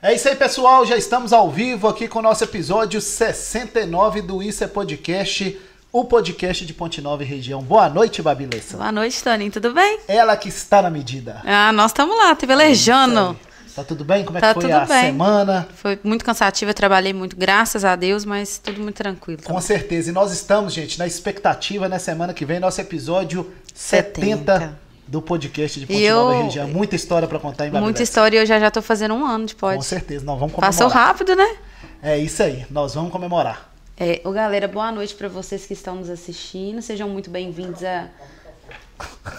[0.00, 0.86] É isso aí, pessoal.
[0.86, 5.58] Já estamos ao vivo aqui com o nosso episódio 69 do Isso é Podcast,
[5.92, 7.62] o podcast de Ponte Nova e região.
[7.62, 8.76] Boa noite, Babilessa.
[8.76, 9.50] Boa noite, Toninho.
[9.50, 9.98] Tudo bem?
[10.06, 11.42] Ela que está na medida.
[11.44, 13.36] Ah, nós estamos lá, te velejando.
[13.74, 14.24] Tá tudo bem?
[14.24, 15.06] Como é Tá que foi a bem.
[15.06, 15.68] semana?
[15.76, 19.40] Foi muito cansativo, eu trabalhei muito, graças a Deus, mas tudo muito tranquilo.
[19.44, 20.10] Com certeza.
[20.10, 24.20] E nós estamos, gente, na expectativa, na semana que vem, nosso episódio 70,
[24.52, 24.78] 70.
[25.08, 26.68] Do podcast de E eu- Nova região.
[26.68, 27.70] Muita história para contar em.
[27.70, 29.84] Muita história e eu já já tô fazendo um ano de Com pod.
[29.84, 30.24] certeza.
[30.24, 30.70] Nós vamos comemorar.
[30.78, 31.56] Passou rápido, né?
[32.02, 32.64] É isso aí.
[32.70, 33.72] Nós vamos comemorar.
[33.96, 36.80] É, ô, galera, boa noite pra vocês que estão nos assistindo.
[36.82, 38.06] Sejam muito bem-vindos a.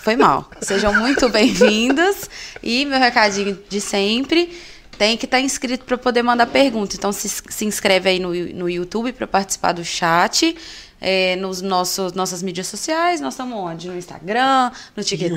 [0.02, 0.50] Foi mal.
[0.62, 2.30] Sejam muito bem-vindos.
[2.64, 4.58] E meu recadinho de sempre.
[4.98, 6.96] Tem que estar inscrito para poder mandar pergunta.
[6.96, 10.56] Então se, se inscreve aí no, no YouTube para participar do chat.
[11.02, 13.22] É, nos nossos nossas mídias sociais.
[13.22, 13.88] Nós estamos onde?
[13.88, 15.32] No Instagram, no E TikTok.
[15.34, 15.36] o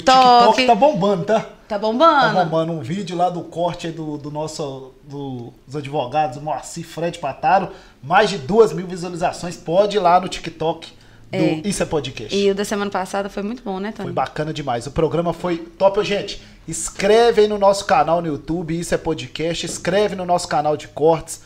[0.53, 1.41] TikTok tá bombando, tá?
[1.41, 2.35] Tá Tá bombando.
[2.45, 7.69] bombando um vídeo lá do corte do, do nosso do- dos advogados, Moacir Fred Pataro.
[8.03, 9.57] Mais de duas mil visualizações.
[9.57, 10.89] Pode ir lá no TikTok
[11.31, 11.61] do É.
[11.65, 12.37] Isso é Podcast.
[12.37, 14.07] E o da semana passada foi muito bom, né, Tony?
[14.09, 14.87] Foi bacana demais.
[14.87, 16.03] O programa foi top.
[16.05, 19.65] Gente, escreve aí no nosso canal no YouTube, Isso é Podcast.
[19.65, 21.41] Escreve no nosso canal de cortes.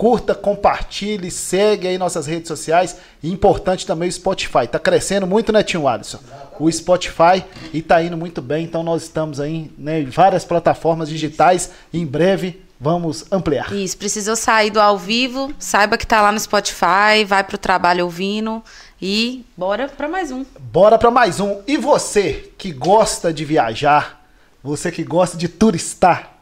[0.00, 2.96] Curta, compartilhe, segue aí nossas redes sociais.
[3.22, 4.66] E importante também o Spotify.
[4.66, 6.20] Tá crescendo muito, né, Tio Alisson?
[6.58, 8.64] O Spotify e tá indo muito bem.
[8.64, 11.72] Então nós estamos aí né, em várias plataformas digitais.
[11.92, 13.70] Em breve vamos ampliar.
[13.74, 18.06] Isso, precisou sair do ao vivo, saiba que tá lá no Spotify, vai pro trabalho
[18.06, 18.62] ouvindo
[19.02, 20.46] e bora pra mais um.
[20.58, 21.60] Bora para mais um.
[21.66, 24.24] E você que gosta de viajar,
[24.62, 26.39] você que gosta de turistar,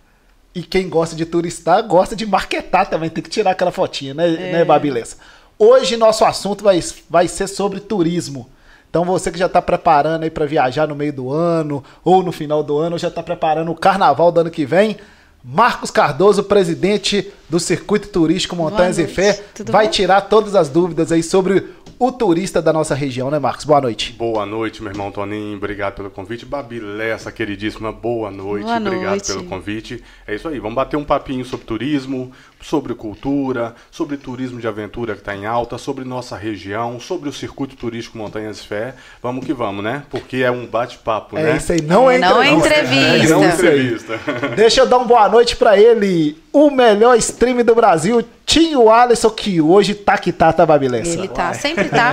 [0.59, 4.29] e quem gosta de turistar gosta de marketar também, tem que tirar aquela fotinha, né,
[4.29, 5.17] né Babilessa?
[5.57, 8.49] Hoje nosso assunto vai, vai ser sobre turismo.
[8.91, 12.33] Então você que já está preparando aí para viajar no meio do ano ou no
[12.33, 14.97] final do ano, ou já está preparando o carnaval do ano que vem,
[15.45, 19.41] Marcos Cardoso, presidente do Circuito Turístico Montanhas e Fé.
[19.55, 21.69] Tudo vai tirar todas as dúvidas aí sobre
[21.99, 23.65] o turista da nossa região, né, Marcos?
[23.65, 24.13] Boa noite.
[24.13, 25.57] Boa noite, meu irmão Toninho.
[25.57, 26.47] Obrigado pelo convite.
[26.47, 28.65] Babilé, essa queridíssima, boa noite.
[28.65, 29.27] Boa Obrigado noite.
[29.27, 30.05] pelo convite.
[30.27, 35.15] É isso aí, vamos bater um papinho sobre turismo, sobre cultura, sobre turismo de aventura
[35.15, 38.95] que está em alta, sobre nossa região, sobre o circuito turístico Montanhas Fé.
[39.23, 40.03] Vamos que vamos, né?
[40.11, 41.57] Porque é um bate-papo, É né?
[41.57, 42.97] isso aí, não é, É, não é entrevista.
[42.97, 43.27] entrevista.
[43.27, 43.49] É Não aí.
[43.49, 44.21] entrevista.
[44.57, 49.31] Deixa eu dar uma boa noite pra ele, o melhor stream do Brasil, Tinho Alisson,
[49.31, 51.13] que hoje tá que tá, tá, Babilessa?
[51.13, 52.13] Ele tá, sempre tá.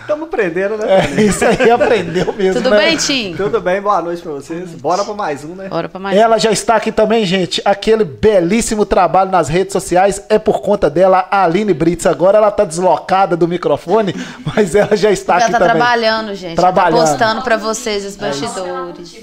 [0.00, 0.86] Estamos aprendendo, né?
[1.18, 2.78] É, isso aí, aprendeu mesmo, Tudo né?
[2.78, 3.34] bem, Tim?
[3.36, 4.70] Tudo bem, boa noite pra vocês.
[4.70, 5.68] Bora pra mais um, né?
[5.68, 6.20] Bora pra mais um.
[6.20, 7.60] Ela já está aqui também, gente.
[7.64, 12.06] Aquele belíssimo trabalho nas redes sociais é por conta dela, a Aline Brits.
[12.06, 14.14] Agora ela tá deslocada do microfone,
[14.54, 15.74] mas ela já está Ela aqui tá também.
[15.74, 16.56] trabalhando, gente.
[16.56, 17.00] Trabalhando.
[17.00, 19.16] Tá postando pra vocês os bastidores.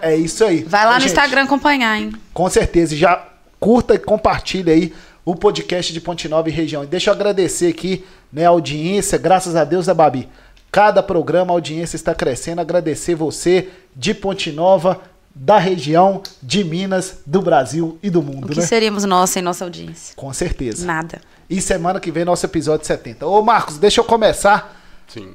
[0.00, 0.62] É isso aí.
[0.64, 2.12] Vai lá no Gente, Instagram acompanhar, hein?
[2.34, 2.94] Com certeza.
[2.94, 3.24] E Já
[3.58, 4.92] curta e compartilha aí
[5.24, 6.82] o podcast de Ponte Nova e região.
[6.82, 9.16] E deixa eu agradecer aqui né, a audiência.
[9.16, 10.28] Graças a Deus, né, Babi?
[10.72, 12.60] Cada programa a audiência está crescendo.
[12.60, 15.00] Agradecer você de Ponte Nova,
[15.34, 18.66] da região, de Minas, do Brasil e do O mundo, que né?
[18.66, 20.14] seríamos nós sem nossa audiência?
[20.16, 20.84] Com certeza.
[20.86, 21.20] Nada.
[21.48, 23.26] E semana que vem nosso episódio 70.
[23.26, 25.32] Ô Marcos, deixa eu começar Sim.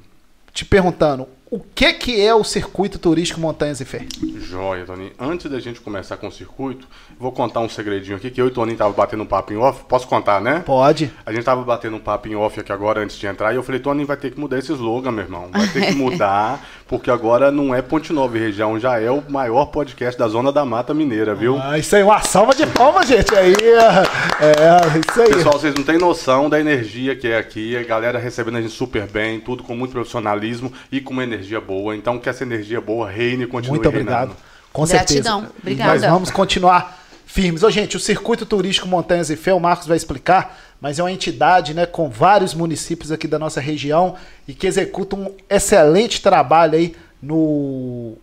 [0.54, 1.28] te perguntando.
[1.50, 4.06] O que que é o circuito turístico Montanhas e Fé?
[4.38, 5.12] Joia, Toninho.
[5.18, 6.86] Antes da gente começar com o circuito,
[7.18, 9.56] vou contar um segredinho aqui que eu e o Toninho tava batendo um papo em
[9.56, 9.86] off.
[9.88, 10.62] Posso contar, né?
[10.66, 11.10] Pode.
[11.26, 13.64] A gente tava batendo um papo em off aqui agora antes de entrar e eu
[13.64, 15.48] falei, Tony, vai ter que mudar esse slogan, meu irmão.
[15.50, 19.24] Vai ter que mudar, porque agora não é Ponte Nova e região, já é o
[19.30, 21.58] maior podcast da Zona da Mata Mineira, viu?
[21.64, 23.34] Ah, isso aí, uma salva de palmas, gente.
[23.34, 25.30] Aí, é, isso aí.
[25.30, 28.74] Pessoal, vocês não têm noção da energia que é aqui, a galera recebendo a gente
[28.74, 31.96] super bem, tudo com muito profissionalismo e com uma energia boa.
[31.96, 34.30] Então, que essa energia boa reine e continue Muito obrigado.
[34.30, 34.36] reinando.
[34.74, 35.40] Com Gratidão.
[35.42, 35.56] certeza.
[35.62, 35.94] Obrigada.
[35.94, 37.64] Nós vamos continuar firmes.
[37.64, 41.12] Ô, gente, o Circuito Turístico Montanhas e Fé, o Marcos vai explicar, mas é uma
[41.12, 44.16] entidade né, com vários municípios aqui da nossa região
[44.48, 48.14] e que executa um excelente trabalho aí no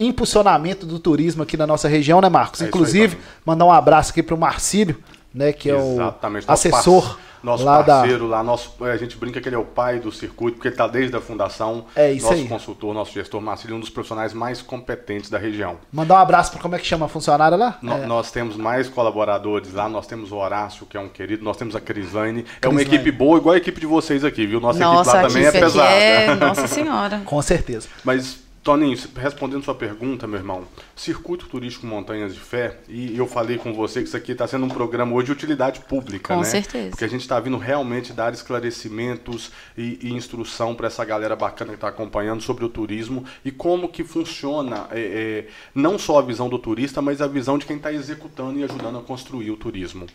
[0.00, 2.60] impulsionamento do turismo aqui na nossa região, né, Marcos?
[2.60, 3.28] É aí, Inclusive, Toninho.
[3.44, 4.96] mandar um abraço aqui para o Marcílio,
[5.34, 6.48] né, que é Exatamente.
[6.48, 7.98] o assessor Nosso lá da...
[8.00, 10.74] parceiro lá, nosso, a gente brinca que ele é o pai do circuito, porque ele
[10.74, 11.84] está desde a fundação.
[11.94, 12.48] É isso nosso aí.
[12.48, 15.76] consultor, nosso gestor Marcílio, um dos profissionais mais competentes da região.
[15.92, 17.78] Mandar um abraço para como é que chama a funcionária lá?
[17.82, 21.44] No- É, Nós temos mais colaboradores lá, nós temos o Horácio, que é um querido,
[21.44, 22.44] nós temos a Crislane.
[22.60, 22.96] É uma Crislane.
[23.02, 24.60] equipe boa, igual a equipe de vocês aqui, viu?
[24.60, 25.90] Nossa, Nossa, equipe lá também é pesada.
[25.90, 26.34] é...
[26.36, 27.20] Nossa senhora.
[27.24, 27.88] Com certeza.
[28.04, 33.56] Mas Toninho, respondendo sua pergunta, meu irmão, Circuito Turístico Montanhas de Fé, e eu falei
[33.56, 36.46] com você que isso aqui está sendo um programa hoje de utilidade pública, Com né?
[36.46, 36.90] certeza.
[36.90, 41.70] Porque a gente está vindo realmente dar esclarecimentos e, e instrução para essa galera bacana
[41.70, 46.22] que está acompanhando sobre o turismo e como que funciona é, é, não só a
[46.22, 49.56] visão do turista, mas a visão de quem está executando e ajudando a construir o
[49.56, 50.06] turismo.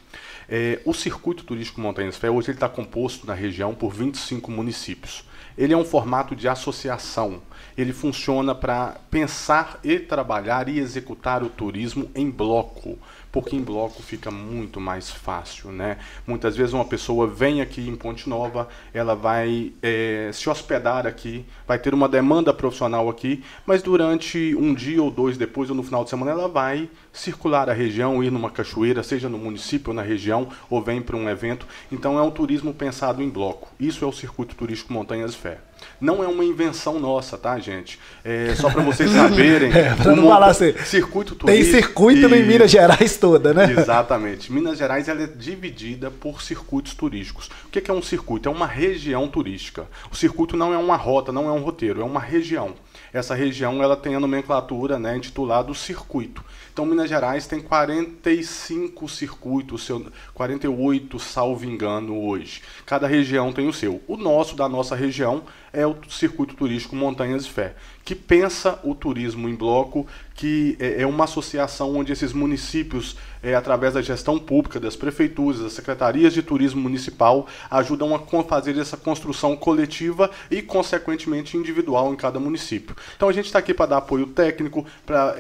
[0.48, 4.52] É, o Circuito Turístico Montanhas de Fé hoje ele está composto na região por 25
[4.52, 5.24] municípios.
[5.58, 7.42] Ele é um formato de associação.
[7.78, 12.98] Ele funciona para pensar e trabalhar e executar o turismo em bloco,
[13.34, 15.98] porque em bloco fica muito mais fácil, né?
[16.26, 21.44] Muitas vezes uma pessoa vem aqui em Ponte Nova, ela vai é, se hospedar aqui,
[21.68, 25.82] vai ter uma demanda profissional aqui, mas durante um dia ou dois depois ou no
[25.82, 29.96] final de semana ela vai circular a região, ir numa cachoeira, seja no município ou
[29.96, 31.66] na região, ou vem para um evento.
[31.92, 33.70] Então é um turismo pensado em bloco.
[33.80, 35.58] Isso é o circuito turístico Montanhas Fé.
[36.00, 38.00] Não é uma invenção nossa, tá, gente?
[38.24, 39.72] É só para vocês saberem.
[39.72, 41.78] É, pra não falar assim, circuito Tem turístico.
[41.78, 42.48] circuito em Isso.
[42.48, 43.72] Minas Gerais toda, né?
[43.72, 44.52] Exatamente.
[44.52, 47.50] Minas Gerais ela é dividida por circuitos turísticos.
[47.66, 48.50] O que que é um circuito?
[48.50, 49.88] É uma região turística.
[50.12, 52.76] O circuito não é uma rota, não é um roteiro, é uma região.
[53.14, 56.44] Essa região ela tem a nomenclatura né, intitulada circuito.
[56.74, 62.62] Então, Minas Gerais tem 45 circuitos, seu- 48, salvo engano, hoje.
[62.86, 64.02] Cada região tem o seu.
[64.08, 68.94] O nosso, da nossa região, é o Circuito Turístico Montanhas de Fé, que pensa o
[68.96, 74.40] turismo em bloco, que é é uma associação onde esses municípios, é, através da gestão
[74.40, 80.62] pública, das prefeituras, das secretarias de turismo municipal, ajudam a fazer essa construção coletiva e,
[80.62, 82.96] consequentemente, individual em cada município.
[83.16, 85.36] Então, a gente está aqui para dar apoio técnico, para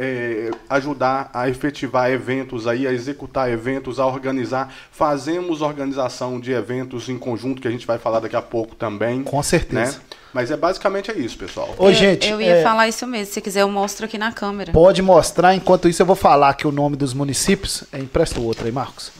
[0.70, 4.74] ajudar a efetivar eventos, aí, a executar eventos, a organizar.
[4.92, 9.24] Fazemos organização de eventos em conjunto, que a gente vai falar daqui a pouco também.
[9.24, 9.98] Com certeza.
[9.98, 10.23] Né?
[10.34, 11.74] Mas é basicamente é isso, pessoal.
[11.78, 13.34] Ô, eu, gente, eu ia é, falar isso mesmo.
[13.34, 14.72] Se quiser, eu mostro aqui na câmera.
[14.72, 15.54] pode mostrar.
[15.54, 17.84] Enquanto isso, eu vou falar aqui o nome dos municípios.
[17.94, 19.12] É, empresta o outro aí, Marcos.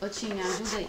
[0.00, 0.88] Ô, Tinha, ajuda aí.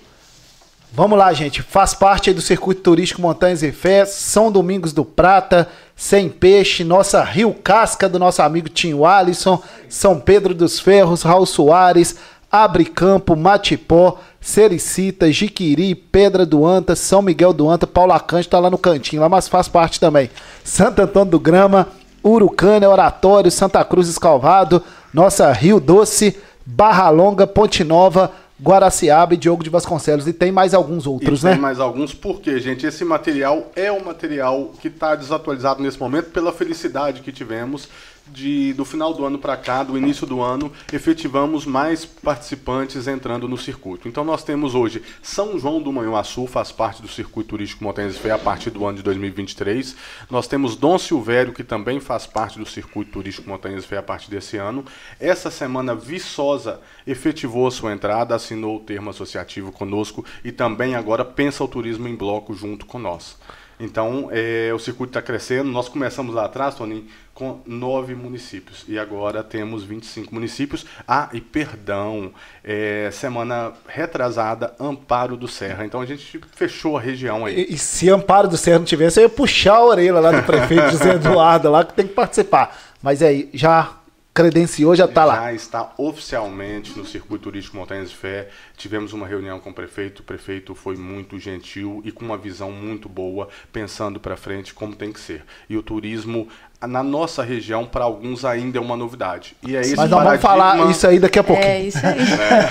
[0.91, 1.61] Vamos lá, gente.
[1.61, 6.83] Faz parte aí do Circuito Turístico Montanhas e Fé, São Domingos do Prata, Sem Peixe,
[6.83, 12.15] nossa Rio Casca do nosso amigo Tinho Alisson, São Pedro dos Ferros, Raul Soares,
[12.63, 18.57] Abre Campo, Matipó, Sericita, Jiquiri, Pedra do Anta, São Miguel do Anta, Paula Cante tá
[18.57, 20.29] lá no cantinho, lá, mas faz parte também.
[20.63, 21.87] Santo Antônio do Grama,
[22.23, 24.81] Urucânia, Oratório, Santa Cruz Escalvado,
[25.13, 30.27] nossa Rio Doce, Barra Longa, Ponte Nova, Guaraciaba e Diogo de Vasconcelos.
[30.27, 31.57] E tem mais alguns outros, e tem né?
[31.57, 36.51] mais alguns, porque, gente, esse material é um material que está desatualizado nesse momento pela
[36.51, 37.87] felicidade que tivemos
[38.31, 43.47] de do final do ano para cá, do início do ano, efetivamos mais participantes entrando
[43.47, 44.07] no circuito.
[44.07, 48.31] Então nós temos hoje São João do Manhuaçu, faz parte do circuito turístico Montanhas Fé
[48.31, 49.95] a partir do ano de 2023.
[50.29, 54.29] Nós temos Dom Silvério, que também faz parte do circuito turístico Montanhas Fé a partir
[54.29, 54.85] desse ano.
[55.19, 61.23] Essa semana Viçosa efetivou a sua entrada, assinou o termo associativo conosco e também agora
[61.25, 63.37] pensa o turismo em bloco junto com nós.
[63.79, 65.69] Então, é, o circuito está crescendo.
[65.69, 68.83] Nós começamos lá atrás, Toninho, com nove municípios.
[68.87, 70.85] E agora temos 25 municípios.
[71.07, 72.31] Ah, e perdão,
[72.63, 75.85] é, semana retrasada, Amparo do Serra.
[75.85, 77.67] Então, a gente fechou a região aí.
[77.69, 80.43] E, e se Amparo do Serra não tivesse, eu ia puxar a orelha lá do
[80.43, 82.75] prefeito José Eduardo lá, que tem que participar.
[83.01, 83.96] Mas aí, já
[84.37, 85.35] credenciou, já tá lá.
[85.45, 88.49] Já está oficialmente no Circuito Turístico Montanhas de Fé.
[88.77, 90.19] Tivemos uma reunião com o prefeito.
[90.19, 94.95] O prefeito foi muito gentil e com uma visão muito boa, pensando para frente como
[94.95, 95.43] tem que ser.
[95.67, 96.47] E o turismo
[96.79, 99.55] na nossa região, para alguns, ainda é uma novidade.
[99.63, 101.67] E é esse Mas nós vamos falar isso aí daqui a pouquinho.
[101.67, 102.19] É isso aí.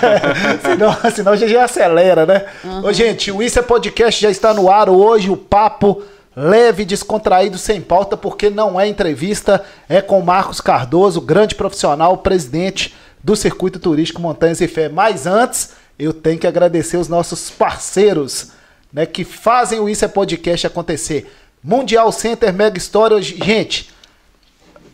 [0.63, 2.45] senão, senão a gente já acelera, né?
[2.81, 5.29] Ô, gente, o Isso é Podcast já está no ar hoje.
[5.29, 6.01] O papo
[6.39, 9.65] leve, descontraído, sem pauta, porque não é entrevista.
[9.89, 14.87] É com Marcos Cardoso, grande profissional, presidente do Circuito Turístico Montanhas e Fé.
[14.87, 18.51] Mas antes, eu tenho que agradecer os nossos parceiros,
[18.93, 21.33] né, que fazem o Isso é Podcast acontecer.
[21.63, 22.79] Mundial Center Mega
[23.11, 23.89] hoje- Gente,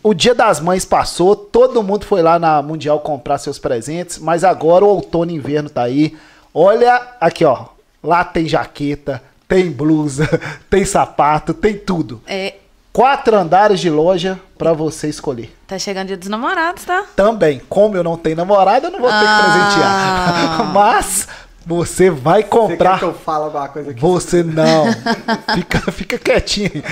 [0.02, 4.46] o Dia das Mães passou, todo mundo foi lá na Mundial comprar seus presentes, mas
[4.46, 6.18] agora o outono e inverno tá aí.
[6.54, 7.66] Olha aqui, ó.
[8.02, 9.22] Lá tem jaqueta,
[9.54, 10.28] tem blusa,
[10.70, 12.22] tem sapato, tem tudo.
[12.26, 12.56] É,
[12.92, 15.52] Quatro andares de loja pra você escolher.
[15.68, 17.04] tá chegando dia dos namorados, tá?
[17.16, 19.42] Também, como eu não tenho namorada, eu não vou ter que Ah.
[19.44, 20.66] presentear.
[20.74, 21.28] Mas
[21.66, 22.92] você vai Você comprar.
[22.94, 24.00] quer que eu fale alguma coisa aqui?
[24.00, 24.86] Você não.
[25.56, 26.70] Fica, fica quietinho.
[26.76, 26.84] aí.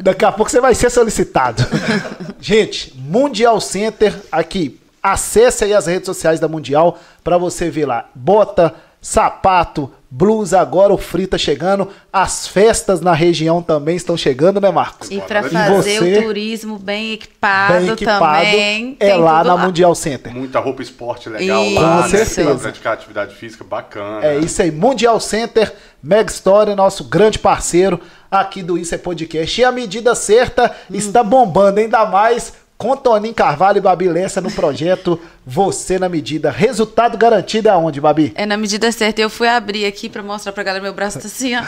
[0.00, 1.64] Daqui a pouco você vai ser solicitado.
[2.38, 4.78] Gente, Mundial Center aqui.
[5.02, 10.92] Acesse aí as redes sociais da Mundial para você ver lá bota, sapato, Blues agora,
[10.92, 11.88] o frio tá chegando.
[12.10, 15.10] As festas na região também estão chegando, né, Marcos?
[15.10, 18.96] E para fazer você, o turismo bem equipado, Bem equipado, também.
[18.98, 19.66] é lá na lá.
[19.66, 20.34] Mundial Center.
[20.34, 21.74] Muita roupa esporte legal Isso.
[21.74, 22.08] lá, Com né?
[22.08, 22.44] certeza.
[22.50, 24.24] Pra praticar atividade física bacana.
[24.24, 28.00] É isso aí, Mundial Center, Meg Story, nosso grande parceiro
[28.30, 29.60] aqui do Isso é Podcast.
[29.60, 34.52] E a medida certa está bombando ainda mais com Toninho Carvalho e Babi Lessa no
[34.52, 36.48] projeto Você na Medida.
[36.48, 38.32] Resultado garantido aonde, Babi?
[38.36, 39.20] É na medida certa.
[39.20, 41.62] Eu fui abrir aqui pra mostrar pra galera meu braço tá assim, ó.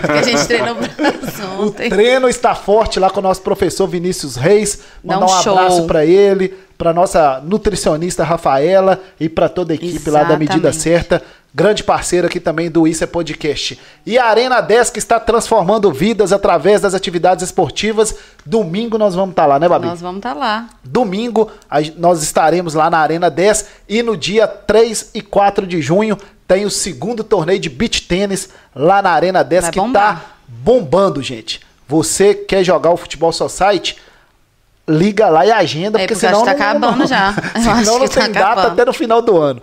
[0.00, 1.88] Porque a gente treinou o braço O ontem.
[1.88, 4.80] treino está forte lá com o nosso professor Vinícius Reis.
[5.04, 10.10] Mandar um um abraço para ele, para nossa nutricionista Rafaela e para toda a equipe
[10.10, 10.76] lá da Medida Exatamente.
[10.82, 11.22] Certa.
[11.58, 13.80] Grande parceiro aqui também do Isso é Podcast.
[14.06, 18.14] E a Arena 10 que está transformando vidas através das atividades esportivas.
[18.46, 19.86] Domingo nós vamos estar lá, né, Babi?
[19.88, 20.68] Nós vamos estar lá.
[20.84, 21.50] Domingo
[21.96, 26.64] nós estaremos lá na Arena 10 e no dia 3 e 4 de junho tem
[26.64, 30.14] o segundo torneio de beach tênis lá na Arena 10 Vai que bombar.
[30.16, 31.60] tá bombando, gente.
[31.88, 33.96] Você quer jogar o Futebol Society?
[34.88, 37.34] Liga lá e agenda, É, porque porque senão que não, tá acabando não, já.
[37.56, 38.72] Senão não tá tem data acabando.
[38.74, 39.60] até no final do ano.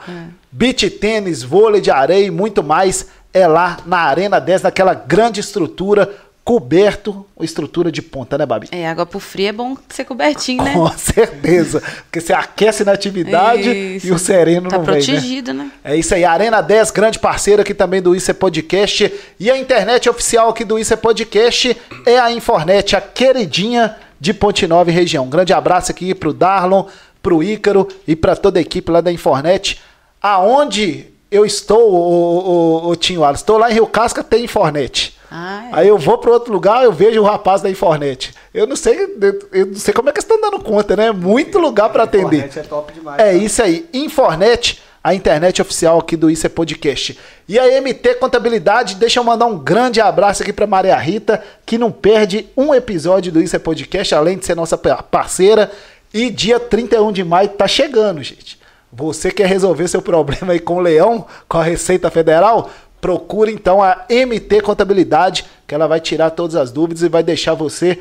[0.57, 5.41] Beach tênis, vôlei de areia e muito mais é lá na Arena 10, naquela grande
[5.41, 6.09] estrutura,
[6.45, 8.69] coberto, estrutura de ponta, né, Babi?
[8.71, 10.71] É, água pro frio é bom ser cobertinho, né?
[10.71, 11.81] Com certeza.
[12.03, 14.07] Porque você aquece na atividade Isso.
[14.07, 15.01] e o sereno Tá não vem, né?
[15.01, 15.69] protegido, né?
[15.83, 19.13] É isso aí, Arena 10, grande parceiro aqui também do Isso é Podcast.
[19.37, 24.33] E a internet oficial aqui do Isso é Podcast é a Infornet, a queridinha de
[24.33, 25.25] Ponte Nova e região.
[25.25, 26.85] Um grande abraço aqui pro Darlon,
[27.21, 29.81] pro Ícaro e pra toda a equipe lá da Infornet.
[30.27, 33.41] Aonde eu estou, o, o, o Tinho Alas?
[33.41, 35.15] Estou lá em Rio Casca, tem Infornet.
[35.29, 35.69] Ah, é.
[35.71, 38.33] Aí eu vou para outro lugar, eu vejo o rapaz da Infornet.
[38.51, 39.15] Eu não sei,
[39.51, 41.11] eu- não sei como é que estão dando conta, né?
[41.11, 42.37] Muito lugar para atender.
[42.37, 43.19] Internet é top demais.
[43.19, 43.33] É tá?
[43.33, 43.87] isso aí.
[43.93, 47.19] Infornet, a internet oficial aqui do Isso é Podcast.
[47.47, 51.77] E a MT Contabilidade, deixa eu mandar um grande abraço aqui para Maria Rita, que
[51.77, 55.71] não perde um episódio do Isso é Podcast, além de ser nossa pa- parceira.
[56.11, 58.57] E dia 31 de maio tá chegando, gente.
[58.97, 62.69] Você quer resolver seu problema aí com o Leão, com a Receita Federal?
[63.01, 67.53] Procure então a MT Contabilidade, que ela vai tirar todas as dúvidas e vai deixar
[67.53, 67.99] você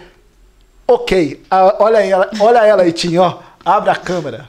[0.86, 1.42] ok.
[1.50, 3.38] Ah, olha ela, olha ela aí, Tim, ó.
[3.64, 4.48] Abre a câmera.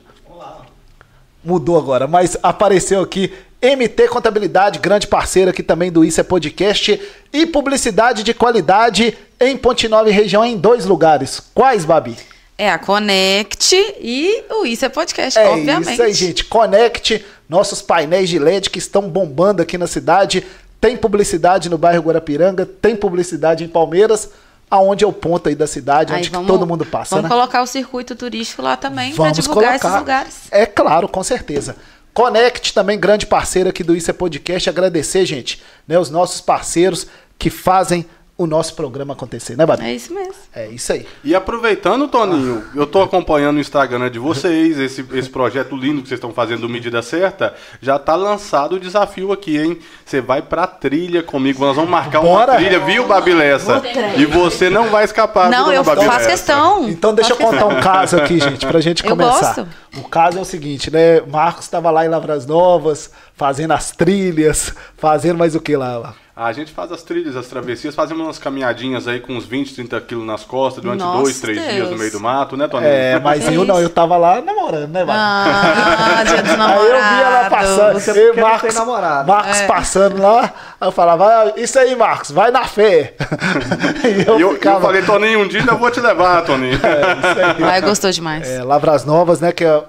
[1.43, 7.01] Mudou agora, mas apareceu aqui MT Contabilidade, grande parceiro aqui também do Isso é Podcast
[7.33, 11.39] e publicidade de qualidade em Ponte Nova e região em dois lugares.
[11.53, 12.15] Quais, Babi?
[12.57, 15.91] É a Connect e o Isso é Podcast, É obviamente.
[15.93, 16.45] isso aí, gente.
[16.45, 20.45] Conecte nossos painéis de LED que estão bombando aqui na cidade.
[20.79, 24.29] Tem publicidade no bairro Guarapiranga, tem publicidade em Palmeiras,
[24.71, 27.35] aonde é o ponto aí da cidade, Aí onde vamos- todo mundo passa, Vamos né?
[27.35, 30.35] colocar o circuito turístico lá também para divulgar esses lugares.
[30.51, 31.75] É claro, com certeza.
[32.13, 34.69] Conect também, grande parceiro aqui do Isso é Podcast.
[34.69, 37.05] Agradecer, gente, né, os nossos parceiros
[37.37, 38.05] que fazem
[38.37, 39.85] o nosso programa acontecer, né, Babi?
[39.85, 40.33] É isso mesmo.
[40.53, 41.07] É isso aí.
[41.23, 46.09] E aproveitando, Toninho, eu tô acompanhando o Instagram de vocês, esse, esse projeto lindo que
[46.09, 49.79] vocês estão fazendo do Medida Certa, já tá lançado o desafio aqui, hein?
[50.05, 52.51] Você vai pra trilha comigo, nós vamos marcar Bora.
[52.51, 53.81] uma trilha, viu, Babilessa?
[54.17, 56.11] E você não vai escapar, Não, eu Babilessa?
[56.11, 56.89] faço questão.
[56.89, 57.69] Então deixa eu contar questão.
[57.77, 59.55] um caso aqui, gente, pra gente Eu começar.
[59.55, 59.67] gosto.
[59.97, 61.21] O caso é o seguinte, né?
[61.21, 66.13] Marcos estava lá em Lavras Novas, fazendo as trilhas, fazendo mais o que lá?
[66.37, 70.01] A gente faz as trilhas, as travessias, fazemos umas caminhadinhas aí com uns 20, 30
[70.01, 71.99] quilos nas costas durante Nossa, dois, três dias no Deus.
[71.99, 72.91] meio do mato, né, Toninho?
[72.91, 75.17] É, mas eu não, eu tava lá namorando, né, Babi?
[75.17, 79.27] Ah, dia dos Aí eu vi ela passando, Você eu e Marcos, namorado.
[79.31, 79.65] Marcos É.
[79.65, 83.13] passando lá, aí eu falava, "Ah, isso aí, Marcos, vai na fé.
[84.03, 86.77] e eu, eu, ficava, eu falei, Toninho, um dia ainda vou te levar, Toninho.
[87.65, 88.45] Ai, gostou demais.
[88.45, 89.83] é, Lavras Novas, né, que é-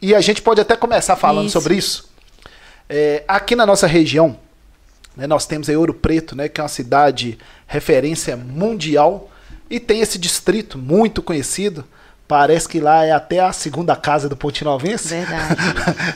[0.00, 1.52] e a gente pode até começar falando Isso.
[1.52, 2.10] sobre isso.
[2.88, 4.36] É, aqui na nossa região,
[5.16, 9.30] nós temos aí Ouro Preto, né, que é uma cidade referência mundial,
[9.70, 11.84] e tem esse distrito muito conhecido,
[12.28, 15.08] parece que lá é até a segunda casa do Pontinovense.
[15.08, 15.56] Verdade.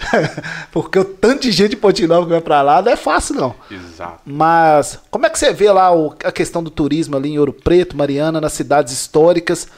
[0.73, 3.35] Porque o tanto de gente de Ponte Nova que vai pra lá não é fácil,
[3.35, 3.55] não.
[3.71, 4.21] Exato.
[4.25, 7.53] Mas como é que você vê lá o- a questão do turismo ali em Ouro
[7.53, 9.69] Preto, Mariana, nas cidades históricas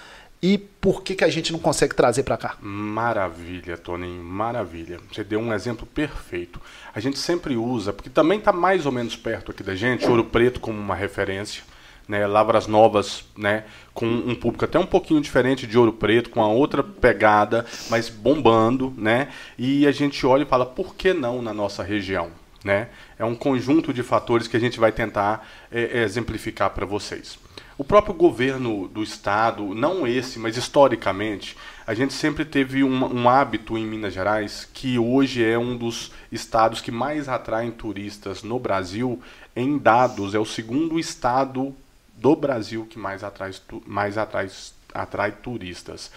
[0.40, 2.57] e por que, que a gente não consegue trazer pra cá?
[2.61, 5.00] Maravilha, Toninho, maravilha.
[5.12, 6.61] Você deu um exemplo perfeito.
[6.95, 10.25] A gente sempre usa, porque também está mais ou menos perto aqui da gente, Ouro
[10.25, 11.64] Preto como uma referência,
[12.07, 12.25] né?
[12.25, 13.64] Lavras Novas, né?
[13.92, 18.09] Com um público até um pouquinho diferente de Ouro Preto, com a outra pegada, mas
[18.09, 19.28] bombando, né?
[19.59, 22.30] E a gente olha e fala, por que não na nossa região?
[22.64, 22.88] Né?
[23.18, 27.38] É um conjunto de fatores que a gente vai tentar é, exemplificar para vocês.
[27.78, 31.56] O próprio governo do estado, não esse, mas historicamente,
[31.87, 36.11] A gente sempre teve um, um, hábito em Minas Gerais, que hoje é um dos
[36.30, 39.23] estados que mais atraem turistas no Brasil.
[39.56, 41.75] Em dados, é o segundo estado
[42.14, 43.52] do Brasil que mais atrai,
[43.87, 44.50] mais atrai,
[44.92, 46.11] atrai turistas.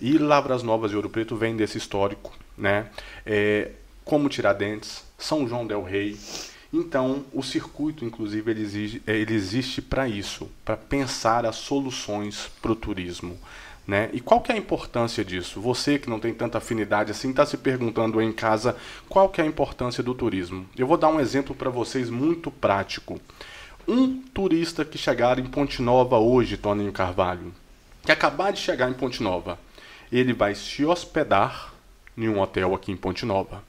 [0.00, 2.86] E Lavras Novas e Ouro Preto vem desse histórico, né?
[3.26, 3.72] É,
[4.04, 6.16] como Tiradentes, São João del Rei.
[6.72, 12.72] Então, o circuito, inclusive, ele, exige, ele existe para isso, para pensar as soluções para
[12.72, 13.38] o turismo.
[13.86, 14.10] Né?
[14.12, 15.62] E qual que é a importância disso?
[15.62, 18.76] Você que não tem tanta afinidade assim está se perguntando em casa
[19.08, 20.66] qual que é a importância do turismo.
[20.76, 23.18] Eu vou dar um exemplo para vocês muito prático.
[23.86, 27.50] Um turista que chegar em Ponte Nova hoje, Toninho Carvalho,
[28.02, 29.58] que acabar de chegar em Ponte Nova,
[30.12, 31.72] ele vai se hospedar
[32.14, 33.62] em um hotel aqui em Ponte Nova.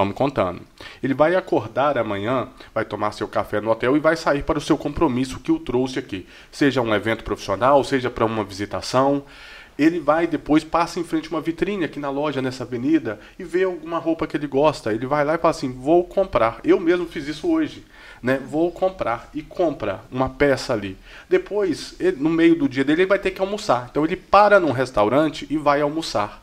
[0.00, 0.62] Vamos contando.
[1.02, 4.60] Ele vai acordar amanhã, vai tomar seu café no hotel e vai sair para o
[4.60, 6.26] seu compromisso que o trouxe aqui.
[6.50, 9.22] Seja um evento profissional, seja para uma visitação.
[9.78, 13.44] Ele vai depois, passa em frente a uma vitrine aqui na loja, nessa avenida, e
[13.44, 14.90] vê alguma roupa que ele gosta.
[14.90, 16.60] Ele vai lá e fala assim: vou comprar.
[16.64, 17.84] Eu mesmo fiz isso hoje.
[18.22, 18.38] Né?
[18.38, 19.28] Vou comprar.
[19.34, 20.96] E compra uma peça ali.
[21.28, 23.88] Depois, ele, no meio do dia dele, ele vai ter que almoçar.
[23.90, 26.39] Então ele para num restaurante e vai almoçar.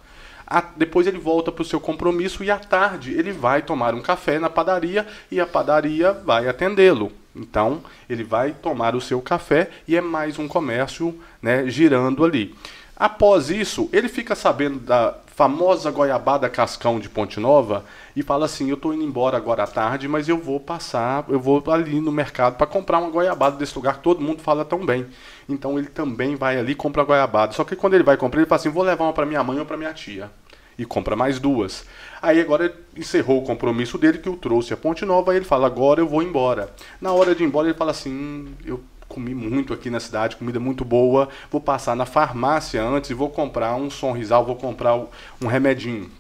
[0.48, 4.02] A, depois ele volta para o seu compromisso e à tarde ele vai tomar um
[4.02, 7.12] café na padaria e a padaria vai atendê-lo.
[7.36, 12.56] Então ele vai tomar o seu café e é mais um comércio né, girando ali.
[13.00, 17.86] Após isso, ele fica sabendo da famosa goiabada cascão de Ponte Nova
[18.16, 21.40] e fala assim: Eu estou indo embora agora à tarde, mas eu vou passar, eu
[21.40, 24.84] vou ali no mercado para comprar uma goiabada desse lugar que todo mundo fala tão
[24.84, 25.06] bem.
[25.48, 27.54] Então ele também vai ali e compra a goiabada.
[27.54, 29.60] Só que quando ele vai comprar, ele fala assim: Vou levar uma para minha mãe
[29.60, 30.32] ou para minha tia.
[30.76, 31.86] E compra mais duas.
[32.20, 35.34] Aí agora encerrou o compromisso dele que o trouxe a Ponte Nova.
[35.34, 36.74] E ele fala: Agora eu vou embora.
[37.00, 38.82] Na hora de ir embora, ele fala assim: hum, Eu
[39.18, 41.28] comi muito aqui na cidade, comida muito boa.
[41.50, 44.96] Vou passar na farmácia antes e vou comprar um sonrisal, vou comprar
[45.42, 46.12] um remedinho.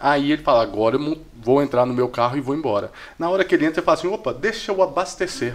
[0.00, 2.90] Aí ele fala: agora eu vou entrar no meu carro e vou embora.
[3.16, 5.54] Na hora que ele entra, ele fala assim: opa, deixa eu abastecer.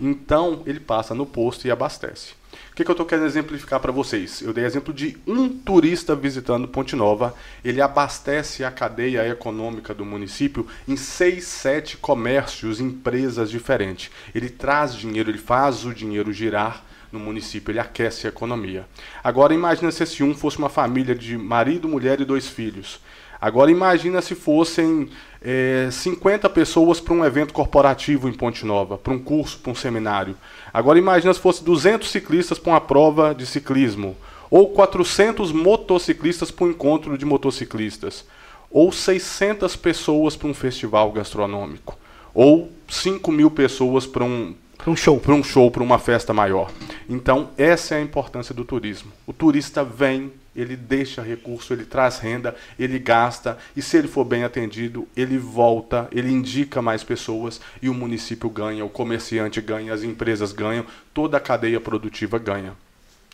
[0.00, 2.34] Então ele passa no posto e abastece.
[2.76, 4.42] Que, que eu estou querendo exemplificar para vocês?
[4.42, 7.34] Eu dei exemplo de um turista visitando Ponte Nova.
[7.64, 14.10] Ele abastece a cadeia econômica do município em seis, sete comércios, empresas diferentes.
[14.34, 18.86] Ele traz dinheiro, ele faz o dinheiro girar no município, ele aquece a economia.
[19.24, 23.00] Agora imagina se esse um fosse uma família de marido, mulher e dois filhos.
[23.40, 25.08] Agora imagina se fossem
[25.42, 29.74] é, 50 pessoas para um evento corporativo em Ponte Nova, para um curso, para um
[29.74, 30.36] seminário.
[30.72, 34.16] Agora imagina se fosse 200 ciclistas para uma prova de ciclismo,
[34.50, 38.24] ou 400 motociclistas para um encontro de motociclistas,
[38.70, 41.98] ou 600 pessoas para um festival gastronômico,
[42.34, 46.32] ou 5 mil pessoas para um, para um show, para um show, para uma festa
[46.32, 46.70] maior.
[47.08, 49.10] Então essa é a importância do turismo.
[49.26, 54.24] O turista vem ele deixa recurso, ele traz renda, ele gasta e se ele for
[54.24, 59.92] bem atendido, ele volta, ele indica mais pessoas e o município ganha, o comerciante ganha,
[59.92, 62.72] as empresas ganham, toda a cadeia produtiva ganha.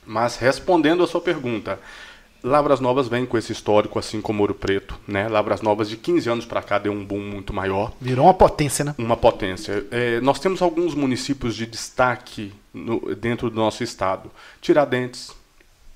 [0.04, 1.78] Mas respondendo a sua pergunta,
[2.42, 4.98] Lavras Novas vem com esse histórico, assim como Ouro Preto.
[5.06, 5.28] Né?
[5.28, 7.92] Lavras Novas, de 15 anos para cá, deu um boom muito maior.
[8.00, 8.94] Virou uma potência, né?
[8.98, 9.86] Uma potência.
[9.90, 14.28] É, nós temos alguns municípios de destaque no, dentro do nosso estado:
[14.60, 15.32] Tiradentes,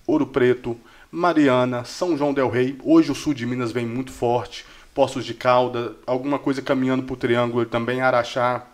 [0.07, 0.79] Ouro Preto,
[1.17, 2.77] Mariana, São João del Rei.
[2.85, 4.67] Hoje o sul de Minas vem muito forte.
[4.95, 8.67] Poços de Calda, alguma coisa caminhando para o Triângulo também, Araxá.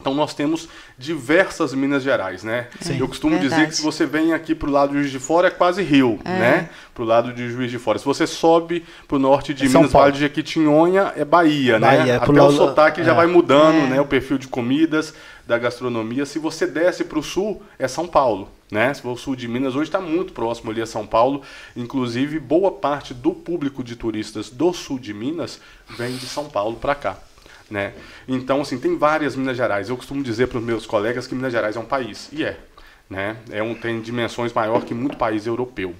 [0.00, 2.68] Então nós temos diversas Minas Gerais, né?
[2.80, 3.52] Sim, Eu costumo verdade.
[3.52, 5.82] dizer que se você vem aqui para o lado de Juiz de Fora é quase
[5.82, 6.38] Rio, é.
[6.38, 6.70] né?
[6.94, 7.98] Para o lado de Juiz de Fora.
[7.98, 11.86] Se você sobe para o norte de é Minas, Vale de Jequitinhonha é Bahia, né?
[11.88, 12.16] Bahia né?
[12.22, 13.14] Até o sotaque já é.
[13.14, 13.88] vai mudando, é.
[13.88, 14.00] né?
[14.00, 15.12] O perfil de comidas,
[15.48, 16.26] da gastronomia.
[16.26, 18.50] Se você desce para o sul, é São Paulo.
[18.70, 18.92] Né?
[19.02, 21.40] O sul de Minas, hoje está muito próximo ali a São Paulo.
[21.74, 25.58] Inclusive, boa parte do público de turistas do sul de Minas
[25.96, 27.16] vem de São Paulo para cá.
[27.70, 27.94] Né?
[28.28, 29.88] Então, assim, tem várias Minas Gerais.
[29.88, 32.28] Eu costumo dizer para os meus colegas que Minas Gerais é um país.
[32.30, 32.60] E é.
[33.08, 33.38] Né?
[33.50, 35.94] é um, tem dimensões maior que muito país europeu.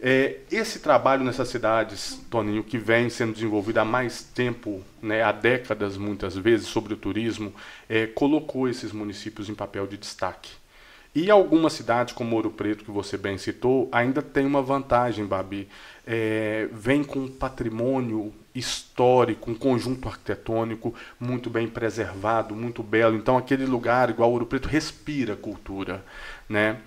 [0.00, 5.32] É, esse trabalho nessas cidades, Toninho, que vem sendo desenvolvido há mais tempo, né, há
[5.32, 7.52] décadas muitas vezes, sobre o turismo,
[7.88, 10.50] é, colocou esses municípios em papel de destaque.
[11.14, 15.68] E algumas cidades, como Ouro Preto, que você bem citou, ainda tem uma vantagem, Babi.
[16.04, 23.16] É, vem com um patrimônio histórico, um conjunto arquitetônico muito bem preservado, muito belo.
[23.16, 26.04] Então, aquele lugar, igual Ouro Preto, respira cultura.
[26.48, 26.80] Né?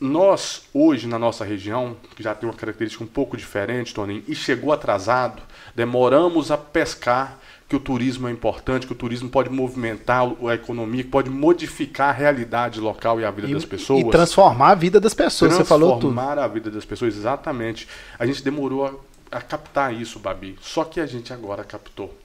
[0.00, 4.34] Nós, hoje, na nossa região, que já tem uma característica um pouco diferente, Toninho, e
[4.34, 5.42] chegou atrasado,
[5.74, 11.02] demoramos a pescar que o turismo é importante, que o turismo pode movimentar a economia,
[11.02, 14.00] que pode modificar a realidade local e a vida E, das pessoas.
[14.00, 15.52] e transformar a vida das pessoas.
[15.52, 16.12] Você falou tudo.
[16.12, 17.86] Transformar a vida das pessoas, exatamente.
[18.18, 20.56] A gente demorou a, a captar isso, Babi.
[20.62, 22.16] Só que a gente agora captou.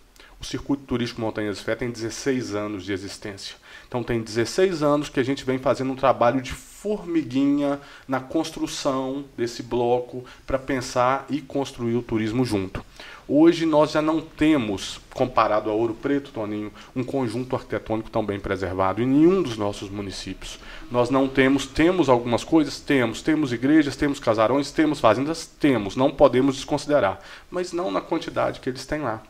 [0.44, 3.56] O Circuito Turístico Montanhas Fé tem 16 anos de existência.
[3.88, 9.24] Então tem 16 anos que a gente vem fazendo um trabalho de formiguinha na construção
[9.38, 12.84] desse bloco para pensar e construir o turismo junto.
[13.26, 18.38] Hoje nós já não temos, comparado a Ouro Preto, Toninho, um conjunto arquitetônico tão bem
[18.38, 20.60] preservado em nenhum dos nossos municípios.
[20.92, 26.12] Nós não temos, temos algumas coisas, temos, temos igrejas, temos casarões, temos fazendas, temos, não
[26.12, 29.24] podemos desconsiderar, mas não na quantidade que eles têm lá.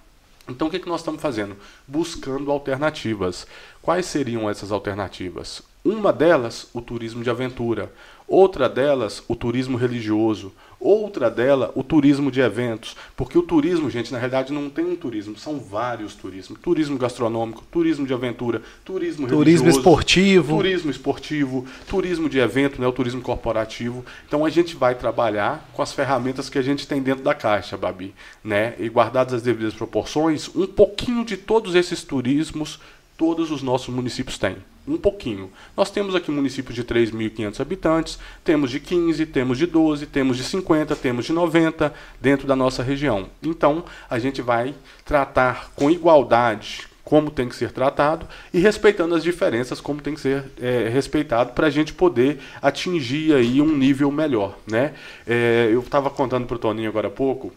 [0.47, 1.55] Então o que, que nós estamos fazendo?
[1.87, 3.47] Buscando alternativas.
[3.81, 5.61] Quais seriam essas alternativas?
[5.83, 7.91] Uma delas, o turismo de aventura.
[8.27, 10.53] Outra delas, o turismo religioso.
[10.85, 12.93] Outra dela, o turismo de eventos.
[13.15, 16.59] Porque o turismo, gente, na realidade não tem um turismo, são vários turismos.
[16.59, 20.57] Turismo gastronômico, turismo de aventura, turismo Turismo esportivo.
[20.57, 24.03] turismo esportivo, turismo de evento, né, o turismo corporativo.
[24.27, 27.77] Então a gente vai trabalhar com as ferramentas que a gente tem dentro da caixa,
[27.77, 28.73] Babi, né?
[28.77, 32.77] E guardadas as devidas proporções, um pouquinho de todos esses turismos
[33.17, 34.57] todos os nossos municípios têm.
[34.87, 35.49] Um pouquinho.
[35.77, 40.43] Nós temos aqui municípios de 3.500 habitantes, temos de 15, temos de 12, temos de
[40.43, 43.27] 50, temos de 90 dentro da nossa região.
[43.41, 49.23] Então, a gente vai tratar com igualdade como tem que ser tratado e respeitando as
[49.23, 54.09] diferenças como tem que ser é, respeitado para a gente poder atingir aí um nível
[54.09, 54.93] melhor, né?
[55.27, 57.51] É, eu estava contando para o Toninho agora há pouco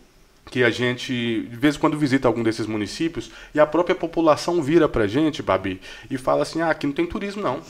[0.51, 1.13] que a gente,
[1.51, 5.43] de vez em quando, visita algum desses municípios e a própria população vira pra gente,
[5.43, 5.81] Babi,
[6.11, 7.61] e fala assim: ah, aqui não tem turismo, não.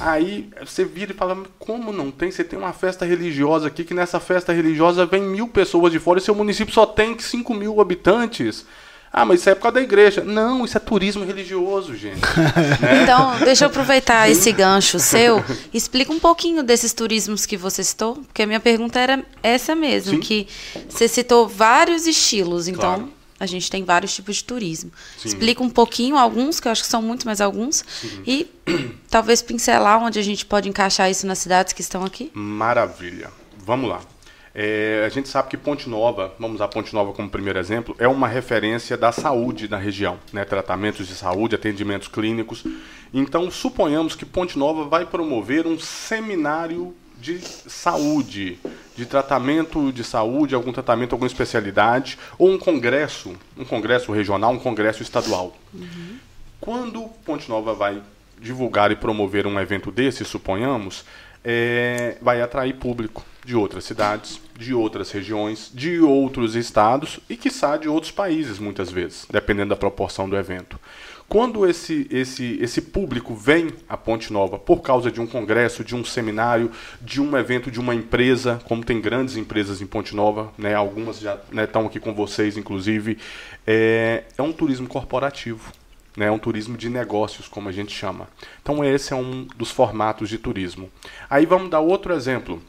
[0.00, 2.30] Aí você vira e fala: como não tem?
[2.30, 6.18] Você tem uma festa religiosa aqui, que nessa festa religiosa vem mil pessoas de fora
[6.18, 8.64] e seu município só tem 5 mil habitantes.
[9.12, 10.22] Ah, mas isso é por causa da igreja.
[10.22, 12.20] Não, isso é turismo religioso, gente.
[12.80, 13.02] né?
[13.02, 15.42] Então, deixa eu aproveitar esse gancho seu.
[15.72, 20.14] Explica um pouquinho desses turismos que você citou, porque a minha pergunta era essa mesmo,
[20.14, 20.20] Sim.
[20.20, 20.46] que
[20.88, 23.12] você citou vários estilos, então Claro.
[23.40, 24.92] a gente tem vários tipos de turismo.
[25.16, 25.28] Sim.
[25.28, 27.82] Explica um pouquinho, alguns, que eu acho que são muitos, mas alguns,
[28.26, 28.46] e
[29.10, 32.30] talvez pincelar onde a gente pode encaixar isso nas cidades que estão aqui.
[32.34, 33.30] Maravilha.
[33.64, 34.00] Vamos lá.
[34.54, 38.08] É, a gente sabe que Ponte Nova, vamos usar Ponte Nova como primeiro exemplo, é
[38.08, 40.44] uma referência da saúde na região, né?
[40.44, 42.64] tratamentos de saúde, atendimentos clínicos.
[43.12, 48.58] Então, suponhamos que Ponte Nova vai promover um seminário de saúde,
[48.96, 54.58] de tratamento de saúde, algum tratamento, alguma especialidade, ou um congresso, um congresso regional, um
[54.58, 55.56] congresso estadual.
[56.60, 58.00] Quando Ponte Nova vai
[58.40, 61.04] divulgar e promover um evento desse, suponhamos,
[61.44, 67.76] é, vai atrair público de outras cidades, de outras regiões, de outros estados e, quiçá,
[67.76, 70.78] de outros países, muitas vezes, dependendo da proporção do evento.
[71.28, 75.94] Quando esse, esse, esse público vem à Ponte Nova por causa de um congresso, de
[75.94, 76.70] um seminário,
[77.02, 81.20] de um evento de uma empresa, como tem grandes empresas em Ponte Nova, né, algumas
[81.20, 83.18] já né, estão aqui com vocês, inclusive,
[83.66, 85.70] é, é um turismo corporativo
[86.18, 88.26] né, é um turismo de negócios, como a gente chama.
[88.60, 90.90] Então esse é um dos formatos de turismo.
[91.30, 92.60] Aí vamos dar outro exemplo.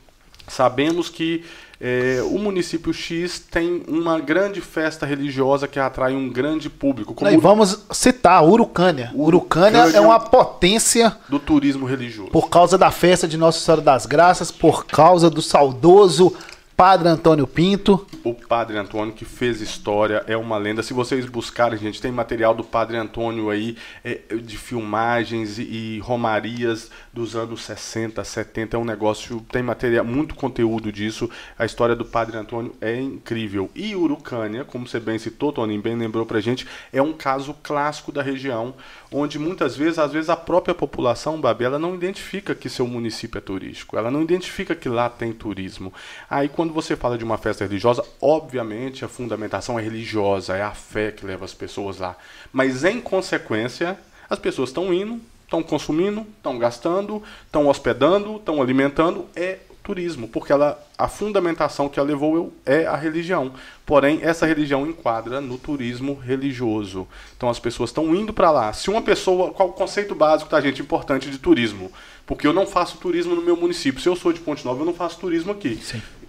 [0.48, 1.44] Sabemos que
[1.82, 7.30] eh, o município X tem uma grande festa religiosa que atrai um grande público, como
[7.30, 9.12] E vamos citar Urucânia.
[9.16, 9.98] Urucânia Urucânia.
[9.98, 12.32] é uma potência do turismo religioso.
[12.32, 16.36] por causa da festa de Nossa Senhora das Graças, por causa do saudoso
[16.80, 18.08] Padre Antônio Pinto.
[18.24, 20.82] O Padre Antônio que fez história, é uma lenda.
[20.82, 26.00] Se vocês buscarem, gente, tem material do Padre Antônio aí, é, de filmagens e, e
[26.00, 28.78] romarias dos anos 60, 70.
[28.78, 31.30] É um negócio, tem material, muito conteúdo disso.
[31.58, 33.70] A história do Padre Antônio é incrível.
[33.76, 38.10] E Urucânia, como você bem citou, Toninho, bem lembrou pra gente, é um caso clássico
[38.10, 38.74] da região,
[39.12, 43.38] onde muitas vezes, às vezes, a própria população, Babi, ela não identifica que seu município
[43.38, 45.94] é turístico, ela não identifica que lá tem turismo.
[46.30, 50.72] Aí, quando você fala de uma festa religiosa, obviamente a fundamentação é religiosa, é a
[50.72, 52.16] fé que leva as pessoas lá.
[52.54, 53.98] Mas, em consequência,
[54.30, 60.52] as pessoas estão indo, estão consumindo, estão gastando, estão hospedando, estão alimentando, é turismo, porque
[60.54, 63.52] ela, a fundamentação que a levou eu- é a religião.
[63.88, 67.08] Porém, essa religião enquadra no turismo religioso.
[67.36, 68.72] Então as pessoas estão indo para lá.
[68.72, 71.92] Se uma pessoa, qual o conceito básico, tá, gente, importante de turismo?
[72.24, 74.00] Porque eu não faço turismo no meu município.
[74.00, 75.80] Se eu sou de Ponte Nova, eu não faço turismo aqui.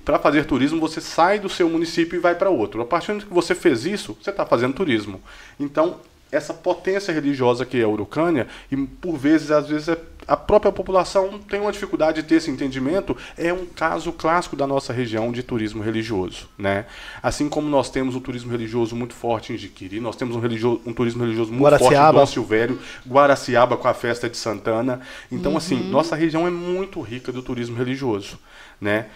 [0.06, 2.80] Para fazer turismo, você sai do seu município e vai para outro.
[2.80, 5.20] A partir do momento que você fez isso, você está fazendo turismo.
[5.58, 5.96] Então,
[6.32, 10.70] essa potência religiosa que é a Urucânia, e por vezes, às vezes, é a própria
[10.70, 15.32] população tem uma dificuldade de ter esse entendimento, é um caso clássico da nossa região
[15.32, 16.48] de turismo religioso.
[16.56, 16.86] Né?
[17.22, 20.80] Assim como nós temos um turismo religioso muito forte em Jiquiri, nós temos um, religio,
[20.86, 21.94] um turismo religioso muito Guaraciaba.
[21.94, 22.78] forte em Dom Silvério,
[23.08, 25.00] Guaraciaba com a festa de Santana.
[25.30, 28.38] Então, assim, nossa região é muito rica do turismo religioso.
[28.80, 29.06] Né?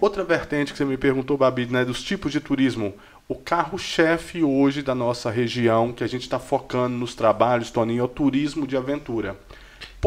[0.00, 2.94] Outra vertente que você me perguntou, Babi, né, dos tipos de turismo.
[3.28, 8.04] O carro-chefe hoje da nossa região, que a gente está focando nos trabalhos, Toninho, é
[8.04, 9.36] o turismo de aventura.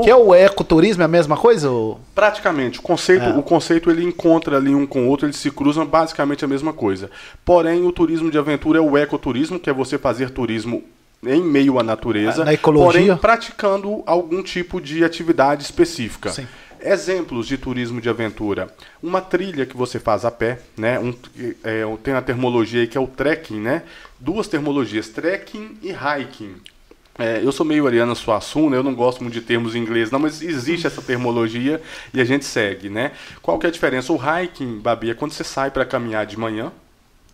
[0.04, 1.70] Que é o ecoturismo, é a mesma coisa?
[1.70, 3.38] ou- Praticamente, o conceito, É.
[3.38, 6.74] o conceito ele encontra ali um com o outro, eles se cruzam basicamente a mesma
[6.74, 7.10] coisa.
[7.46, 10.84] Porém, o turismo de aventura é o ecoturismo, que é você fazer turismo
[11.26, 12.92] em meio à natureza, Na ecologia.
[13.02, 16.30] porém praticando algum tipo de atividade específica.
[16.32, 16.46] Sim.
[16.82, 18.68] Exemplos de turismo de aventura.
[19.02, 21.00] Uma trilha que você faz a pé, né?
[21.00, 21.14] Um,
[21.64, 23.82] é, tem a termologia aí que é o trekking, né?
[24.20, 26.56] Duas termologias, trekking e hiking.
[27.18, 30.20] É, eu sou meio Ariana Suassuna, eu não gosto muito de termos em inglês, não,
[30.20, 31.82] mas existe essa termologia
[32.14, 33.14] e a gente segue, né?
[33.42, 34.12] Qual que é a diferença?
[34.12, 36.74] O hiking, Babi, é quando você sai para caminhar de manhã,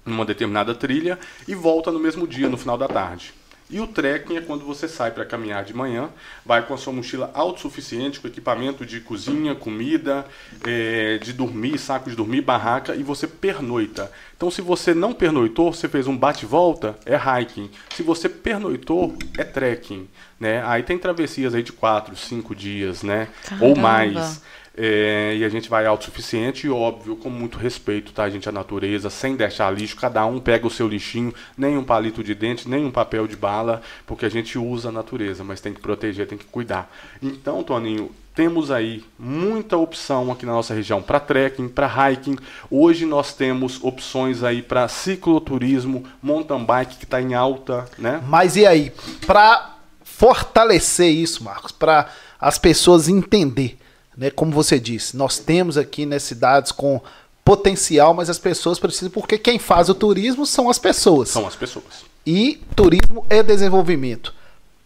[0.05, 1.17] numa determinada trilha,
[1.47, 3.33] e volta no mesmo dia, no final da tarde.
[3.71, 6.09] E o trekking é quando você sai para caminhar de manhã,
[6.45, 10.25] vai com a sua mochila autossuficiente, com equipamento de cozinha, comida,
[10.67, 14.11] eh, de dormir, saco de dormir, barraca, e você pernoita.
[14.35, 17.71] Então, se você não pernoitou, você fez um bate-volta, é hiking.
[17.95, 20.09] Se você pernoitou, é trekking.
[20.37, 20.61] Né?
[20.65, 23.29] Aí tem travessias aí de 4, 5 dias, né?
[23.61, 23.81] Ou Caramba.
[23.81, 24.41] mais.
[24.77, 28.47] É, e a gente vai autossuficiente e óbvio, com muito respeito, tá, gente?
[28.47, 32.33] A natureza, sem deixar lixo, cada um pega o seu lixinho, nem um palito de
[32.33, 35.81] dente, nem um papel de bala, porque a gente usa a natureza, mas tem que
[35.81, 36.89] proteger, tem que cuidar.
[37.21, 42.37] Então, Toninho, temos aí muita opção aqui na nossa região para trekking, para hiking.
[42.69, 48.23] Hoje nós temos opções aí para cicloturismo, mountain bike que está em alta, né?
[48.25, 48.91] Mas e aí,
[49.27, 53.77] para fortalecer isso, Marcos, para as pessoas entender,
[54.15, 57.01] né, como você disse, nós temos aqui né, cidades com
[57.43, 61.29] potencial, mas as pessoas precisam, porque quem faz o turismo são as pessoas.
[61.29, 62.05] São as pessoas.
[62.25, 64.33] E turismo é desenvolvimento.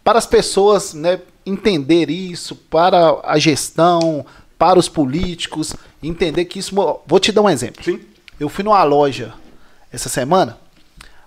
[0.04, 4.26] Para as pessoas né, entender isso, para a gestão,
[4.58, 6.74] para os políticos, entender que isso.
[7.06, 7.84] Vou te dar um exemplo.
[7.84, 8.00] Sim.
[8.40, 9.34] Eu fui numa loja
[9.92, 10.58] essa semana,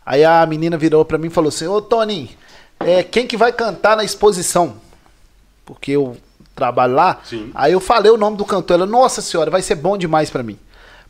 [0.04, 2.28] aí a menina virou pra mim e falou assim: Ô Toninho,
[2.80, 4.76] é, quem que vai cantar na exposição?
[5.64, 6.16] Porque eu
[6.58, 7.20] trabalho lá.
[7.24, 7.50] Sim.
[7.54, 8.74] Aí eu falei o nome do cantor.
[8.74, 10.58] Ela, nossa senhora, vai ser bom demais pra mim.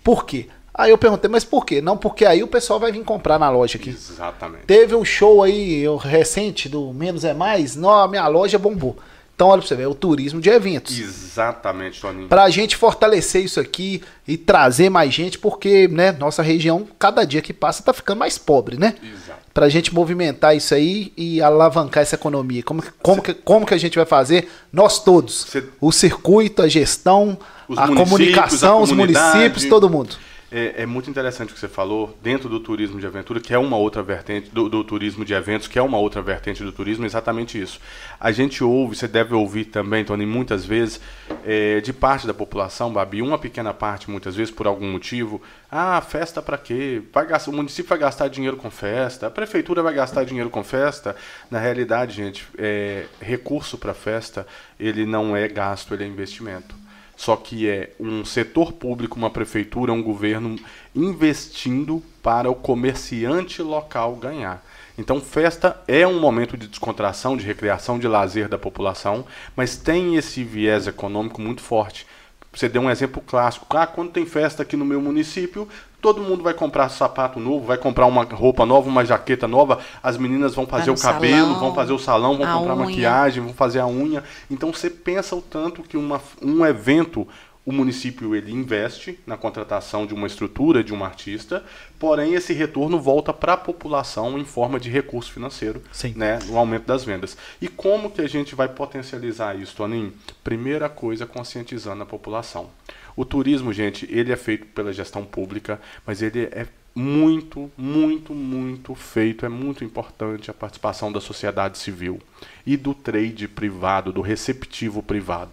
[0.04, 0.48] Por quê?
[0.74, 1.80] Aí eu perguntei, mas por quê?
[1.80, 3.90] Não, porque aí o pessoal vai vir comprar na loja aqui.
[3.90, 4.64] Exatamente.
[4.64, 8.96] Teve um show aí eu, recente do Menos é Mais, não, a minha loja bombou.
[9.38, 10.98] Então, olha pra você ver, é o turismo de eventos.
[10.98, 12.26] Exatamente, Toninho.
[12.26, 17.40] Pra gente fortalecer isso aqui e trazer mais gente, porque, né, nossa região, cada dia
[17.40, 18.96] que passa, tá ficando mais pobre, né?
[19.00, 19.38] Exato.
[19.54, 22.64] Pra gente movimentar isso aí e alavancar essa economia.
[22.64, 24.50] Como, que- como, que, como que a gente vai fazer?
[24.72, 25.46] Nós todos.
[25.48, 27.38] Cê- O circuito, a gestão,
[27.78, 30.16] a comunicação, a os municípios, todo mundo.
[30.50, 33.58] É, é muito interessante o que você falou dentro do turismo de aventura, que é
[33.58, 37.04] uma outra vertente do, do turismo de eventos, que é uma outra vertente do turismo,
[37.04, 37.78] exatamente isso.
[38.18, 41.00] A gente ouve, você deve ouvir também, Tony, muitas vezes,
[41.44, 46.00] é, de parte da população, Babi, uma pequena parte, muitas vezes, por algum motivo, ah,
[46.00, 47.02] festa para quê?
[47.12, 50.64] Vai gastar, o município vai gastar dinheiro com festa, a prefeitura vai gastar dinheiro com
[50.64, 51.14] festa.
[51.50, 54.46] Na realidade, gente, é, recurso para festa,
[54.80, 56.87] ele não é gasto, ele é investimento.
[57.18, 60.54] Só que é um setor público, uma prefeitura, um governo
[60.94, 64.64] investindo para o comerciante local ganhar.
[64.96, 69.26] Então, festa é um momento de descontração, de recreação, de lazer da população,
[69.56, 72.06] mas tem esse viés econômico muito forte.
[72.52, 73.66] Você deu um exemplo clássico.
[73.76, 75.68] Ah, quando tem festa aqui no meu município,
[76.00, 80.16] todo mundo vai comprar sapato novo, vai comprar uma roupa nova, uma jaqueta nova, as
[80.16, 82.86] meninas vão fazer no o cabelo, salão, vão fazer o salão, vão comprar unha.
[82.86, 84.22] maquiagem, vão fazer a unha.
[84.50, 87.26] Então você pensa o tanto que uma, um evento,
[87.66, 91.64] o município ele investe na contratação de uma estrutura, de um artista,
[91.98, 96.14] porém esse retorno volta para a população em forma de recurso financeiro, Sim.
[96.16, 97.36] né, no aumento das vendas.
[97.60, 100.14] E como que a gente vai potencializar isso, Toninho?
[100.44, 102.70] Primeira coisa, conscientizando a população.
[103.18, 108.94] O turismo, gente, ele é feito pela gestão pública, mas ele é muito, muito, muito
[108.94, 112.20] feito, é muito importante a participação da sociedade civil
[112.64, 115.50] e do trade privado, do receptivo privado.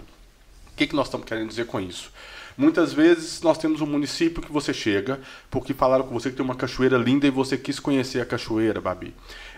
[0.71, 2.11] O que, que nós estamos querendo dizer com isso?
[2.55, 6.45] Muitas vezes nós temos um município que você chega, porque falaram com você que tem
[6.45, 9.11] uma cachoeira linda e você quis conhecer a cachoeira, Babi.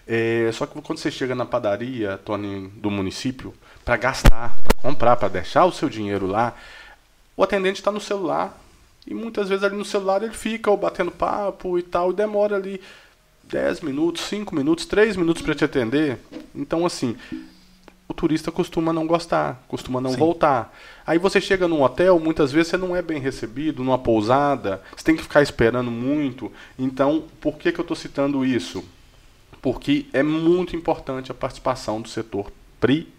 [0.08, 5.18] É, só que quando você chega na padaria, Tony, do município, para gastar, para comprar,
[5.18, 6.56] para deixar o seu dinheiro lá,
[7.38, 8.60] o atendente está no celular.
[9.06, 12.58] E muitas vezes ali no celular ele fica ou batendo papo e tal, e demora
[12.58, 12.82] ali
[13.44, 16.18] 10 minutos, 5 minutos, 3 minutos para te atender.
[16.54, 17.16] Então, assim,
[18.06, 20.18] o turista costuma não gostar, costuma não Sim.
[20.18, 20.76] voltar.
[21.06, 25.06] Aí você chega num hotel, muitas vezes você não é bem recebido, numa pousada, você
[25.06, 26.52] tem que ficar esperando muito.
[26.78, 28.84] Então, por que, que eu estou citando isso?
[29.62, 33.17] Porque é muito importante a participação do setor privado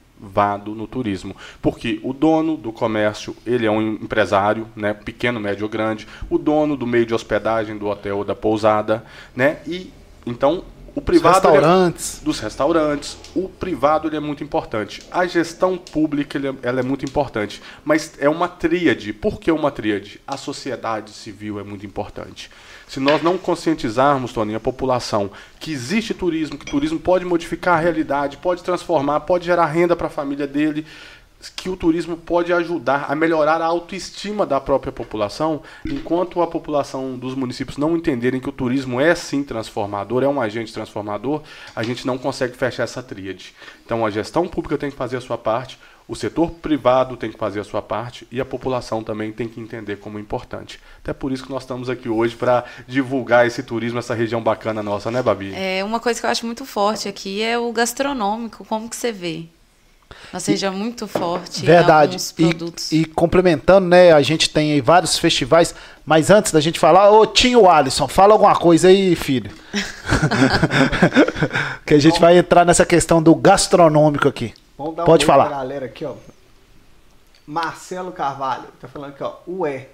[0.66, 1.36] no turismo.
[1.62, 6.38] Porque o dono do comércio, ele é um empresário, né, pequeno, médio ou grande, o
[6.38, 9.04] dono do meio de hospedagem do hotel ou da pousada,
[9.34, 9.58] né?
[9.66, 9.92] E
[10.26, 12.20] então o Os privado é- restaurantes.
[12.24, 13.16] dos restaurantes.
[13.34, 15.00] O privado ele é muito importante.
[15.12, 17.62] A gestão pública ele é, ela é muito importante.
[17.84, 19.12] Mas é uma tríade.
[19.12, 20.20] Por que uma tríade?
[20.26, 22.50] A sociedade civil é muito importante.
[22.88, 27.80] Se nós não conscientizarmos, Tony, a população que existe turismo, que turismo pode modificar a
[27.80, 30.86] realidade, pode transformar, pode gerar renda para a família dele,
[31.54, 37.16] que o turismo pode ajudar a melhorar a autoestima da própria população, enquanto a população
[37.16, 41.42] dos municípios não entenderem que o turismo é sim transformador, é um agente transformador,
[41.76, 43.54] a gente não consegue fechar essa tríade.
[43.84, 47.36] Então a gestão pública tem que fazer a sua parte, o setor privado tem que
[47.36, 50.80] fazer a sua parte e a população também tem que entender como é importante.
[51.02, 54.82] Até por isso que nós estamos aqui hoje para divulgar esse turismo, essa região bacana
[54.82, 55.52] nossa, né, Babi?
[55.54, 58.64] É, uma coisa que eu acho muito forte aqui é o gastronômico.
[58.64, 59.44] Como que você vê?
[60.32, 62.16] Nossa região é muito forte em Verdade.
[62.16, 62.90] E, produtos.
[62.90, 64.10] e complementando, né?
[64.12, 65.74] A gente tem aí vários festivais,
[66.06, 69.50] mas antes da gente falar, ô Tinho Alisson, fala alguma coisa aí, filho.
[71.84, 74.54] que a gente vai entrar nessa questão do gastronômico aqui.
[74.78, 75.46] Vamos dar Pode um falar.
[75.48, 76.14] pra galera aqui, ó.
[77.46, 79.32] Marcelo Carvalho, tá falando aqui, ó.
[79.48, 79.88] Ué.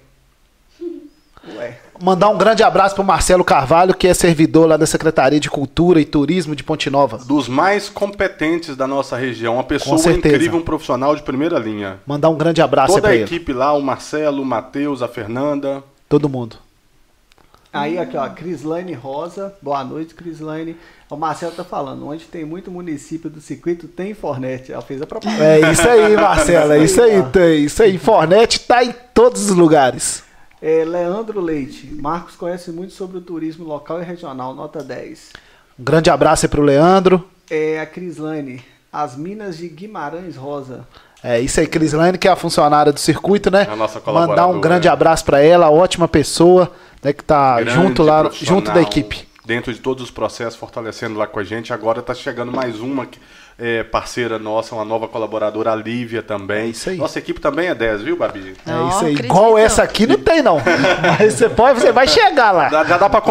[1.57, 1.77] Ué.
[2.01, 6.01] Mandar um grande abraço pro Marcelo Carvalho, que é servidor lá da Secretaria de Cultura
[6.01, 7.17] e Turismo de Ponte Nova.
[7.19, 11.99] Dos mais competentes da nossa região, uma pessoa incrível, um profissional de primeira linha.
[12.05, 13.23] Mandar um grande abraço aí Toda pra a ele.
[13.25, 15.83] equipe lá, o Marcelo, o Matheus, a Fernanda.
[16.09, 16.57] Todo mundo.
[17.75, 19.53] Aí aqui, ó, Crislaine Rosa.
[19.61, 20.77] Boa noite, Crislaine.
[21.09, 24.71] O Marcelo tá falando, onde tem muito município do circuito, tem Fornet.
[24.71, 25.43] Ela fez a propaganda.
[25.43, 26.71] É isso aí, Marcelo.
[26.71, 27.65] É isso aí, tem.
[27.65, 27.97] Isso aí.
[27.97, 30.23] Fornet tá em todos os lugares.
[30.61, 31.93] É, Leandro Leite.
[31.93, 35.33] Marcos conhece muito sobre o turismo local e regional, nota 10.
[35.77, 37.27] Um grande abraço aí pro Leandro.
[37.49, 38.63] É a Crislaine.
[38.91, 40.87] As Minas de Guimarães Rosa.
[41.27, 43.65] É isso aí, Crislane, que é a funcionária do circuito, né?
[43.67, 46.71] É a nossa Mandar um grande abraço pra ela, ótima pessoa,
[47.03, 49.27] né, que tá Grande junto lá, junto da equipe.
[49.43, 51.73] Dentro de todos os processos, fortalecendo lá com a gente.
[51.73, 53.07] Agora está chegando mais uma
[53.57, 56.65] é, parceira nossa, uma nova colaboradora, a Lívia também.
[56.65, 56.97] É isso aí.
[56.97, 58.55] Nossa equipe também é 10, viu, Babi?
[58.67, 59.15] É isso aí.
[59.15, 60.57] Igual essa aqui não tem, não.
[61.19, 62.69] Mas você pode, você vai chegar lá.
[62.69, 63.21] Já, já dá para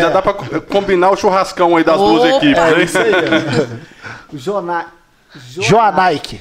[0.00, 2.36] já dá pra combinar o churrascão aí das duas Opa!
[2.36, 2.84] equipes, É hein?
[2.84, 3.12] isso aí.
[4.38, 4.86] Jona...
[5.48, 6.40] Joanaike.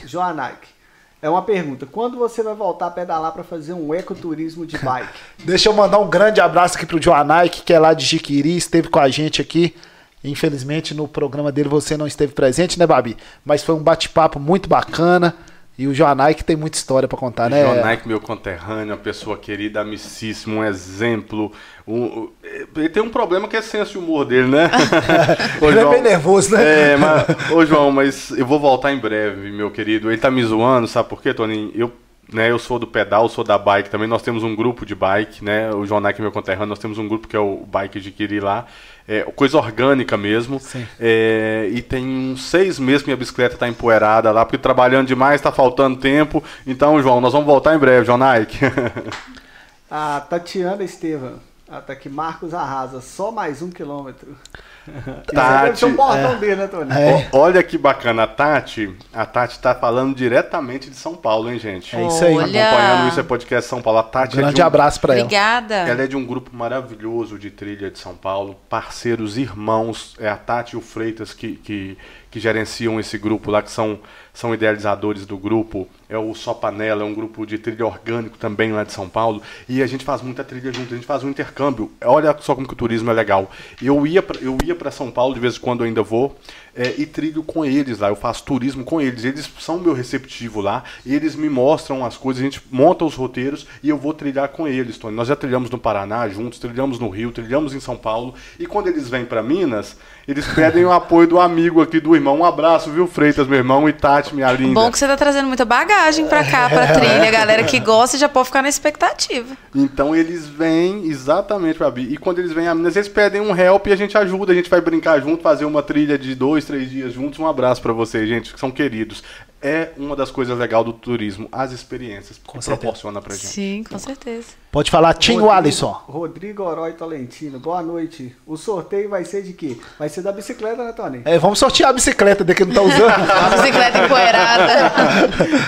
[1.22, 1.86] É uma pergunta.
[1.86, 5.14] Quando você vai voltar a pedalar para fazer um ecoturismo de bike?
[5.46, 8.90] Deixa eu mandar um grande abraço aqui pro Joanaike, que é lá de Jiquiri, esteve
[8.90, 9.76] com a gente aqui.
[10.24, 13.16] Infelizmente no programa dele você não esteve presente, né, Babi?
[13.46, 15.36] Mas foi um bate-papo muito bacana.
[15.82, 17.64] E o Joanaike tem muita história pra contar, né?
[17.64, 21.52] John Nike, meu conterrâneo, uma pessoa querida, amicíssima, um exemplo.
[21.88, 22.30] Um-
[22.76, 24.70] ele tem um problema que é senso de humor dele, né?
[25.60, 26.92] Ele é João, bem nervoso, né?
[26.94, 30.12] É, mas, ô João, mas eu vou voltar em breve, meu querido.
[30.12, 31.72] Ele tá me zoando, sabe por quê, Toninho?
[31.74, 31.92] Eu,
[32.32, 34.08] né, eu sou do pedal, sou da bike também.
[34.08, 35.70] Nós temos um grupo de bike, né?
[35.74, 38.40] O João Nike, meu conterrâneo, nós temos um grupo que é o Bike de Quiri
[38.40, 38.66] lá.
[39.08, 40.60] É, coisa orgânica mesmo.
[40.60, 40.88] Sim.
[41.00, 45.42] É, e tem uns seis meses que minha bicicleta tá empoeirada lá, porque trabalhando demais,
[45.42, 46.42] tá faltando tempo.
[46.66, 48.58] Então, João, nós vamos voltar em breve, João Nike.
[49.92, 51.40] A Tatiana Estevam.
[51.68, 54.38] Ela tá aqui, Marcos arrasa, só mais um quilômetro.
[54.86, 56.92] Ser um Tati, bordão dele, né, Tony?
[56.92, 57.30] É.
[57.32, 61.96] Olha que bacana, a Tati, a Tati tá falando diretamente de São Paulo, hein, gente?
[61.96, 62.36] É isso aí.
[62.36, 62.68] Olha.
[62.68, 64.00] Acompanhando isso é podcast São Paulo.
[64.00, 65.24] A Tati é Grande de um, abraço pra ela.
[65.24, 65.76] Obrigada.
[65.76, 70.38] Ela é de um grupo maravilhoso de trilha de São Paulo, parceiros, irmãos, é a
[70.38, 71.98] Tati e o Freitas que, que,
[72.32, 74.00] que gerenciam esse grupo lá, que são,
[74.34, 75.88] são idealizadores do grupo.
[76.10, 79.42] É o Só Panela, é um grupo de trilha orgânico também lá de São Paulo.
[79.68, 81.92] E a gente faz muita trilha junto, a gente faz um intercâmbio.
[82.04, 83.50] Olha só como que o turismo é legal.
[83.82, 86.38] Eu ia eu ia para São Paulo, de vez em quando ainda vou,
[86.76, 88.10] é, e trilho com eles lá.
[88.10, 89.24] Eu faço turismo com eles.
[89.24, 93.66] Eles são meu receptivo lá, eles me mostram as coisas, a gente monta os roteiros
[93.84, 95.16] e eu vou trilhar com eles, Tony.
[95.16, 98.34] Nós já trilhamos no Paraná juntos, trilhamos no Rio, trilhamos em São Paulo.
[98.60, 99.96] E quando eles vêm para Minas,
[100.28, 102.40] eles pedem o apoio do amigo aqui, do irmão.
[102.40, 104.74] Um abraço, viu, Freitas, meu irmão, e Tati, minha linda.
[104.74, 107.28] Bom que você tá trazendo muita bagagem pra cá, pra trilha.
[107.28, 109.58] A galera que gosta já pode ficar na expectativa.
[109.76, 112.14] Então eles vêm exatamente, Babi.
[112.14, 114.56] E quando eles vêm a Minas, eles pedem um help e a gente ajuda, a
[114.56, 117.40] gente vai brincar junto, fazer uma trilha de dois, três dias juntos.
[117.40, 119.24] Um abraço pra vocês, gente, que são queridos.
[119.62, 122.78] É uma das coisas legais do turismo, as experiências que certeza.
[122.78, 123.48] proporciona pra gente.
[123.48, 124.48] Sim, com certeza.
[124.72, 126.02] Pode falar, Tim Rodrigo- Alisson.
[126.08, 128.34] Rodrigo Oroy Tolentino, boa noite.
[128.48, 129.78] O sorteio vai ser de quê?
[130.00, 131.22] Vai ser da bicicleta, né, Tony?
[131.26, 133.02] É, vamos sortear a bicicleta que não tá usando.
[133.30, 134.92] A bicicleta empoeirada.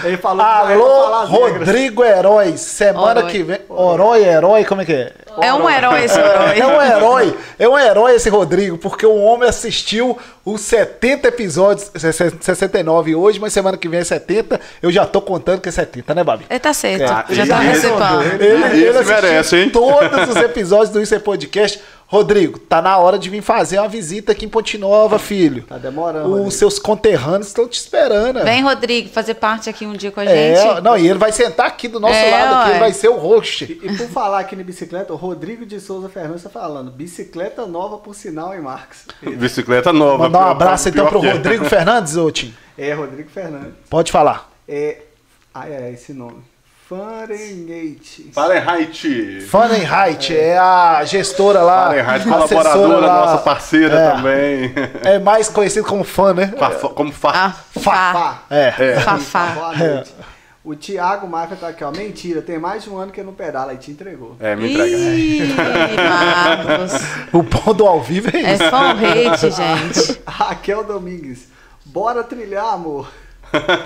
[0.08, 1.26] Ele falou Alô.
[1.26, 2.58] Rodrigo Herói.
[2.58, 3.60] Semana que vem.
[3.70, 5.14] Herói, herói, como é que é?
[5.42, 6.60] É um herói esse herói.
[6.60, 11.92] É um herói, é um herói esse Rodrigo, porque o homem assistiu os 70 episódios,
[12.40, 14.60] 69 hoje, mas semana que vem é 70.
[14.82, 16.46] Eu já tô contando que é 70, né, Babi?
[16.50, 17.04] Ele tá certo.
[17.04, 18.24] É, já tá ele- antecipando.
[18.24, 19.70] Ele, ele assistiu merece, hein?
[19.70, 21.82] todos os episódios do Isso é Podcast.
[22.08, 25.64] Rodrigo, tá na hora de vir fazer uma visita aqui em Ponte Nova, filho.
[25.64, 26.26] Tá demorando.
[26.26, 26.52] Os Rodrigo.
[26.52, 28.44] seus conterrâneos estão te esperando.
[28.44, 30.82] Vem, Rodrigo, fazer parte aqui um dia com a É, gente.
[30.82, 33.16] não, e ele vai sentar aqui do nosso É, lado, aqui, ele vai ser o
[33.18, 33.64] host.
[33.64, 36.92] E por falar aqui em bicicleta, o Rodrigo de Souza Fernandes tá falando.
[36.92, 39.06] Bicicleta nova por sinal, hein, Marcos?
[39.38, 40.26] Bicicleta nova.
[40.26, 41.32] Mandar um pior- abraço então pior pro que é.
[41.34, 42.54] Rodrigo Fernandes, ô Tim.
[42.78, 43.74] É, Rodrigo Fernandes.
[43.90, 44.52] Pode falar.
[44.68, 44.98] É.
[45.54, 46.44] Ah, é esse nome.
[46.88, 48.30] Fahrenheit.
[48.34, 49.42] Fahrenheit.
[49.50, 51.86] Fahrenheit é a gestora lá.
[51.88, 53.20] Fahrenheit, colaboradora, lá.
[53.26, 54.12] nossa parceira É.
[54.12, 54.74] também.
[55.04, 56.54] É mais conhecido como fã, né?
[56.58, 57.32] Fa- Como fa...
[57.34, 58.14] Ah, fá.
[58.14, 58.44] Pá.
[58.50, 58.74] É.
[58.78, 59.00] É.
[59.00, 59.46] Fafá.
[59.56, 60.14] Boa noite.
[60.64, 61.92] O Thiago Mafia tá aqui, ó.
[61.92, 64.38] Mentira, tem mais de um ano que eu não pedala e te entregou.
[64.40, 64.94] É, me Marcos.
[67.34, 68.70] O bom do ao vivo é É isso.
[68.70, 70.22] fã hate, gente.
[70.26, 71.48] Raquel Domingues.
[71.86, 73.10] Bora trilhar, amor.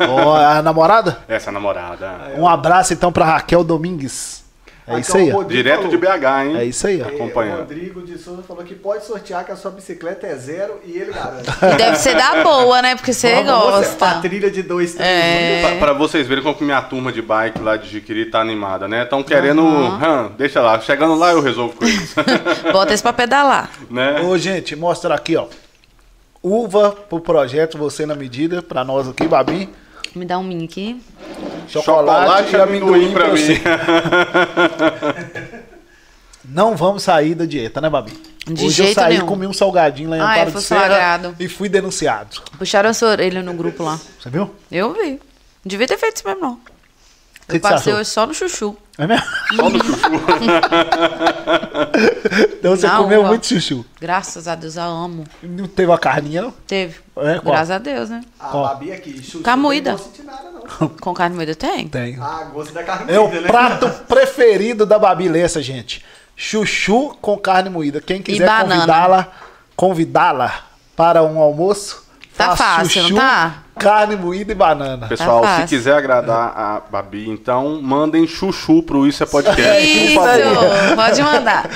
[0.09, 1.19] Ó, a namorada?
[1.27, 2.33] Essa namorada.
[2.37, 4.45] Um abraço então pra Raquel Domingues.
[4.89, 5.29] É isso aí.
[5.49, 5.91] Direto falou.
[5.91, 6.57] de BH, hein?
[6.57, 7.09] É isso aí, ó.
[7.09, 7.57] É, acompanhando.
[7.57, 10.97] O Rodrigo de Souza falou que pode sortear que a sua bicicleta é zero e
[10.97, 11.49] ele garante.
[11.61, 12.95] E deve ser da boa, né?
[12.95, 13.95] Porque você gosta.
[13.97, 15.09] pra trilha de dois, três.
[15.09, 15.61] É.
[15.77, 18.87] Pra, pra vocês verem como que minha turma de bike lá de Jiquiri tá animada,
[18.87, 19.03] né?
[19.03, 19.61] Estão querendo.
[19.61, 22.15] hum, deixa lá, chegando lá eu resolvo com eles.
[22.71, 23.69] Bota esse pra pedalar.
[23.91, 24.21] né?
[24.21, 25.47] Ô, gente, mostra aqui, ó.
[26.47, 29.69] Uva pro projeto Você na Medida, pra nós aqui, Babi.
[30.15, 31.01] Me dá um mini aqui.
[31.67, 33.31] Chocolate, e amendoim pra mim.
[33.37, 33.61] você.
[36.45, 38.13] Não vamos sair da dieta, né, Babi?
[38.45, 39.25] De Hoje eu saí, nenhum.
[39.25, 42.41] comi um salgadinho lá em Ah, Amparo eu de fui Serra e fui denunciado.
[42.57, 43.99] Puxaram a sua orelha no grupo lá.
[44.17, 44.49] Você viu?
[44.71, 45.09] Eu vi.
[45.11, 45.19] Não
[45.65, 46.59] devia ter feito isso mesmo, não.
[47.47, 48.75] Que Eu que passei hoje só no chuchu.
[48.97, 49.25] É mesmo?
[49.55, 50.09] Só no chuchu.
[52.59, 53.29] Então você Não, comeu uva.
[53.29, 53.85] muito chuchu.
[53.99, 55.23] Graças a Deus, eu amo.
[55.41, 56.51] Não teve uma carninha, não?
[56.67, 56.95] Teve.
[57.17, 57.53] É, qual?
[57.55, 58.21] Graças a Deus, né?
[58.39, 58.63] A Ó.
[58.67, 59.39] Babi aqui, chuchu.
[59.41, 59.91] Carne moída.
[59.91, 60.89] Não gosto de nada, não.
[60.99, 61.87] Com carne moída tem?
[61.87, 62.17] Tem.
[62.19, 63.47] Ah, gosto da carne É o moída, né?
[63.47, 66.03] prato preferido da Babi Lessa, gente.
[66.35, 67.99] Chuchu com carne moída.
[67.99, 69.27] Quem quiser convidá-la,
[69.75, 70.53] convidá-la
[70.95, 73.63] para um almoço, Tá fácil, não chuchu, tá?
[73.77, 75.07] Carne moída e banana.
[75.07, 79.81] Pessoal, Tá se quiser agradar a Babi, então mandem chuchu pro Isso é Podcast.
[79.81, 80.95] Isso, por favor.
[80.95, 81.69] pode mandar.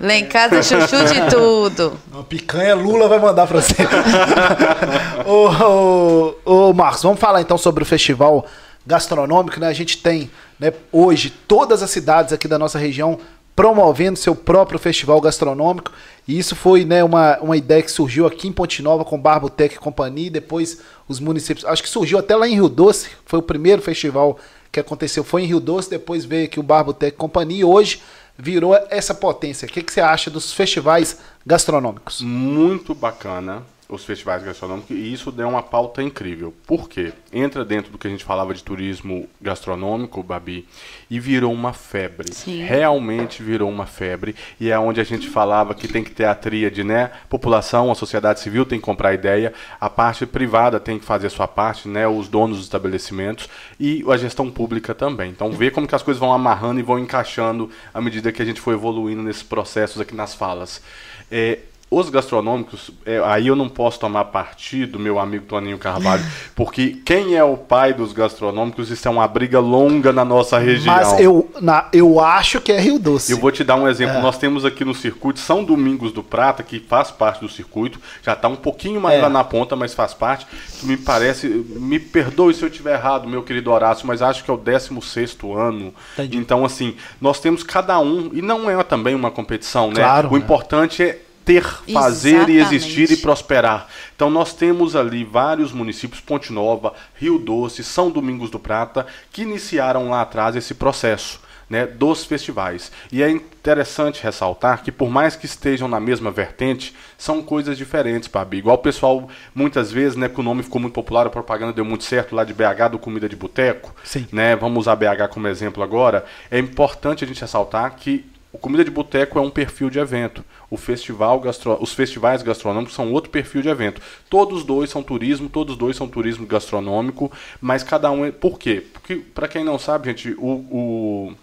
[0.00, 1.98] Lá em casa é chuchu de tudo.
[2.12, 3.74] Uma picanha Lula vai mandar pra você.
[5.26, 8.46] ô, ô, ô, Marcos, vamos falar então sobre o festival
[8.86, 9.66] gastronômico, né?
[9.68, 10.30] A gente tem,
[10.60, 13.18] né, hoje, todas as cidades aqui da nossa região
[13.56, 15.90] promovendo seu próprio festival gastronômico.
[16.28, 19.74] E isso foi né, uma, uma ideia que surgiu aqui em Ponte Nova com Barbotec
[19.74, 21.64] e companhia, e depois os municípios.
[21.64, 24.38] Acho que surgiu até lá em Rio Doce, foi o primeiro festival
[24.70, 28.02] que aconteceu, foi em Rio Doce, depois veio aqui o Barbotec e companhia, e hoje
[28.38, 29.66] virou essa potência.
[29.66, 32.20] O que, que você acha dos festivais gastronômicos?
[32.20, 36.52] Muito bacana os festivais gastronômicos e isso deu uma pauta incrível.
[36.66, 37.12] Por quê?
[37.32, 40.66] Entra dentro do que a gente falava de turismo gastronômico, Babi,
[41.08, 42.32] e virou uma febre.
[42.32, 42.62] Sim.
[42.64, 46.34] Realmente virou uma febre e é onde a gente falava que tem que ter a
[46.34, 47.12] tríade, né?
[47.28, 51.30] População, a sociedade civil tem que comprar ideia, a parte privada tem que fazer a
[51.30, 52.08] sua parte, né?
[52.08, 55.30] Os donos dos estabelecimentos e a gestão pública também.
[55.30, 58.44] Então vê como que as coisas vão amarrando e vão encaixando à medida que a
[58.44, 60.82] gente for evoluindo nesses processos aqui nas falas.
[61.30, 61.58] É,
[61.88, 66.24] os gastronômicos, é, aí eu não posso tomar partido, meu amigo Toninho Carvalho,
[66.54, 70.92] porque quem é o pai dos gastronômicos, isso é uma briga longa na nossa região.
[70.92, 73.30] Mas eu, na, eu acho que é Rio Doce.
[73.30, 74.20] Eu vou te dar um exemplo.
[74.20, 78.00] Nós temos aqui no circuito São Domingos do Prata, que faz parte do circuito.
[78.20, 79.22] Já está um pouquinho mais É.
[79.22, 80.44] lá na ponta, mas faz parte.
[80.82, 81.46] Me parece.
[81.48, 85.36] Me perdoe se eu estiver errado, meu querido Horácio, mas acho que é o 16
[85.56, 85.94] ano.
[86.14, 86.36] Entendi.
[86.36, 90.00] Então, assim, nós temos cada um, e não é também uma competição, né?
[90.02, 90.38] Claro, o né?
[90.38, 92.74] importante é ter, fazer e Exatamente.
[92.74, 93.86] existir e prosperar.
[94.16, 99.42] Então nós temos ali vários municípios, Ponte Nova, Rio Doce, São Domingos do Prata, que
[99.42, 101.46] iniciaram lá atrás esse processo.
[101.68, 102.92] Né, dos festivais.
[103.10, 108.28] E é interessante ressaltar que, por mais que estejam na mesma vertente, são coisas diferentes,
[108.28, 108.58] Babi.
[108.58, 111.84] Igual o pessoal, muitas vezes, né, que o nome ficou muito popular, a propaganda deu
[111.84, 113.92] muito certo lá de BH, do Comida de Boteco.
[114.04, 114.28] Sim.
[114.30, 116.24] Né, vamos usar BH como exemplo agora.
[116.52, 118.24] É importante a gente ressaltar que
[118.56, 120.42] o Comida de Boteco é um perfil de evento.
[120.70, 121.76] O festival gastro...
[121.78, 124.00] Os festivais gastronômicos são outro perfil de evento.
[124.30, 127.30] Todos dois são turismo, todos dois são turismo gastronômico,
[127.60, 128.32] mas cada um é.
[128.32, 128.82] Por quê?
[128.94, 131.34] Porque, para quem não sabe, gente, o, o,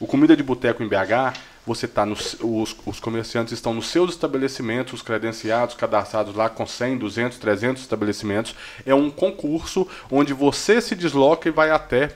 [0.00, 4.10] o Comida de Boteco em BH, você tá nos, os, os comerciantes estão nos seus
[4.10, 8.52] estabelecimentos, os credenciados, cadastrados lá com 100, 200, 300 estabelecimentos.
[8.84, 12.10] É um concurso onde você se desloca e vai até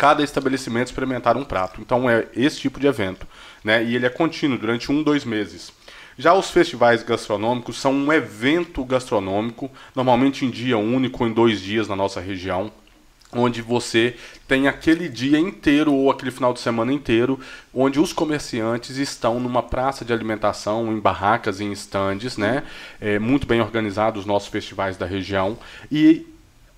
[0.00, 1.78] cada estabelecimento experimentar um prato.
[1.78, 3.26] Então é esse tipo de evento.
[3.62, 3.84] Né?
[3.84, 5.70] E ele é contínuo durante um, dois meses.
[6.16, 11.86] Já os festivais gastronômicos são um evento gastronômico, normalmente em dia único, em dois dias
[11.86, 12.72] na nossa região,
[13.30, 14.16] onde você
[14.48, 17.38] tem aquele dia inteiro ou aquele final de semana inteiro,
[17.72, 22.62] onde os comerciantes estão numa praça de alimentação, em barracas, em estandes, né?
[22.98, 25.58] É, muito bem organizados os nossos festivais da região,
[25.92, 26.26] e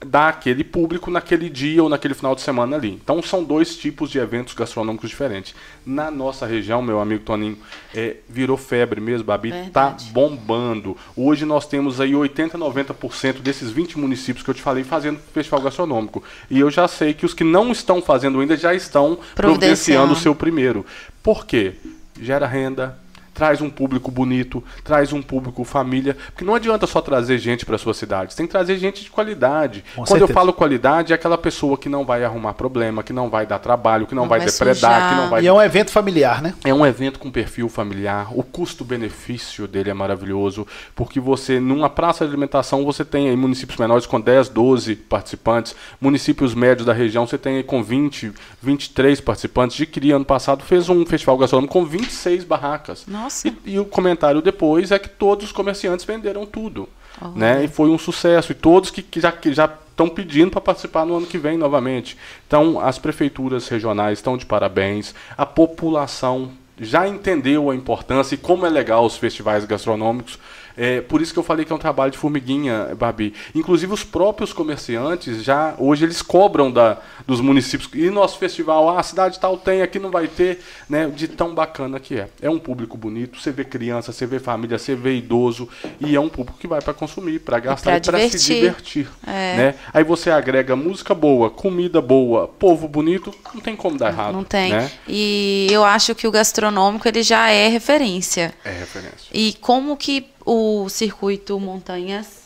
[0.05, 2.99] daquele público naquele dia ou naquele final de semana ali.
[3.03, 5.55] Então são dois tipos de eventos gastronômicos diferentes.
[5.85, 7.57] Na nossa região, meu amigo Toninho,
[7.95, 10.07] é, virou febre mesmo, Babi, tá Verdade.
[10.07, 10.97] tá bombando.
[11.17, 15.61] Hoje nós temos aí 80, 90% desses 20 municípios que eu te falei fazendo festival
[15.61, 16.23] gastronômico.
[16.51, 20.17] E eu já sei que os que não estão fazendo ainda já estão providenciando o
[20.17, 20.85] seu primeiro.
[21.23, 21.75] Por quê?
[22.21, 22.99] Gera renda,
[23.35, 27.79] traz um público bonito, traz um público família, porque não adianta só trazer gente para
[27.79, 29.85] sua cidade, você tem que trazer gente de qualidade.
[29.95, 30.33] Com Quando eu certeza.
[30.33, 34.07] falo qualidade, é aquela pessoa que não vai arrumar problema, que não vai dar trabalho,
[34.07, 35.09] que não, Não vai, vai depredar, sujar.
[35.11, 36.55] que não vai E é um evento familiar, né?
[36.65, 38.29] é um evento com perfil familiar.
[38.37, 43.79] O custo-benefício dele é maravilhoso, porque você, numa praça de alimentação, você tem aí municípios
[43.79, 49.21] menores com 10, 12 participantes, municípios médios da região, você tem aí com 20, 23
[49.21, 49.77] participantes.
[49.77, 53.05] De Cria, ano passado, fez um festival gastronômico com 26 barracas.
[53.07, 53.22] Nossa.
[53.49, 56.89] E, e o comentário depois é que todos os comerciantes venderam tudo.
[57.37, 57.65] Né?
[57.65, 58.53] E foi um sucesso.
[58.53, 61.57] E todos que, que já que já estão pedindo para participar no ano que vem
[61.59, 62.17] novamente.
[62.47, 65.15] Então, as prefeituras regionais estão de parabéns.
[65.37, 66.51] A população
[66.81, 70.39] já entendeu a importância e como é legal os festivais gastronômicos.
[70.77, 73.35] É, por isso que eu falei que é um trabalho de formiguinha, Babi.
[73.55, 79.01] Inclusive os próprios comerciantes já hoje eles cobram da, dos municípios e nosso festival, ah,
[79.01, 81.07] a cidade tal tem, aqui não vai ter, né?
[81.15, 82.29] De tão bacana que é.
[82.41, 85.69] É um público bonito, você vê criança, você vê família, você vê idoso
[86.01, 88.55] e é um público que vai para consumir, para gastar e para se divertir.
[88.55, 89.57] divertir, É.
[89.57, 89.75] né?
[89.93, 94.45] Aí você agrega música boa, comida boa, povo bonito, não tem como dar errado, Não
[94.45, 94.71] tem.
[94.71, 94.91] né?
[95.09, 98.55] E eu acho que o gastronômico ele já é referência.
[98.65, 99.29] É referência.
[99.33, 102.43] E como que o circuito Montanhas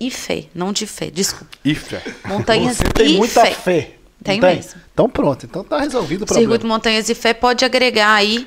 [0.00, 1.56] e Fé, não de Fé, desculpa.
[1.64, 1.96] IFE.
[2.24, 3.50] Montanhas Você tem e muita Fé.
[3.52, 3.94] fé.
[4.22, 4.80] Tem não mesmo.
[4.92, 6.74] Então pronto, então tá resolvido o O circuito problema.
[6.74, 8.46] Montanhas e Fé pode agregar aí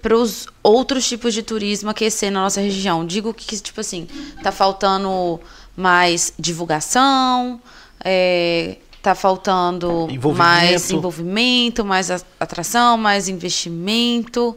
[0.00, 3.04] para os outros tipos de turismo aquecer na nossa região.
[3.04, 4.06] Digo que, tipo assim,
[4.42, 5.40] tá faltando
[5.76, 7.60] mais divulgação,
[8.04, 10.36] é, tá faltando Envolvimento.
[10.36, 14.56] mais envolvimento, mais atração, mais investimento.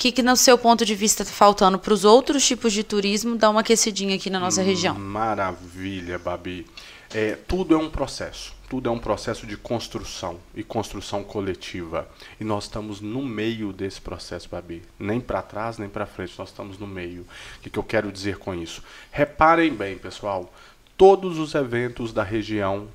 [0.00, 3.36] Que, que, no seu ponto de vista, tá faltando para os outros tipos de turismo
[3.36, 4.40] dar uma aquecidinha aqui na Hum.
[4.40, 4.94] nossa região?
[4.98, 6.66] Maravilha, Babi.
[7.12, 8.54] É, tudo é um processo.
[8.66, 12.08] Tudo é um processo de construção e construção coletiva.
[12.40, 14.82] E nós estamos no meio desse processo, Babi.
[14.98, 17.26] Nem para trás, nem para frente, nós estamos no meio.
[17.58, 18.82] O que, que eu quero dizer com isso?
[19.12, 20.50] Reparem bem, pessoal.
[20.96, 22.88] Todos os eventos da região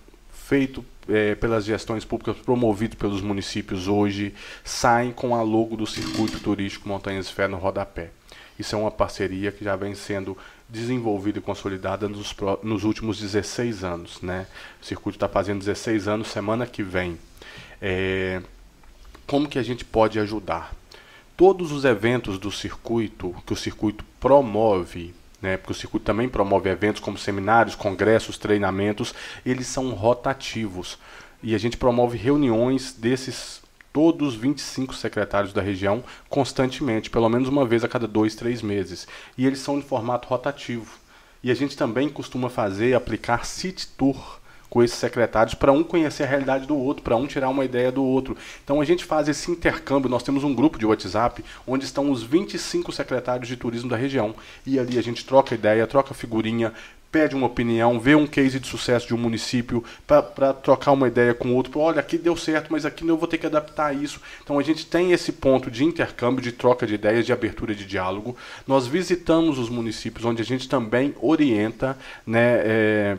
[0.48, 4.32] feito eh, pelas gestões públicas promovidos pelos municípios hoje
[4.64, 8.12] saem com a logo do Circuito Turístico Montanhas Fé no rodapé.
[8.58, 10.38] Isso é uma parceria que já vem sendo
[10.70, 14.22] desenvolvida e consolidada nos, nos últimos 16 anos.
[14.22, 14.46] Né?
[14.80, 17.18] O circuito está fazendo 16 anos semana que vem.
[17.82, 18.40] Eh,
[19.26, 20.76] como que a gente pode ajudar?
[21.36, 26.70] Todos os eventos do circuito, que o circuito promove, né, porque o circuito também promove
[26.70, 29.14] eventos como seminários, congressos, treinamentos,
[29.46, 30.98] eles são rotativos.
[31.44, 33.62] E a gente promove reuniões desses
[33.94, 38.62] todos os 25 secretários da região constantemente, pelo menos uma vez a cada dois, três
[38.62, 39.08] meses.
[39.38, 40.98] E eles são de formato rotativo.
[41.44, 46.24] E a gente também costuma fazer, aplicar city tour com esses secretários para um conhecer
[46.24, 48.36] a realidade do outro, para um tirar uma ideia do outro.
[48.64, 50.10] Então a gente faz esse intercâmbio.
[50.10, 54.36] Nós temos um grupo de WhatsApp onde estão os 25 secretários de turismo da região.
[54.66, 56.74] E ali a gente troca ideia, troca figurinha,
[57.16, 61.34] pede uma opinião, vê um case de sucesso de um município para trocar uma ideia
[61.34, 61.80] com outro.
[61.80, 64.20] Olha, aqui deu certo, mas aqui eu vou ter que adaptar isso.
[64.44, 67.86] Então a gente tem esse ponto de intercâmbio, de troca de ideias, de abertura de
[67.86, 68.36] diálogo.
[68.68, 71.98] Nós visitamos os municípios onde a gente também orienta,
[72.28, 72.62] né?
[72.66, 73.18] é,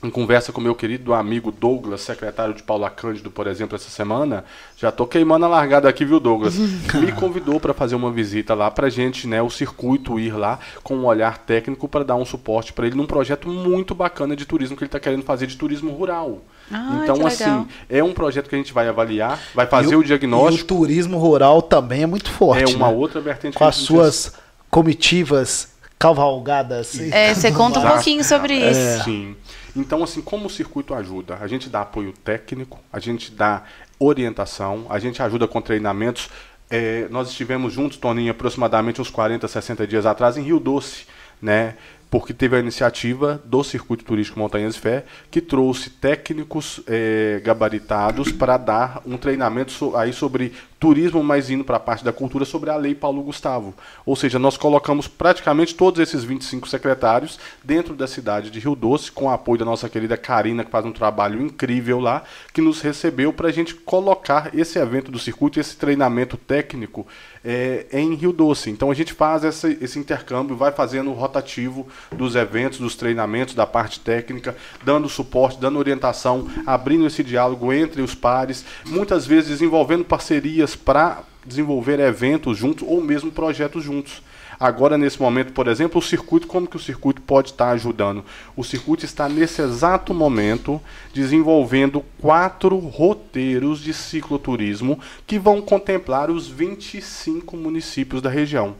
[0.00, 4.44] em conversa com meu querido amigo Douglas, secretário de Paula Cândido, por exemplo, essa semana,
[4.76, 6.54] já tô queimando a largada aqui, viu, Douglas?
[6.94, 10.94] Me convidou para fazer uma visita lá pra gente, né, o circuito ir lá com
[10.98, 14.76] um olhar técnico para dar um suporte para ele num projeto muito bacana de turismo
[14.76, 16.42] que ele está querendo fazer de turismo rural.
[16.70, 20.00] Ah, então, assim, é um projeto que a gente vai avaliar, vai E fazer o-
[20.00, 20.58] o diagnóstico.
[20.58, 22.62] E o turismo rural também é muito forte.
[22.72, 22.94] é uma né?
[22.94, 24.32] outra vertente Com as gente suas
[24.70, 27.00] comitivas cavalgadas.
[27.10, 29.02] É, você conta um pouquinho sobre isso.
[29.04, 29.34] Sim.
[29.80, 31.38] Então, assim, como o circuito ajuda?
[31.40, 33.62] A gente dá apoio técnico, a gente dá
[33.98, 36.28] orientação, a gente ajuda com treinamentos.
[36.70, 41.06] É, nós estivemos juntos, Toninho, aproximadamente uns 40, 60 dias atrás, em Rio Doce,
[41.40, 41.76] né?
[42.10, 48.56] Porque teve a iniciativa do Circuito Turístico Montanhas Fé, que trouxe técnicos é, gabaritados para
[48.56, 52.70] dar um treinamento so- aí sobre turismo, mas indo para a parte da cultura, sobre
[52.70, 53.74] a Lei Paulo Gustavo.
[54.06, 59.10] Ou seja, nós colocamos praticamente todos esses 25 secretários dentro da cidade de Rio Doce,
[59.10, 62.22] com o apoio da nossa querida Karina, que faz um trabalho incrível lá,
[62.52, 67.06] que nos recebeu para a gente colocar esse evento do circuito, esse treinamento técnico
[67.44, 68.70] é, em Rio Doce.
[68.70, 73.66] Então a gente faz esse intercâmbio, vai fazendo o rotativo dos eventos, dos treinamentos, da
[73.66, 80.04] parte técnica, dando suporte, dando orientação, abrindo esse diálogo entre os pares, muitas vezes desenvolvendo
[80.04, 84.22] parcerias para desenvolver eventos juntos ou mesmo projetos juntos.
[84.60, 88.24] Agora, nesse momento, por exemplo, o circuito, como que o circuito pode estar ajudando?
[88.56, 90.80] O circuito está, nesse exato momento,
[91.14, 94.98] desenvolvendo quatro roteiros de cicloturismo
[95.28, 98.74] que vão contemplar os 25 municípios da região.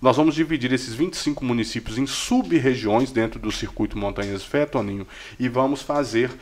[0.00, 5.06] Nós vamos dividir esses 25 municípios em sub-regiões dentro do circuito Montanhas Fé, Toninho,
[5.38, 6.32] e vamos fazer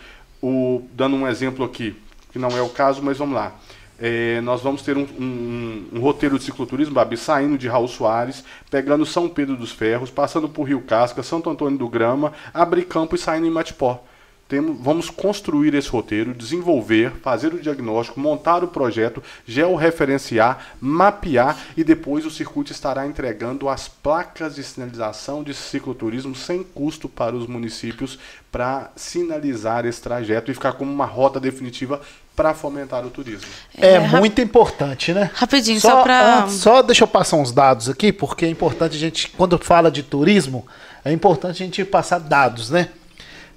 [0.40, 0.82] o.
[0.94, 1.94] Dando um exemplo aqui,
[2.32, 3.54] que não é o caso, mas vamos lá.
[4.02, 8.42] É, nós vamos ter um, um- um roteiro de cicloturismo, Babi, saindo de Raul Soares,
[8.70, 13.14] pegando São Pedro dos Ferros, passando por Rio Casca, Santo Antônio do Grama, abrir campo
[13.14, 14.02] e saindo em Matipó.
[14.48, 21.84] Temos, vamos construir esse roteiro, desenvolver, fazer o diagnóstico, montar o projeto, georreferenciar, mapear e
[21.84, 27.46] depois o circuito estará entregando as placas de sinalização de cicloturismo sem custo para os
[27.46, 28.18] municípios
[28.50, 32.00] para sinalizar esse trajeto e ficar como uma rota definitiva
[32.36, 33.46] para fomentar o turismo.
[33.76, 35.30] É, rap- muito importante, né?
[35.34, 38.98] Rapidinho, só pra- antes, só deixa eu passar uns dados aqui, porque é importante a
[38.98, 40.66] gente, quando fala de turismo,
[41.04, 42.88] é importante a gente passar dados, né?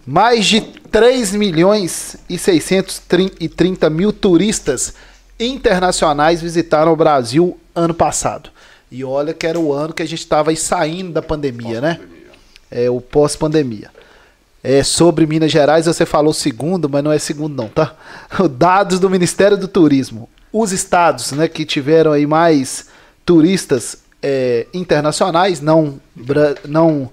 [0.06, 4.94] Mais de 3 milhões e 630 mil turistas
[5.40, 8.50] internacionais visitaram o Brasil ano passado.
[8.92, 12.00] E olha que era o ano que a gente estava saindo da pandemia, né?
[12.70, 13.90] É o pós-pandemia.
[14.64, 17.93] É, sobre Minas Gerais, você falou segundo, mas não é segundo não, tá?
[18.49, 20.30] Dados do Ministério do Turismo.
[20.53, 22.88] Os estados né, que tiveram aí mais
[23.26, 25.99] turistas é, internacionais, não,
[26.66, 27.11] não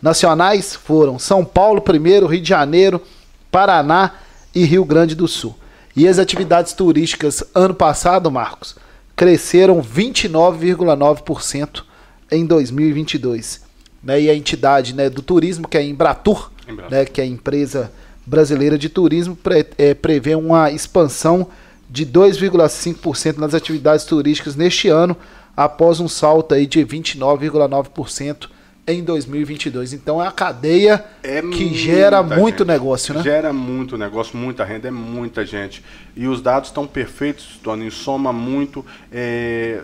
[0.00, 3.02] nacionais, foram São Paulo primeiro, Rio de Janeiro,
[3.50, 4.12] Paraná
[4.54, 5.56] e Rio Grande do Sul.
[5.96, 8.76] E as atividades turísticas ano passado, Marcos,
[9.14, 11.82] cresceram 29,9%
[12.30, 13.60] em 2022.
[14.02, 14.22] Né?
[14.22, 16.50] E a entidade né, do turismo, que é a Embratur.
[16.90, 17.92] Né, que é a empresa
[18.24, 21.48] brasileira de turismo, pre- eh, prevê uma expansão
[21.90, 25.16] de 2,5% nas atividades turísticas neste ano,
[25.56, 28.48] após um salto aí de 29,9%
[28.86, 29.92] em 2022.
[29.92, 32.68] Então é a cadeia É que gera muito gente.
[32.68, 33.22] negócio, né?
[33.22, 35.84] Gera muito negócio, muita renda, é muita gente.
[36.16, 38.84] E os dados estão perfeitos, Toninho, soma muito.
[39.12, 39.80] é,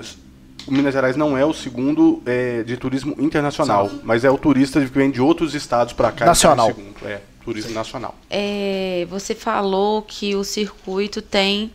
[0.68, 4.80] o Minas Gerais não é o segundo é, de turismo internacional, mas é o turista
[4.80, 6.26] que vem de outros estados para cá.
[6.26, 6.68] Nacional.
[6.68, 8.14] É o segundo, É, turismo nacional.
[8.28, 11.72] É, você falou que o circuito tem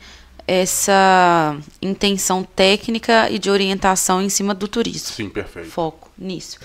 [0.48, 5.14] essa intenção técnica e de orientação em cima do turismo.
[5.14, 5.70] Sim, perfeito.
[5.70, 6.60] Foco nisso.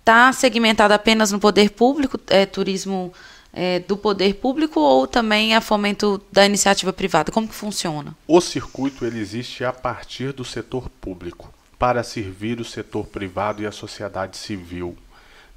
[0.00, 3.12] Está segmentado apenas no poder público, é, turismo
[3.54, 7.30] é, do poder público ou também a fomento da iniciativa privada?
[7.30, 8.14] Como que funciona?
[8.26, 13.66] O circuito ele existe a partir do setor público para servir o setor privado e
[13.66, 14.96] a sociedade civil.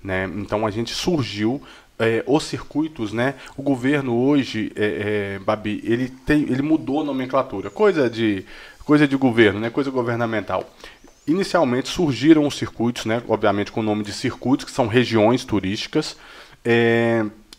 [0.04, 0.30] Né?
[0.36, 1.62] Então a gente surgiu
[2.00, 3.34] é, os circuitos, né?
[3.56, 8.46] O governo hoje, é, é, Babi, ele tem, ele mudou a nomenclatura, coisa de
[8.86, 9.70] coisa de governo, né?
[9.72, 10.70] Coisa governamental.
[11.26, 13.22] Inicialmente surgiram os circuitos, né?
[13.28, 16.16] Obviamente com o nome de circuitos, que são regiões turísticas.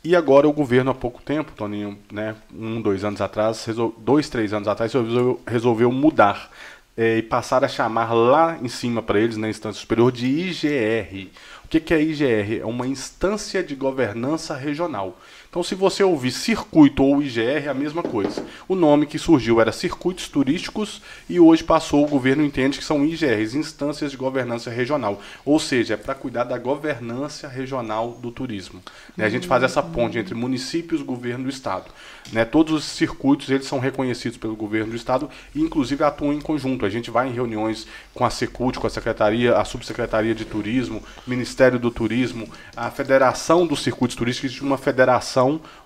[0.05, 2.37] E agora o governo há pouco tempo, Toninho, né?
[2.55, 6.51] Um, dois anos atrás, resol- dois, três anos atrás, resolveu, resolveu mudar
[6.97, 11.31] é, e passar a chamar lá em cima para eles, na instância superior, de IGR.
[11.65, 12.61] O que, que é IGR?
[12.63, 15.19] É uma instância de governança regional.
[15.51, 18.45] Então, se você ouvir circuito ou IGR, é a mesma coisa.
[18.69, 23.03] O nome que surgiu era Circuitos Turísticos e hoje passou, o governo entende que são
[23.03, 25.23] IGRs, Instâncias de Governança Regional.
[25.47, 28.83] Ou seja, é para cuidar da governança regional do turismo.
[29.17, 29.25] Né?
[29.25, 31.87] A gente faz essa ponte entre municípios, governo do Estado.
[32.31, 32.45] Né?
[32.45, 36.85] Todos os circuitos eles são reconhecidos pelo governo do Estado e, inclusive, atuam em conjunto.
[36.85, 41.03] A gente vai em reuniões com a Secult, com a Secretaria, a Subsecretaria de Turismo,
[41.27, 42.47] Ministério do Turismo,
[42.77, 45.38] a Federação dos Circuitos Turísticos, existe uma federação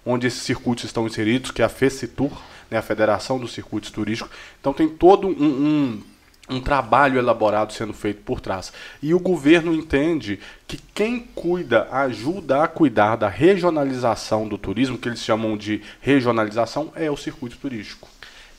[0.05, 2.30] onde esses circuitos estão inseridos, que é a FECITUR,
[2.70, 4.32] né, a Federação dos Circuitos Turísticos.
[4.61, 6.03] Então tem todo um, um,
[6.48, 8.72] um trabalho elaborado sendo feito por trás.
[9.03, 15.09] E o governo entende que quem cuida, ajuda a cuidar da regionalização do turismo, que
[15.09, 18.09] eles chamam de regionalização, é o circuito turístico.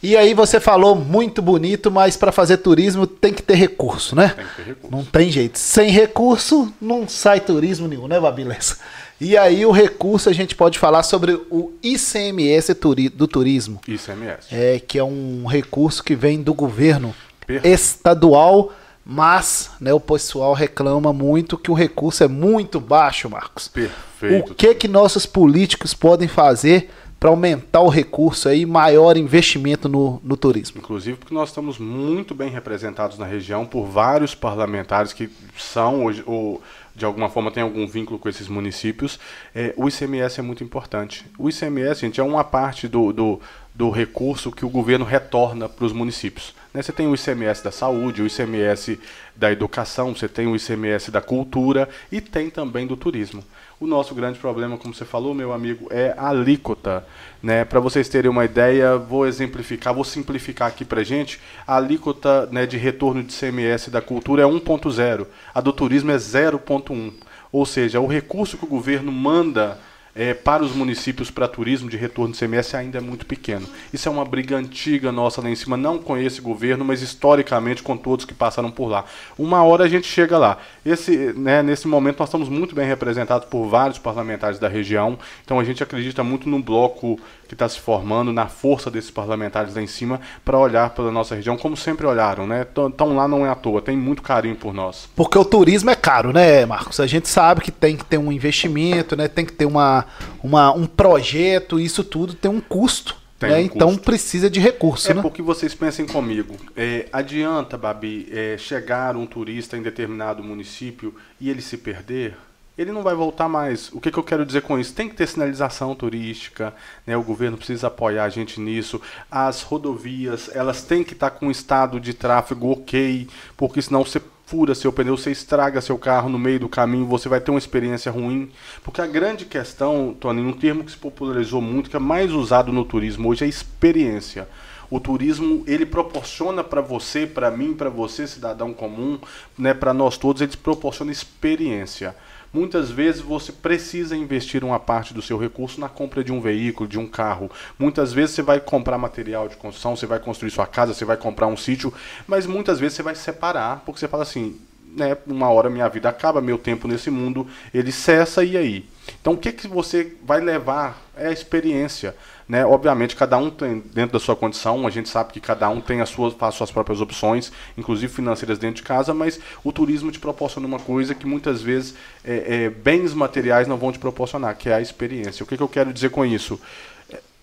[0.04, 4.34] E aí você falou muito bonito, mas para fazer turismo tem que ter recurso, né?
[4.36, 4.96] Tem que ter recurso.
[4.98, 5.58] Não tem jeito.
[5.58, 8.80] Sem recurso não sai turismo nenhum, né, Babilessa?
[9.22, 12.74] E aí o recurso a gente pode falar sobre o ICMS
[13.14, 14.48] do turismo, ICMS.
[14.52, 17.74] é, que é um recurso que vem do governo Perfeito.
[17.74, 18.74] estadual,
[19.06, 23.68] mas né, o pessoal reclama muito que o recurso é muito baixo, Marcos.
[23.68, 24.52] Perfeito.
[24.52, 26.90] O que que nossos políticos podem fazer
[27.20, 30.80] para aumentar o recurso aí, maior investimento no, no turismo?
[30.80, 36.22] Inclusive porque nós estamos muito bem representados na região por vários parlamentares que são hoje,
[36.26, 36.62] ou
[36.96, 39.20] de alguma forma têm algum vínculo com esses municípios.
[39.54, 41.26] É, o ICMS é muito importante.
[41.38, 43.42] O ICMS, gente, é uma parte do, do,
[43.74, 46.54] do recurso que o governo retorna para os municípios.
[46.74, 46.82] Né?
[46.82, 49.00] Você tem o ICMS da saúde, o ICMS
[49.36, 53.44] da educação, você tem o ICMS da cultura e tem também do turismo.
[53.84, 57.06] O nosso grande problema, como você falou, meu amigo, é a alíquota.
[57.42, 57.66] Né?
[57.66, 61.38] Para vocês terem uma ideia, vou exemplificar, vou simplificar aqui para gente.
[61.68, 66.16] A alíquota né, de retorno de ICMS da cultura é 1,0, a do turismo é
[66.16, 67.12] 0,1.
[67.52, 69.78] Ou seja, o recurso que o governo manda
[70.16, 73.68] é, para os municípios para turismo de retorno de CMS ainda é muito pequeno.
[73.92, 77.82] Isso é uma briga antiga nossa lá em cima, não com esse governo, mas historicamente
[77.82, 79.06] com todos que passaram por lá.
[79.38, 80.58] Uma hora a gente chega lá.
[80.86, 85.60] Esse, né, nesse momento nós estamos muito bem representados por vários parlamentares da região, então
[85.60, 89.82] a gente acredita muito no bloco que está se formando, na força desses parlamentares lá
[89.82, 92.48] em cima, para olhar pela nossa região, como sempre olharam.
[92.48, 92.62] Né?
[92.64, 95.08] Estão lá não é à toa, tem muito carinho por nós.
[95.16, 97.00] Porque o turismo é caro, né, Marcos?
[97.00, 99.28] A gente sabe que tem que ter um investimento, né?
[99.28, 100.03] Tem que ter uma,
[100.44, 103.16] uma, um projeto, isso tudo tem um custo.
[103.40, 103.58] Tem né?
[103.58, 104.04] um então custo.
[104.04, 105.22] precisa de recurso, É né?
[105.22, 106.56] porque vocês pensem comigo.
[106.76, 112.36] É, adianta, Babi, é, chegar um turista em determinado município e ele se perder?
[112.76, 113.92] Ele não vai voltar mais.
[113.94, 114.96] O que, que eu quero dizer com isso?
[114.96, 116.74] Tem que ter sinalização turística,
[117.06, 117.16] né?
[117.16, 119.00] o governo precisa apoiar a gente nisso.
[119.30, 124.20] As rodovias, elas têm que estar com um estado de tráfego ok, porque senão você
[124.46, 127.60] fura seu pneu, você estraga seu carro no meio do caminho, você vai ter uma
[127.60, 128.52] experiência ruim.
[128.84, 132.72] Porque a grande questão, Tony, um termo que se popularizou muito, que é mais usado
[132.72, 134.48] no turismo hoje, é experiência.
[134.90, 139.18] O turismo ele proporciona para você, para mim, para você, cidadão comum,
[139.58, 142.16] né, para nós todos, ele proporciona experiência.
[142.54, 146.88] Muitas vezes você precisa investir uma parte do seu recurso na compra de um veículo,
[146.88, 147.50] de um carro.
[147.80, 151.18] Muitas vezes você vai comprar material de construção, você vai construir sua casa, você vai
[151.18, 151.92] comprar um sítio,
[152.28, 154.60] mas muitas vezes você vai separar, porque você fala assim,
[154.96, 158.86] né, uma hora minha vida acaba, meu tempo nesse mundo, ele cessa e aí?
[159.20, 162.16] Então o que que você vai levar é a experiência,
[162.48, 162.66] né?
[162.66, 166.02] Obviamente cada um tem dentro da sua condição, a gente sabe que cada um tem
[166.02, 170.20] as suas faz suas próprias opções, inclusive financeiras dentro de casa, mas o turismo te
[170.20, 174.70] proporciona uma coisa que muitas vezes é, é, bens materiais não vão te proporcionar, que
[174.70, 175.44] é a experiência.
[175.44, 176.60] O que que eu quero dizer com isso?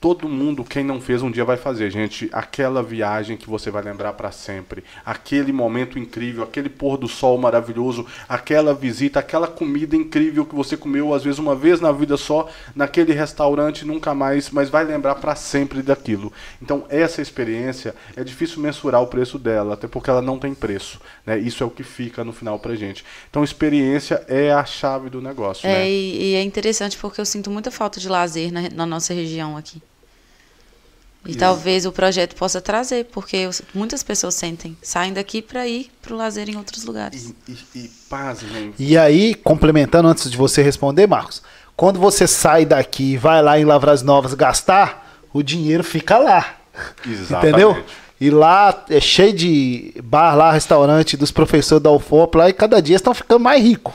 [0.01, 2.27] Todo mundo, quem não fez um dia vai fazer, gente.
[2.33, 4.83] Aquela viagem que você vai lembrar para sempre.
[5.05, 10.75] Aquele momento incrível, aquele pôr do sol maravilhoso, aquela visita, aquela comida incrível que você
[10.75, 15.17] comeu, às vezes uma vez na vida só, naquele restaurante, nunca mais, mas vai lembrar
[15.17, 16.33] para sempre daquilo.
[16.63, 20.99] Então, essa experiência é difícil mensurar o preço dela, até porque ela não tem preço.
[21.27, 21.39] Né?
[21.39, 23.05] Isso é o que fica no final pra gente.
[23.29, 25.69] Então, experiência é a chave do negócio.
[25.69, 25.91] É, né?
[25.91, 29.59] e, e é interessante porque eu sinto muita falta de lazer na, na nossa região
[29.59, 29.83] aqui.
[31.27, 31.39] E Isso.
[31.39, 36.15] talvez o projeto possa trazer, porque eu- muitas pessoas sentem, saem daqui para ir para
[36.15, 37.35] o lazer em outros lugares.
[37.47, 41.43] E, e, e pasmem, E aí, complementando antes de você responder, Marcos,
[41.77, 46.55] quando você sai daqui e vai lá em Lavras Novas gastar, o dinheiro fica lá.
[47.07, 47.49] Exatamente.
[47.49, 47.85] Entendeu?
[48.21, 52.81] E lá é cheio de bar lá, restaurante dos professores da UFOP lá, e cada
[52.83, 53.95] dia estão ficando mais ricos.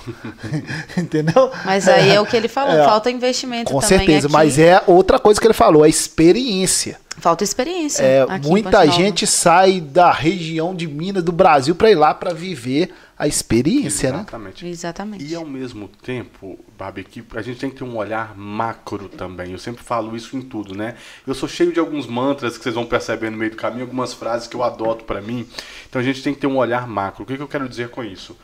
[0.97, 1.51] Entendeu?
[1.63, 4.34] Mas aí é o que ele falou, É, falta investimento Com também certeza, aqui.
[4.34, 6.97] mas é outra coisa que ele falou, a experiência.
[7.17, 8.03] Falta experiência.
[8.03, 8.91] É, muita Nova.
[8.91, 14.11] gente sai da região de Minas, do Brasil, para ir lá para viver a experiência,
[14.11, 14.18] né?
[14.18, 14.68] Exatamente.
[14.68, 15.26] Exatamente.
[15.26, 19.53] E ao mesmo tempo, Babi, que a gente tem que ter um olhar macro também.
[19.53, 20.95] Eu sempre falo isso em tudo, né?
[21.26, 24.13] Eu sou cheio de alguns mantras que vocês vão perceber no meio do caminho, algumas
[24.13, 25.47] frases que eu adoto pra mim.
[25.89, 27.24] Então a gente tem que ter um olhar macro.
[27.24, 28.38] O que, que eu quero dizer com isso?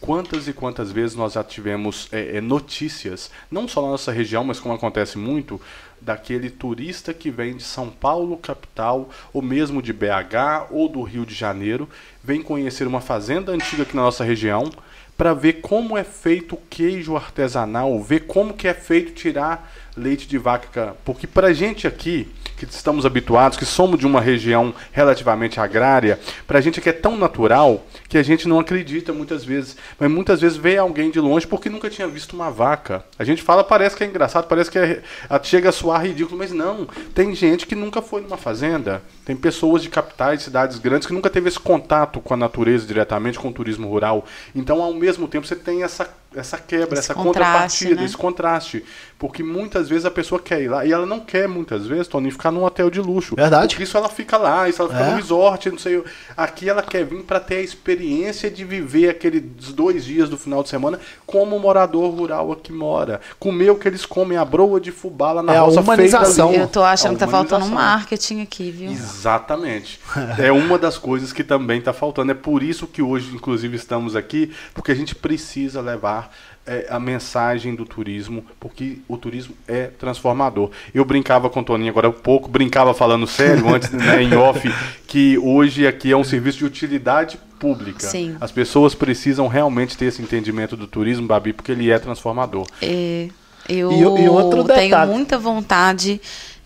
[0.00, 4.44] Quantas e quantas vezes nós já tivemos é, é, notícias, não só na nossa região,
[4.44, 5.60] mas como acontece muito,
[6.00, 11.26] daquele turista que vem de São Paulo, capital, ou mesmo de BH ou do Rio
[11.26, 11.88] de Janeiro,
[12.22, 14.70] vem conhecer uma fazenda antiga aqui na nossa região
[15.16, 20.28] para ver como é feito o queijo artesanal, ver como que é feito tirar leite
[20.28, 22.28] de vaca, porque pra gente aqui,
[22.58, 27.16] que estamos habituados, que somos de uma região relativamente agrária, pra gente aqui é tão
[27.16, 31.46] natural que a gente não acredita muitas vezes, mas muitas vezes vê alguém de longe
[31.46, 33.04] porque nunca tinha visto uma vaca.
[33.18, 35.02] A gente fala, parece que é engraçado, parece que é,
[35.42, 39.82] chega a soar ridículo, mas não, tem gente que nunca foi numa fazenda, tem pessoas
[39.82, 43.52] de capitais, cidades grandes que nunca teve esse contato com a natureza diretamente, com o
[43.52, 44.24] turismo rural.
[44.54, 46.08] Então, ao mesmo tempo, você tem essa
[46.40, 48.04] essa quebra, Esse essa contrapartida, né?
[48.04, 48.84] esse contraste.
[49.18, 52.30] Porque muitas vezes a pessoa quer ir lá e ela não quer, muitas vezes, Tony,
[52.30, 53.34] ficar num hotel de luxo.
[53.34, 53.74] Verdade.
[53.74, 55.10] Porque isso ela fica lá, isso ela fica É.
[55.10, 56.02] no resort, não sei.
[56.36, 60.62] Aqui ela quer vir para ter a experiência de viver aqueles dois dias do final
[60.62, 63.20] de semana como um morador rural aqui mora.
[63.40, 66.48] Comer o que eles comem, a broa de fubá lá na É a roça humanização.
[66.48, 66.56] feita ali.
[66.58, 68.90] Eu tô achando A que tá faltando um marketing aqui, viu?
[68.92, 70.00] Exatamente.
[70.38, 72.30] É uma das coisas que também está faltando.
[72.30, 76.27] É por isso que hoje, inclusive, estamos aqui, porque a gente precisa levar
[76.66, 80.70] é, a mensagem do turismo, porque o turismo é transformador.
[80.94, 84.70] Eu brincava com o Toninho agora há pouco, brincava falando sério, antes, né, em off,
[85.06, 88.06] que hoje aqui é um serviço de utilidade pública.
[88.06, 88.36] Sim.
[88.40, 92.66] As pessoas precisam realmente ter esse entendimento do turismo, Babi, porque ele é transformador.
[92.82, 93.28] É,
[93.68, 96.20] eu E e outro tenho muita vontade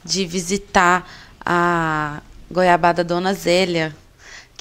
[0.04, 1.08] de visitar
[1.44, 3.94] a Goiabada Dona Zélia,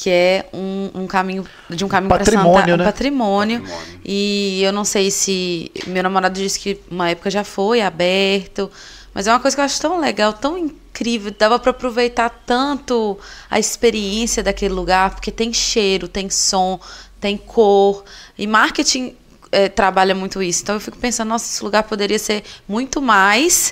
[0.01, 2.85] que é um, um caminho de um caminho para Patrimônio, Santa, um né?
[2.85, 3.61] patrimônio.
[3.61, 3.99] Patrimônio.
[4.03, 8.71] E eu não sei se meu namorado disse que uma época já foi aberto,
[9.13, 13.15] mas é uma coisa que eu acho tão legal, tão incrível, dava para aproveitar tanto
[13.47, 16.79] a experiência daquele lugar, porque tem cheiro, tem som,
[17.19, 18.03] tem cor
[18.35, 19.15] e marketing
[19.51, 20.63] eh, trabalha muito isso.
[20.63, 23.71] Então eu fico pensando, nossa, esse lugar poderia ser muito mais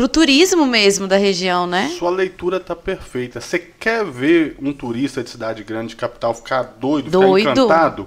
[0.00, 1.92] para o turismo mesmo da região, né?
[1.98, 3.38] Sua leitura tá perfeita.
[3.38, 7.36] Você quer ver um turista de cidade grande, de capital, ficar doido, Doido.
[7.50, 8.06] ficar encantado?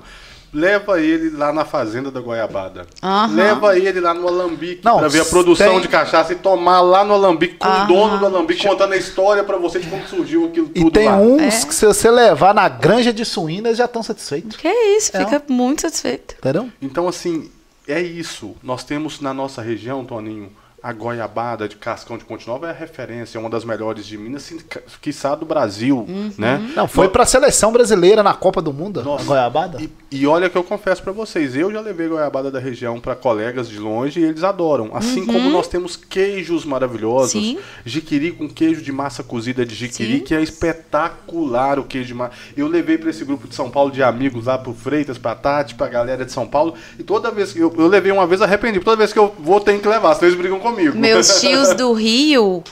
[0.51, 2.87] Leva ele lá na fazenda da Goiabada.
[3.03, 3.35] Aham.
[3.35, 6.81] Leva ele lá no Alambique Não, para ver a produção tem- de cachaça e tomar
[6.81, 7.85] lá no Alambique com o Aham.
[7.87, 11.05] dono do Alambique contando a história para você de como surgiu aquilo E tudo tem
[11.07, 11.17] lá.
[11.17, 11.67] uns É.
[11.67, 14.57] que se você levar na granja de suínas já estão satisfeitos.
[14.57, 15.23] Que isso, É.
[15.23, 16.35] fica muito satisfeito.
[16.39, 16.69] Entendeu?
[16.81, 17.51] Então, assim,
[17.87, 18.55] é isso.
[18.63, 20.51] Nós temos na nossa região, Toninho,
[20.83, 24.17] a goiabada de Cascão de Ponte Nova é a referência, é uma das melhores de
[24.17, 24.53] Minas,
[25.01, 26.05] quiçá do Brasil,
[26.37, 26.73] né?
[26.75, 29.23] Não, foi pra seleção brasileira na Copa do Mundo, Nossa.
[29.23, 29.81] a goiabada.
[29.81, 33.15] E, e olha que eu confesso pra vocês, eu já levei goiabada da região pra
[33.15, 34.91] colegas de longe e eles adoram.
[34.93, 37.57] Assim como nós temos queijos maravilhosos, Sim.
[37.85, 40.23] jiquiri com queijo de massa cozida de jiquiri, Sim.
[40.25, 42.33] que é espetacular o queijo de massa.
[42.57, 45.75] Eu levei pra esse grupo de São Paulo de amigos lá pro Freitas, pra Tati,
[45.75, 48.81] pra galera de São Paulo, e toda vez que eu, eu levei uma vez arrependi,
[48.81, 50.72] toda vez que eu vou tenho que levar, senão eles brigam comigo.
[50.95, 52.63] Meus tios do Rio,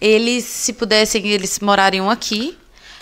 [0.00, 2.56] eles, se pudessem, eles morariam aqui.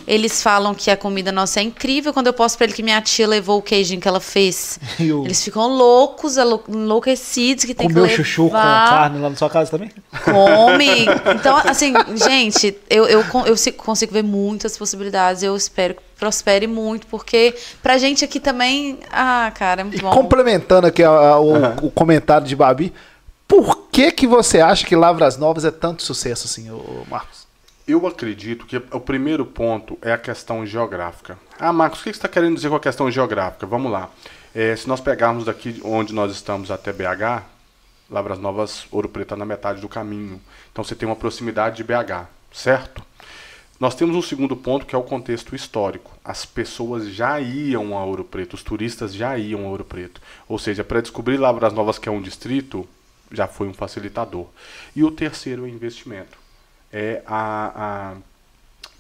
[0.06, 2.12] Eles falam que a comida nossa é incrível.
[2.12, 5.10] Quando eu posto pra ele que minha tia levou o queijinho que ela fez, E
[5.12, 8.16] o- eles ficam loucos, enlouquecidos, que tem Comeu que levar.
[8.24, 9.90] chuchu com carne lá na sua casa também?
[10.22, 11.06] Come.
[11.34, 15.42] Então, assim, gente, eu, eu, eu se- consigo ver muitas possibilidades.
[15.42, 18.98] Eu espero que prospere muito, porque pra gente aqui também.
[19.10, 20.10] Ah, cara, é muito E bom.
[20.10, 22.92] complementando aqui a- a- o, o comentário de Babi,
[23.46, 26.68] por que que você acha que Lavras Novas é tanto sucesso assim,
[27.08, 27.46] Marcos?
[27.86, 31.38] Eu acredito que o primeiro ponto é a questão geográfica.
[31.58, 33.64] Ah, Marcos, o que você está querendo dizer com a questão geográfica?
[33.64, 34.10] Vamos lá.
[34.52, 37.44] É, se nós pegarmos daqui onde nós estamos até BH,
[38.10, 40.40] Lavras Novas, Ouro Preto está na metade do caminho.
[40.72, 43.02] Então você tem uma proximidade de BH, certo?
[43.78, 46.10] Nós temos um segundo ponto que é o contexto histórico.
[46.24, 50.20] As pessoas já iam a Ouro Preto, os turistas já iam a Ouro Preto.
[50.48, 52.88] Ou seja, para descobrir Lavras Novas, que é um distrito,
[53.32, 54.46] já foi um facilitador.
[54.94, 56.38] E o terceiro é investimento.
[56.92, 58.16] É a, a-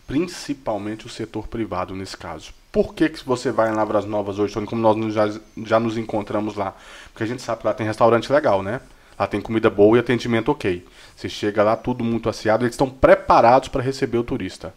[0.06, 2.52] principalmente o setor privado nesse caso.
[2.70, 5.28] Por que, que você vai em Lavras Novas hoje, Tony, como nós já,
[5.64, 6.74] já nos encontramos lá?
[7.12, 8.80] Porque a gente sabe que lá tem restaurante legal, né?
[9.18, 10.86] Lá tem comida boa e atendimento ok.
[11.16, 14.74] Você chega lá, tudo muito assiado, eles estão preparados para receber o turista.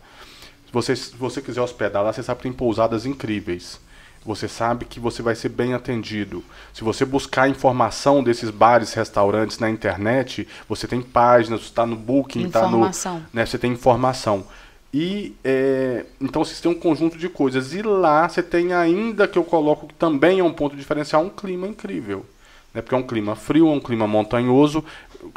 [0.65, 3.79] Se você, se você quiser hospedar lá, você sabe que tem pousadas incríveis.
[4.25, 6.43] Você sabe que você vai ser bem atendido.
[6.73, 12.45] Se você buscar informação desses bares, restaurantes na internet, você tem páginas, está no Booking,
[12.45, 13.23] está no, Informação.
[13.33, 14.45] né, você tem informação.
[14.93, 17.73] E é, então você tem um conjunto de coisas.
[17.73, 21.29] E lá você tem ainda que eu coloco que também é um ponto diferencial, um
[21.29, 22.25] clima incrível.
[22.73, 22.81] Né?
[22.81, 24.83] Porque é um clima frio, é um clima montanhoso.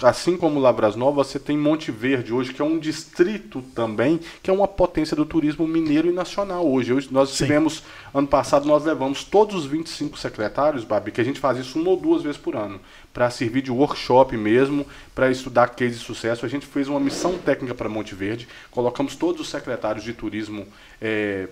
[0.03, 4.49] Assim como Lavras Novas, você tem Monte Verde hoje, que é um distrito também, que
[4.49, 6.93] é uma potência do turismo mineiro e nacional hoje.
[6.93, 7.45] Hoje nós Sim.
[7.45, 7.83] tivemos,
[8.15, 11.91] ano passado, nós levamos todos os 25 secretários, Babi, que a gente faz isso uma
[11.91, 12.81] ou duas vezes por ano,
[13.13, 16.47] para servir de workshop mesmo, para estudar case de sucesso.
[16.47, 20.67] A gente fez uma missão técnica para Monte Verde, colocamos todos os secretários de turismo
[21.01, 21.49] eh,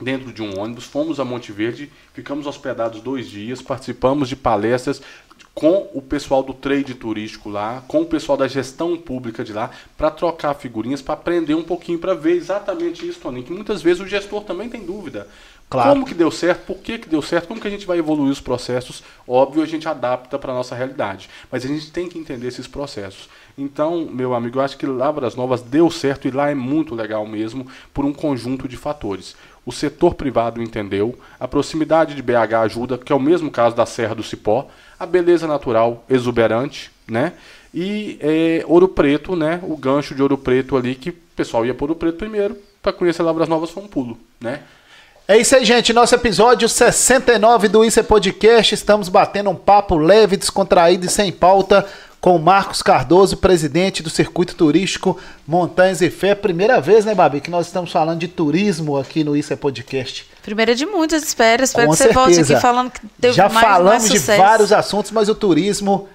[0.00, 5.00] dentro de um ônibus, fomos a Monte Verde, ficamos hospedados dois dias, participamos de palestras
[5.56, 9.70] com o pessoal do trade turístico lá, com o pessoal da gestão pública de lá,
[9.96, 14.02] para trocar figurinhas, para aprender um pouquinho, para ver exatamente isso, Toninho, que muitas vezes
[14.02, 15.26] o gestor também tem dúvida.
[15.70, 15.88] Claro.
[15.88, 16.66] Como que deu certo?
[16.66, 17.48] Por que, que deu certo?
[17.48, 19.02] Como que a gente vai evoluir os processos?
[19.26, 21.30] Óbvio, a gente adapta para a nossa realidade.
[21.50, 23.26] Mas a gente tem que entender esses processos.
[23.56, 27.26] Então, meu amigo, eu acho que Lavras Novas deu certo e lá é muito legal
[27.26, 29.34] mesmo, por um conjunto de fatores.
[29.66, 33.84] O setor privado entendeu, a proximidade de BH ajuda, que é o mesmo caso da
[33.84, 37.32] Serra do Cipó, a beleza natural exuberante, né?
[37.74, 39.60] E é, Ouro Preto, né?
[39.64, 42.92] O gancho de Ouro Preto ali, que o pessoal ia por Ouro Preto primeiro, para
[42.92, 44.60] conhecer Lavras Novas foi um pulo, né?
[45.28, 45.92] É isso aí, gente.
[45.92, 48.72] Nosso episódio 69 do Isso é Podcast.
[48.72, 51.84] Estamos batendo um papo leve, descontraído e sem pauta
[52.26, 55.16] com o Marcos Cardoso, presidente do Circuito Turístico
[55.46, 56.34] Montanhas e Fé.
[56.34, 60.28] Primeira vez, né, Babi, que nós estamos falando de turismo aqui no Isso é Podcast.
[60.42, 61.62] Primeira de muitas, espero.
[61.62, 64.72] Espero Com que você volte aqui falando que teve Já mais, falamos mais de vários
[64.72, 66.08] assuntos, mas o turismo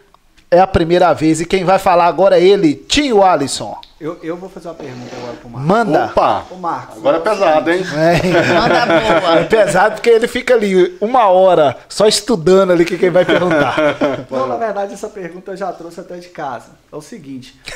[0.52, 1.40] é a primeira vez.
[1.40, 3.80] E quem vai falar agora é ele, Tio Alisson.
[4.02, 5.68] Eu, eu vou fazer uma pergunta agora pro Marcos.
[5.70, 6.06] Manda.
[6.06, 6.46] Opa!
[6.50, 6.98] Ô, Marcos.
[6.98, 7.84] Agora é pesado, hein?
[7.94, 8.54] É.
[8.54, 9.40] Manda boa.
[9.40, 13.76] É pesado porque ele fica ali uma hora só estudando ali que quem vai perguntar.
[14.32, 16.72] Não, na verdade, essa pergunta eu já trouxe até de casa.
[16.92, 17.60] É o seguinte.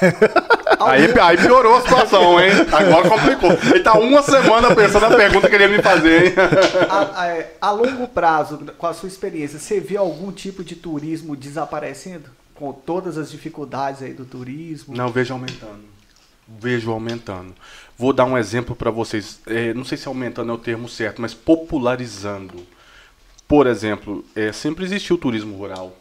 [0.80, 2.52] Aí, aí piorou a situação, hein?
[2.72, 3.52] Agora complicou.
[3.74, 6.34] Ele tá uma semana pensando na pergunta que ele ia me fazer, hein?
[6.90, 10.76] a, a- é, a longo prazo, com a sua experiência, você vê algum tipo de
[10.76, 12.30] turismo desaparecendo?
[12.56, 14.96] Com todas as dificuldades aí do turismo?
[14.96, 15.95] Não, vejo aumentando.
[16.48, 17.54] Vejo aumentando.
[17.98, 19.40] Vou dar um exemplo para vocês.
[19.48, 22.64] É, não sei se aumentando é o termo certo, mas popularizando.
[23.48, 25.96] Por exemplo, é, sempre existiu o turismo rural,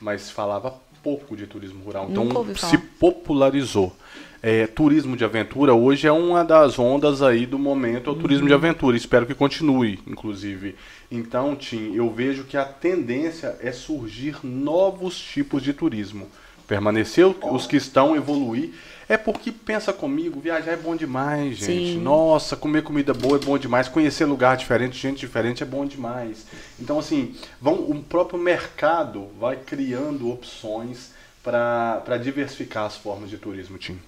[0.00, 2.08] mas falava pouco de turismo rural.
[2.10, 2.24] Então
[2.70, 3.94] se popularizou.
[4.40, 8.46] É, turismo de aventura hoje é uma das ondas aí do momento, é o turismo
[8.46, 8.96] de aventura.
[8.96, 10.76] Espero que continue, inclusive.
[11.10, 16.28] Então, Tim, eu vejo que a tendência é surgir novos tipos de turismo.
[16.68, 18.70] Permanecer o- os que estão, evoluir.
[19.08, 21.94] É porque, pensa comigo, viajar é bom demais, gente.
[21.94, 21.98] Sim.
[21.98, 23.88] Nossa, comer comida boa é bom demais.
[23.88, 26.44] Conhecer lugar diferente, gente diferente é bom demais.
[26.78, 33.78] Então, assim, vão, o próprio mercado vai criando opções para diversificar as formas de turismo,
[33.78, 33.98] Tim.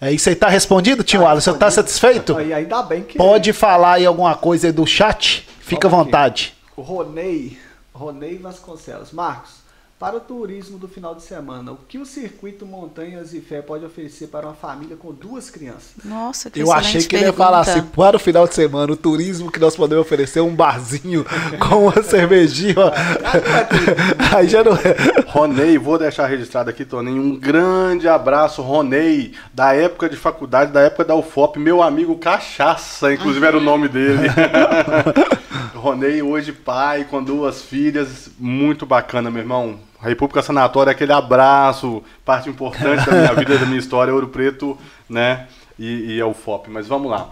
[0.00, 1.56] É isso aí, tá respondido, Tio Alisson?
[1.56, 2.36] Tá satisfeito?
[2.36, 5.48] Aí ainda bem que Pode falar aí alguma coisa aí do chat?
[5.60, 6.52] Fica à vontade.
[6.76, 7.56] o Ronei,
[7.94, 9.12] Ronei Vasconcelos.
[9.12, 9.61] Marcos,
[10.02, 13.84] para o turismo do final de semana, o que o circuito Montanhas e Fé pode
[13.84, 15.92] oferecer para uma família com duas crianças?
[16.04, 17.44] Nossa, que Eu achei que ele ia pergunta.
[17.44, 20.56] falar assim, para o final de semana, o turismo que nós podemos oferecer é um
[20.56, 21.24] barzinho
[21.62, 22.74] com uma cervejinha.
[22.78, 22.90] ó.
[24.36, 25.22] Aí já não é.
[25.28, 30.80] Ronei, vou deixar registrado aqui, Toninho, um grande abraço, Ronei, da época de faculdade, da
[30.80, 34.26] época da UFOP, meu amigo Cachaça, inclusive era o nome dele.
[35.76, 39.91] Ronei, hoje pai, com duas filhas, muito bacana, meu irmão.
[40.08, 44.76] República Sanatória, aquele abraço, parte importante da minha vida, da minha história, Ouro Preto,
[45.08, 45.46] né,
[45.78, 46.70] e, e a UFOP.
[46.70, 47.30] Mas vamos lá.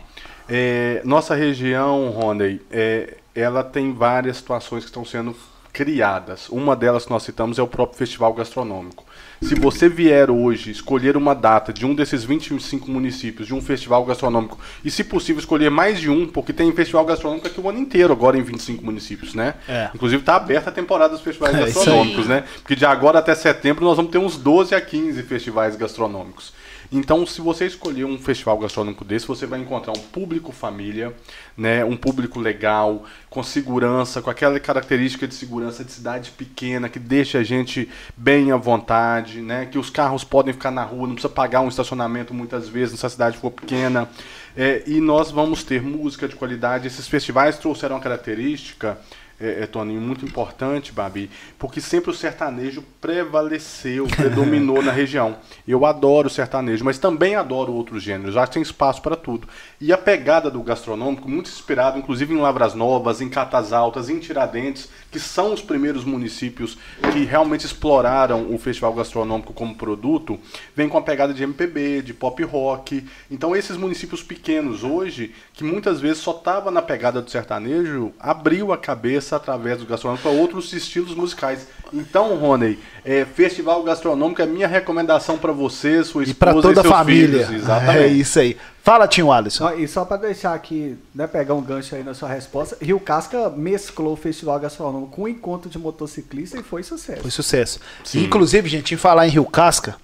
[0.48, 5.36] É, nossa região, Roney, é, ela tem várias situações que estão sendo
[5.72, 6.48] criadas.
[6.48, 9.04] Uma delas que nós citamos é o próprio festival gastronômico.
[9.43, 14.05] Se você vier hoje escolher uma data de um desses 25 municípios de um festival
[14.05, 17.78] gastronômico, e se possível escolher mais de um, porque tem festival gastronômico aqui o ano
[17.78, 19.55] inteiro agora em 25 municípios, né?
[19.66, 19.91] É.
[19.95, 22.45] Inclusive está aberta a temporada dos festivais É, gastronômicos, né?
[22.59, 26.53] Porque de agora até setembro nós vamos ter uns 12 a 15 festivais gastronômicos.
[26.93, 31.14] Então, se você escolher um festival gastronômico desse, você vai encontrar um público família,
[31.57, 36.99] né, um público legal, com segurança, com aquela característica de segurança de cidade pequena, que
[36.99, 41.14] deixa a gente bem à vontade, né, que os carros podem ficar na rua, não
[41.14, 44.09] precisa pagar um estacionamento muitas vezes se a cidade for pequena.
[44.57, 46.88] É, e nós vamos ter música de qualidade.
[46.88, 48.99] Esses festivais trouxeram a característica
[49.41, 55.36] é, é, Toninho, muito importante, Babi, porque sempre o sertanejo prevaleceu, predominou na região.
[55.66, 58.36] Eu adoro o sertanejo, mas também adoro outros gêneros.
[58.36, 59.49] Acho que tem espaço para tudo.
[59.80, 64.18] E a pegada do gastronômico, muito inspirado, inclusive em Lavras Novas, em Catas Altas, em
[64.18, 66.76] Tiradentes, que são os primeiros municípios
[67.12, 70.38] que realmente exploraram o festival gastronômico como produto,
[70.76, 73.07] vem com a pegada de MPB, de pop rock.
[73.30, 78.72] Então esses municípios pequenos hoje, que muitas vezes só tava na pegada do sertanejo, abriu
[78.72, 81.66] a cabeça através do gastronômico para outros estilos musicais.
[81.92, 86.80] Então, Rony, é, festival gastronômico é minha recomendação para você, sua esposa e para toda
[86.80, 87.46] a família.
[87.46, 87.98] Filhos, exatamente.
[87.98, 88.56] É isso aí.
[88.82, 89.72] Fala, Tinho Alisson.
[89.72, 93.50] E só para deixar aqui, né, pegar um gancho aí na sua resposta, Rio Casca
[93.50, 97.22] mesclou o festival gastronômico com o encontro de motociclista e foi sucesso.
[97.22, 97.80] Foi sucesso.
[98.14, 99.96] Inclusive, gente, em falar em Rio Casca,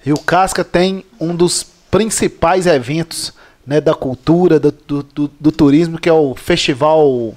[0.00, 3.32] Rio Casca tem um dos principais eventos
[3.66, 7.34] né, da cultura, do, do, do, do turismo, que é o Festival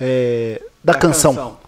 [0.00, 1.34] é, da, da, Canção.
[1.34, 1.58] canção.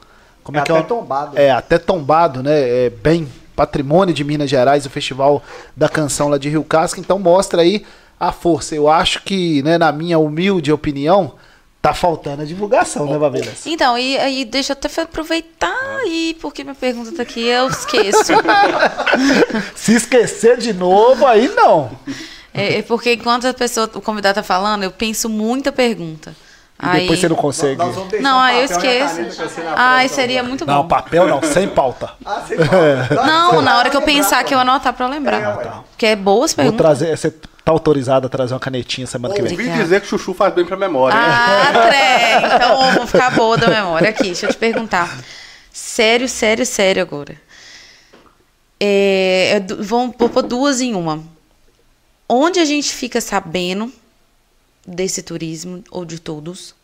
[0.43, 0.85] Como é, é que até é?
[0.85, 1.39] tombado.
[1.39, 2.87] É, até tombado, né?
[2.87, 5.43] É bem patrimônio de Minas Gerais, o Festival
[5.77, 6.99] da Canção lá de Rio Casca.
[6.99, 7.85] Então mostra aí
[8.19, 8.75] a força.
[8.75, 11.35] Eu acho que, né, na minha humilde opinião,
[11.81, 13.67] tá faltando a divulgação, né, Babelas?
[13.67, 18.33] Então, e aí deixa eu até aproveitar aí, porque minha pergunta tá aqui, eu esqueço.
[19.75, 21.91] Se esquecer de novo, aí não.
[22.55, 26.35] É, é, porque enquanto a pessoa, o convidado tá falando, eu penso muita pergunta.
[26.83, 27.81] E aí, depois você não consegue.
[28.21, 29.21] não, aí eu esqueço.
[29.77, 30.73] Ai, seria muito bom.
[30.73, 32.11] Não, papel não, sem pauta.
[32.27, 33.25] ah, sem pauta.
[33.25, 35.41] Não, na hora que eu pensar que eu anotar pra eu lembrar.
[35.41, 36.77] É, Porque é boas perguntas.
[36.77, 39.53] Vou trazer, você tá autorizado a trazer uma canetinha semana que vem.
[39.53, 41.17] Ouvi dizer que chuchu faz bem pra memória.
[41.17, 42.53] Ah, trem.
[42.53, 44.11] Então vou ficar boa da memória.
[44.11, 45.19] Aqui, deixa eu te perguntar.
[45.73, 47.37] Sério, sério, sério agora.
[48.81, 51.23] É, vou, vou pôr duas em uma.
[52.29, 53.93] Onde a gente fica sabendo
[54.87, 56.75] desse turismo, ou de todos,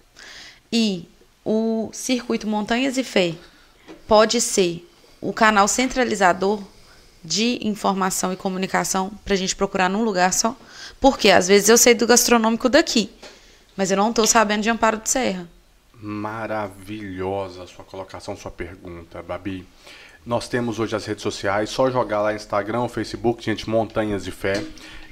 [0.72, 1.08] e
[1.44, 3.34] o circuito Montanhas e Fé
[4.06, 4.86] pode ser
[5.20, 6.62] o canal centralizador
[7.24, 10.56] de informação e comunicação para a gente procurar num lugar só.
[11.00, 13.10] Porque às vezes eu sei do gastronômico daqui,
[13.76, 15.48] mas eu não estou sabendo de Amparo de Serra.
[16.00, 19.66] Maravilhosa sua colocação, sua pergunta, Babi.
[20.24, 24.62] Nós temos hoje as redes sociais, só jogar lá Instagram, Facebook, gente, Montanhas de Fé.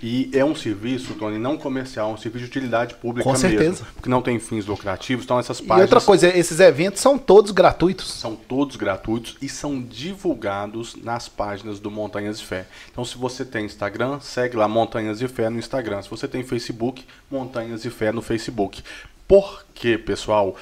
[0.03, 3.63] E é um serviço, Tony, não comercial, é um serviço de utilidade pública Com certeza.
[3.63, 3.87] mesmo.
[3.95, 5.91] Porque não tem fins lucrativos, então essas páginas...
[5.91, 8.13] E outra coisa, esses eventos são todos gratuitos.
[8.13, 12.67] São todos gratuitos e são divulgados nas páginas do Montanhas de Fé.
[12.91, 16.03] Então se você tem Instagram, segue lá Montanhas de Fé no Instagram.
[16.03, 18.83] Se você tem Facebook, Montanhas de Fé no Facebook.
[19.27, 20.57] Por quê, pessoal?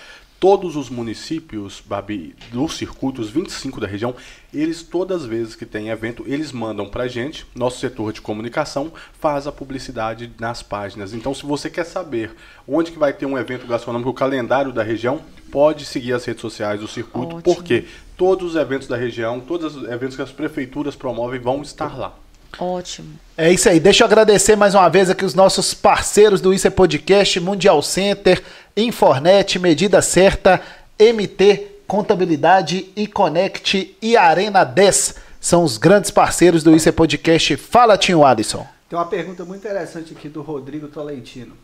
[0.44, 4.14] Todos os municípios, Babi, dos circuitos, 25 da região,
[4.52, 8.92] eles todas as vezes que tem evento, eles mandam pra gente, nosso setor de comunicação
[9.18, 11.14] faz a publicidade nas páginas.
[11.14, 12.36] Então, se você quer saber
[12.68, 16.42] onde que vai ter um evento gastronômico, o calendário da região, pode seguir as redes
[16.42, 17.42] sociais do circuito, Ótimo.
[17.42, 21.96] porque todos os eventos da região, todos os eventos que as prefeituras promovem vão estar
[21.96, 22.14] lá.
[22.58, 23.18] Ótimo.
[23.36, 23.80] É isso aí.
[23.80, 27.82] Deixa eu agradecer mais uma vez aqui os nossos parceiros do Isso é Podcast, Mundial
[27.82, 28.42] Center,
[28.76, 30.60] Infornet, Medida Certa,
[30.98, 35.16] MT Contabilidade e Connect e Arena 10.
[35.40, 37.56] São os grandes parceiros do Isso é Podcast.
[37.56, 38.66] Fala, Tinho Alisson.
[38.88, 41.54] Tem uma pergunta muito interessante aqui do Rodrigo Tolentino.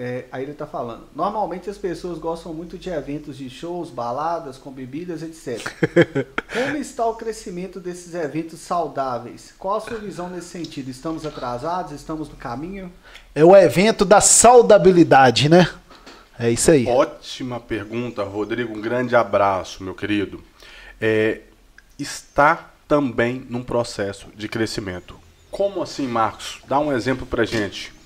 [0.00, 1.08] É, aí ele está falando.
[1.12, 5.60] Normalmente as pessoas gostam muito de eventos de shows, baladas, com bebidas, etc.
[6.54, 9.52] Como está o crescimento desses eventos saudáveis?
[9.58, 10.88] Qual a sua visão nesse sentido?
[10.88, 11.90] Estamos atrasados?
[11.90, 12.92] Estamos no caminho?
[13.34, 15.68] É o evento da saudabilidade, né?
[16.38, 16.86] É isso aí.
[16.86, 18.78] Ótima pergunta, Rodrigo.
[18.78, 20.40] Um grande abraço, meu querido.
[21.00, 21.40] É,
[21.98, 25.18] está também num processo de crescimento.
[25.50, 26.60] Como assim, Marcos?
[26.68, 27.97] Dá um exemplo pra gente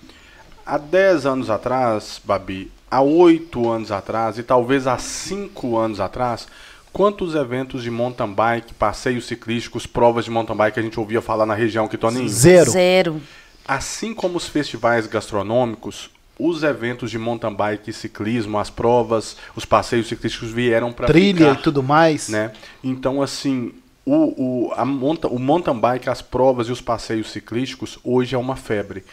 [0.64, 6.46] há 10 anos atrás, Babi, há 8 anos atrás e talvez há 5 anos atrás,
[6.92, 11.46] quantos eventos de mountain bike, passeios ciclísticos, provas de mountain bike a gente ouvia falar
[11.46, 12.28] na região que Toninho?
[12.28, 12.70] Zero.
[12.70, 13.22] Zero.
[13.66, 19.64] Assim como os festivais gastronômicos, os eventos de mountain bike e ciclismo, as provas, os
[19.64, 22.52] passeios ciclísticos vieram para trilha ficar, e tudo mais, né?
[22.82, 23.72] Então assim,
[24.04, 28.38] o, o, a monta, o mountain bike, as provas e os passeios ciclísticos hoje é
[28.38, 29.04] uma febre.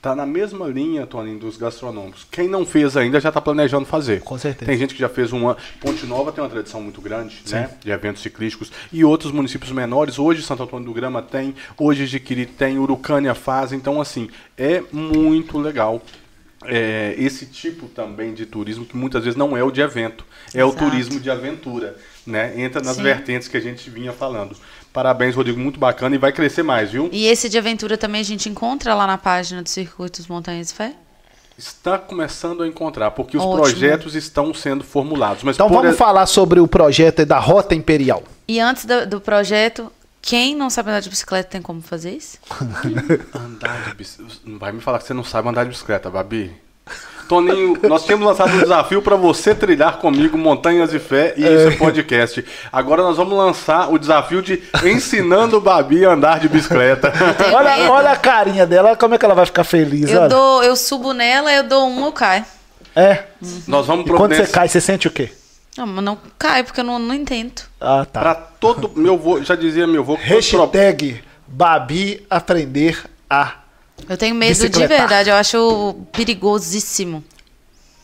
[0.00, 2.24] Tá na mesma linha, Tony, dos gastronômicos.
[2.30, 4.20] Quem não fez ainda já está planejando fazer.
[4.20, 4.70] Com certeza.
[4.70, 5.56] Tem gente que já fez uma.
[5.80, 7.56] Ponte Nova tem uma tradição muito grande, Sim.
[7.56, 7.70] né?
[7.80, 8.70] De eventos ciclísticos.
[8.92, 10.16] E outros municípios menores.
[10.16, 13.72] Hoje Santo Antônio do Grama tem, hoje Jiquiri tem, Urucânia faz.
[13.72, 16.00] Então, assim, é muito legal.
[16.64, 20.58] É, esse tipo também de turismo que muitas vezes não é o de evento, é
[20.58, 20.84] Exato.
[20.84, 21.96] o turismo de aventura,
[22.26, 22.60] né?
[22.60, 23.04] Entra nas Sim.
[23.04, 24.56] vertentes que a gente vinha falando.
[24.92, 27.08] Parabéns, Rodrigo, muito bacana e vai crescer mais, viu?
[27.12, 30.94] E esse de aventura também a gente encontra lá na página do Circuitos Montanhas Fé?
[31.56, 33.62] Está começando a encontrar, porque os Ótimo.
[33.62, 35.42] projetos estão sendo formulados.
[35.42, 38.22] Mas Então por vamos falar sobre o projeto da Rota Imperial.
[38.46, 39.90] E antes do, do projeto,
[40.22, 42.38] quem não sabe andar de bicicleta tem como fazer isso?
[43.34, 44.34] Andar de bicicleta.
[44.44, 46.54] Não vai me falar que você não sabe andar de bicicleta, Babi.
[47.28, 51.76] Toninho, nós tínhamos lançado um desafio para você trilhar comigo Montanhas de Fé e esse
[51.76, 52.44] podcast.
[52.72, 57.12] Agora nós vamos lançar o desafio de ensinando o Babi a andar de bicicleta.
[57.54, 60.10] Olha, olha a carinha dela, como é que ela vai ficar feliz.
[60.10, 60.28] Eu, olha.
[60.28, 62.44] dou, eu subo nela, eu dou um, eu caio.
[62.96, 63.24] É.
[63.66, 65.30] Nós vamos E quando você cai, você sente o quê?
[65.76, 67.62] Não, mas não caio, porque eu não, não entendo.
[67.80, 68.20] Ah, tá.
[68.20, 73.00] para todo meu vô, já dizia meu vô, que todo pro- Hashtag Babi aprender
[73.30, 73.52] a.
[74.08, 77.22] Eu tenho medo de verdade, eu acho perigosíssimo.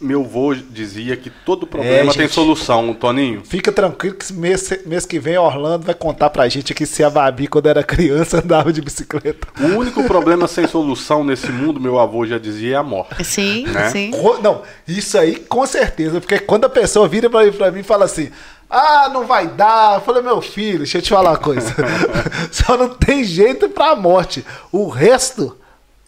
[0.01, 2.35] meu vô dizia que todo problema tem É, gente.
[2.35, 3.43] solução, Toninho.
[3.45, 7.09] Fica tranquilo que mês, mês que vem Orlando vai contar pra gente aqui se a
[7.09, 9.49] Babi, quando era criança, andava de bicicleta.
[9.59, 13.25] O único problema sem solução nesse mundo, meu avô já dizia, é a morte.
[13.25, 13.89] Sim, Né?
[13.91, 14.11] sim.
[14.11, 17.85] Co- Não, isso aí com certeza, porque quando a pessoa vira pra, pra mim e
[17.85, 18.31] fala assim.
[18.69, 19.97] Ah, não vai dar.
[19.97, 21.73] Eu falei, meu filho, deixa eu te falar uma coisa.
[22.51, 24.45] Só não tem jeito pra morte.
[24.73, 25.57] O resto,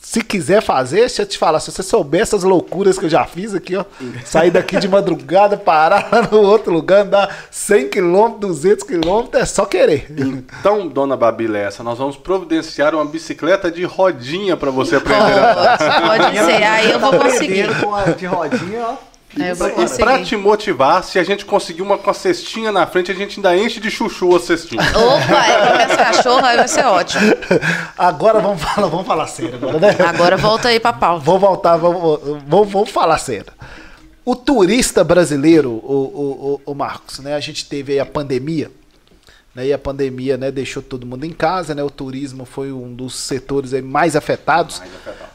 [0.07, 1.59] se quiser fazer, deixa eu te falar.
[1.59, 3.85] Se você soubesse as loucuras que eu já fiz aqui, ó.
[4.25, 9.45] Sair daqui de madrugada, parar lá no outro lugar, andar 100 km, 200 km, é
[9.45, 10.07] só querer.
[10.17, 15.51] Então, dona Babi Lessa, nós vamos providenciar uma bicicleta de rodinha para você aprender a
[15.51, 16.01] andar.
[16.07, 17.81] Pode, ser, aí eu vou conseguir.
[17.81, 19.16] Com a de rodinha, ó.
[19.39, 20.03] Eu E conseguir.
[20.03, 23.37] pra te motivar, se a gente conseguir uma com a cestinha na frente, a gente
[23.39, 24.83] ainda enche de chuchu a cestinha.
[24.83, 27.23] Opa, é pra minhas cachorras, aí vai ser ótimo.
[27.99, 29.97] Agora vamos falar, vamos falar sério agora, né?
[30.07, 31.25] Agora volta aí pra pauta.
[31.25, 33.53] Vou voltar, vamos, vamos, vamos falar sério.
[34.25, 37.35] O turista brasileiro, o, o, o, o Marcos, né?
[37.35, 38.71] A gente teve aí a pandemia,
[39.55, 39.67] né?
[39.67, 41.83] E a pandemia, né, deixou todo mundo em casa, né?
[41.83, 44.83] O turismo foi um dos setores aí mais afetados.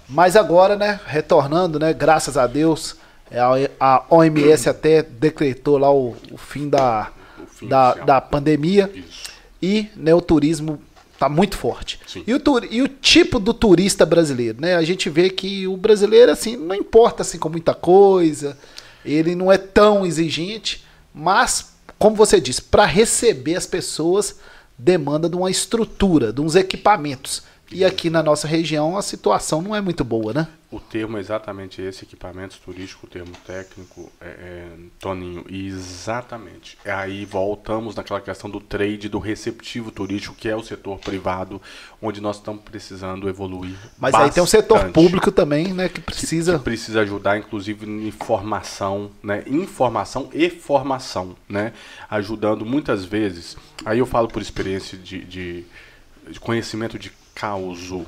[0.09, 2.99] Mas agora, né, retornando, né, graças a Deus, é,
[3.39, 8.89] a a OMS até decretou lá o, o fim da, O fim da, da pandemia
[8.93, 9.31] Isso.
[9.61, 10.81] e né, o turismo
[11.17, 11.99] tá muito forte.
[12.25, 12.41] E o,
[12.71, 14.75] e o tipo do turista brasileiro, né?
[14.75, 18.57] A gente vê que o brasileiro assim não importa assim com muita coisa,
[19.05, 20.83] ele não é tão exigente,
[21.13, 21.71] mas
[22.01, 24.39] como você disse, para receber as pessoas
[24.75, 27.43] demanda de uma estrutura, de uns equipamentos.
[27.71, 30.47] E aqui na nossa região a situação não é muito boa, né?
[30.69, 34.67] O termo é exatamente esse, equipamentos turísticos, o termo técnico, é, é,
[34.99, 36.77] Toninho, exatamente.
[36.85, 41.61] Aí voltamos naquela questão do trade, do receptivo turístico, que é o setor privado,
[42.01, 43.75] onde nós estamos precisando evoluir.
[43.99, 44.93] Mas aí tem um setor bastante.
[44.93, 49.43] público também, né, que que precisa precisa ajudar, inclusive, em informação, né?
[49.47, 51.73] Informação e formação, né?
[52.09, 53.55] Ajudando muitas vezes.
[53.85, 55.65] Aí eu falo por experiência de, de,
[56.29, 57.11] de conhecimento de
[57.41, 58.05] causo.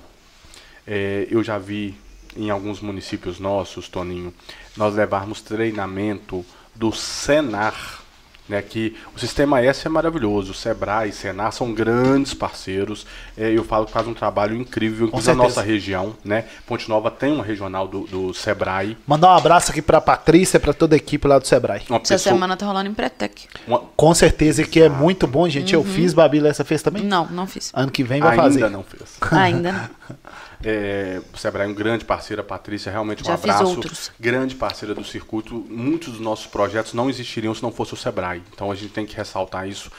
[0.86, 1.98] É, eu já vi
[2.38, 4.32] em alguns municípios nossos, Toninho,
[4.78, 6.46] nós levarmos treinamento
[6.76, 8.03] do Senar.
[8.48, 13.07] Né, que o sistema S é maravilhoso, o Sebrae e Senar são grandes parceiros.
[13.38, 16.44] É, eu falo que faz um trabalho incrível, inclusive na nossa região, né?
[16.68, 18.98] Ponte Nova tem uma regional do, do Sebrae.
[19.07, 21.84] mandar um abraço aqui pra Patrícia, pra toda a equipe lá do Sebrae.
[21.90, 23.48] Uma Essa pessoa, semana tá rolando em Pretec.
[23.65, 25.74] uma- Com certeza que é muito bom, gente.
[25.74, 27.02] Eu fiz, Babi, essa fez também?
[27.02, 27.72] Não, não fiz.
[27.74, 28.70] Ano que vem vai ainda fazer.
[28.70, 29.18] não fez.
[29.32, 29.90] Ainda não.
[30.64, 33.81] É, o Sebrae é um grande parceiro, a Patrícia, realmente um Já abraço.
[34.19, 35.53] Grande parceira do circuito.
[35.69, 38.41] Muitos dos nossos projetos não existiriam se não fosse o Sebrae.
[38.53, 39.91] Então a gente tem que ressaltar isso.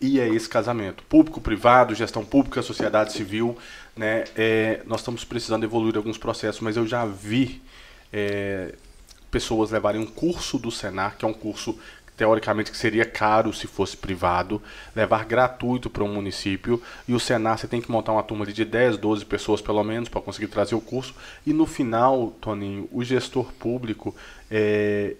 [0.00, 1.02] E é esse casamento.
[1.04, 3.56] Público-privado, gestão pública, sociedade civil.
[3.96, 4.24] Né?
[4.36, 7.62] É, nós estamos precisando evoluir alguns processos, mas eu já vi
[8.12, 8.74] é,
[9.30, 11.78] pessoas levarem um curso do Senar, que é um curso
[12.16, 14.62] teoricamente que seria caro se fosse privado,
[14.94, 18.64] levar gratuito para um município, e o Senar você tem que montar uma turma de
[18.64, 21.14] 10, 12 pessoas pelo menos para conseguir trazer o curso,
[21.46, 24.14] e no final, Toninho, o gestor público,
[24.50, 25.14] é,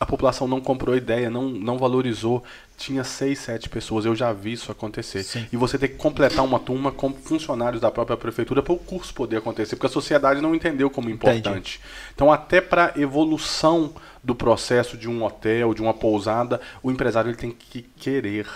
[0.00, 2.44] a população não comprou a ideia, não, não valorizou,
[2.76, 5.24] tinha seis, sete pessoas, eu já vi isso acontecer.
[5.52, 9.12] E você tem que completar uma turma com funcionários da própria prefeitura para o curso
[9.12, 11.80] poder acontecer, porque a sociedade não entendeu como importante.
[12.14, 13.92] Então, até para evolução
[14.22, 18.46] do processo de um hotel, de uma pousada, o empresário ele tem que querer.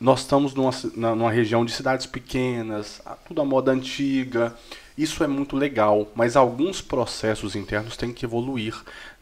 [0.00, 0.72] Nós estamos numa,
[1.14, 4.56] numa região de cidades pequenas, tudo à moda antiga.
[5.00, 8.74] Isso é muito legal, mas alguns processos internos têm que evoluir,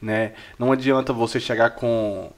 [0.03, 0.33] né?
[0.59, 2.33] Não adianta você chegar com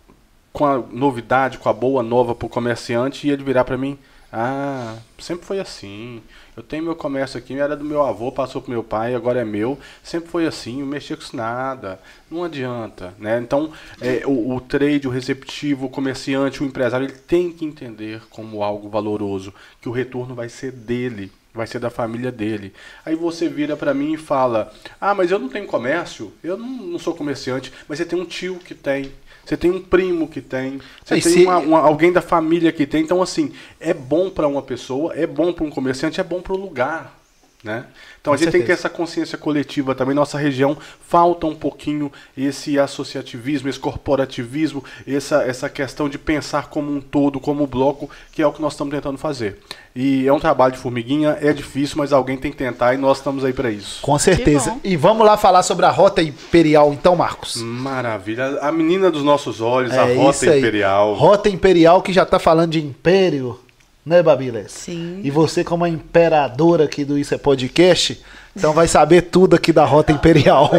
[0.53, 3.97] com a novidade, com a boa nova para o comerciante e ele virar para mim,
[4.33, 6.23] ah, sempre foi assim.
[6.57, 9.45] Eu tenho meu comércio aqui, era do meu avô, passou pro meu pai, agora é
[9.45, 9.79] meu.
[10.03, 11.99] Sempre foi assim, não mexia com isso nada.
[12.31, 13.41] Não adianta, né?
[13.41, 18.23] Então, é, o, o trade, o receptivo, o comerciante, o empresário, ele tem que entender
[18.29, 22.73] como algo valoroso, que o retorno vai ser dele, vai ser da família dele.
[23.05, 26.69] Aí você vira para mim e fala: Ah, mas eu não tenho comércio, eu não,
[26.69, 29.13] não, sou comerciante, mas você tem um tio que tem.
[29.45, 31.43] Você tem um primo que tem, você tem se...
[31.45, 33.03] uma, uma, alguém da família que tem.
[33.03, 36.53] Então, assim, é bom para uma pessoa, é bom para um comerciante, é bom para
[36.53, 37.20] o lugar.
[37.62, 37.85] Né?
[38.20, 38.53] Então Com a gente certeza.
[38.53, 40.15] tem que ter essa consciência coletiva também.
[40.15, 46.91] Nossa região falta um pouquinho esse associativismo, esse corporativismo, essa, essa questão de pensar como
[46.91, 49.59] um todo, como um bloco, que é o que nós estamos tentando fazer.
[49.95, 53.19] E é um trabalho de formiguinha, é difícil, mas alguém tem que tentar e nós
[53.19, 54.01] estamos aí para isso.
[54.01, 54.78] Com certeza.
[54.82, 57.57] E vamos lá falar sobre a Rota Imperial, então, Marcos.
[57.57, 58.59] Maravilha.
[58.62, 61.15] A menina dos nossos olhos, é a Rota Imperial.
[61.15, 63.59] Rota Imperial que já está falando de império
[64.05, 64.73] né, Babiles?
[64.73, 65.21] Sim.
[65.23, 68.23] E você, como a imperadora aqui do Isso é Podcast,
[68.57, 70.71] então vai saber tudo aqui da Rota Imperial.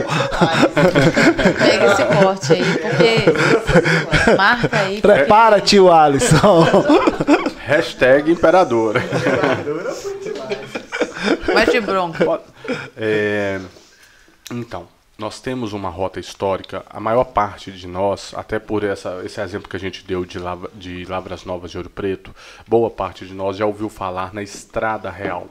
[1.57, 5.01] Pega esse corte aí, porque marca aí.
[5.01, 5.69] Prepara, porque...
[5.69, 6.67] tio Alisson.
[7.65, 9.01] Hashtag imperadora.
[11.53, 12.41] Vai de bronca.
[12.97, 13.59] É,
[14.51, 14.87] então,
[15.21, 19.69] nós temos uma rota histórica, a maior parte de nós, até por essa, esse exemplo
[19.69, 22.35] que a gente deu de, Lavra, de Lavras Novas de Ouro Preto,
[22.67, 25.47] boa parte de nós já ouviu falar na Estrada Real.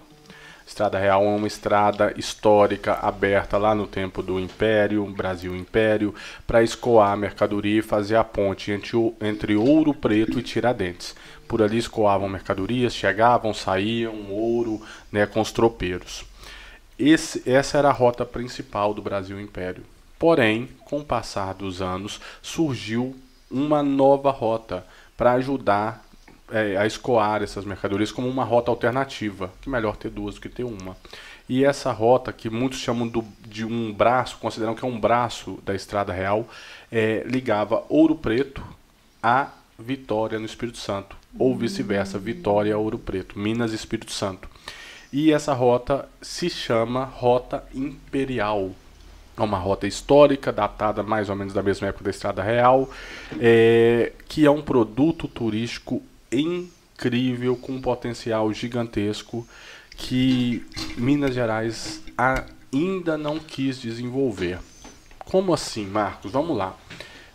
[0.67, 6.13] Estrada Real é uma estrada histórica aberta lá no tempo do Império, Brasil Império,
[6.49, 11.15] para escoar a mercadoria e fazer a ponte entre, entre Ouro Preto e Tiradentes.
[11.47, 14.83] Por ali escoavam mercadorias, chegavam, saíam, ouro,
[15.13, 16.29] né, com os tropeiros.
[17.01, 19.83] Esse, essa era a rota principal do Brasil Império.
[20.19, 23.17] Porém, com o passar dos anos, surgiu
[23.51, 24.85] uma nova rota
[25.17, 26.05] para ajudar
[26.53, 29.51] é, a escoar essas mercadorias como uma rota alternativa.
[29.63, 30.95] Que melhor ter duas do que ter uma.
[31.49, 35.59] E essa rota, que muitos chamam do, de um braço, consideram que é um braço
[35.65, 36.47] da Estrada Real,
[36.93, 38.63] é, ligava Ouro Preto
[39.23, 39.49] a
[39.79, 44.49] Vitória no Espírito Santo, ou vice-versa, Vitória a Ouro Preto, Minas e Espírito Santo.
[45.13, 48.71] E essa rota se chama Rota Imperial.
[49.37, 52.89] É uma rota histórica, datada mais ou menos da mesma época da Estrada Real,
[53.41, 59.47] é, que é um produto turístico incrível, com um potencial gigantesco,
[59.97, 60.65] que
[60.97, 64.59] Minas Gerais ainda não quis desenvolver.
[65.25, 66.31] Como assim, Marcos?
[66.31, 66.77] Vamos lá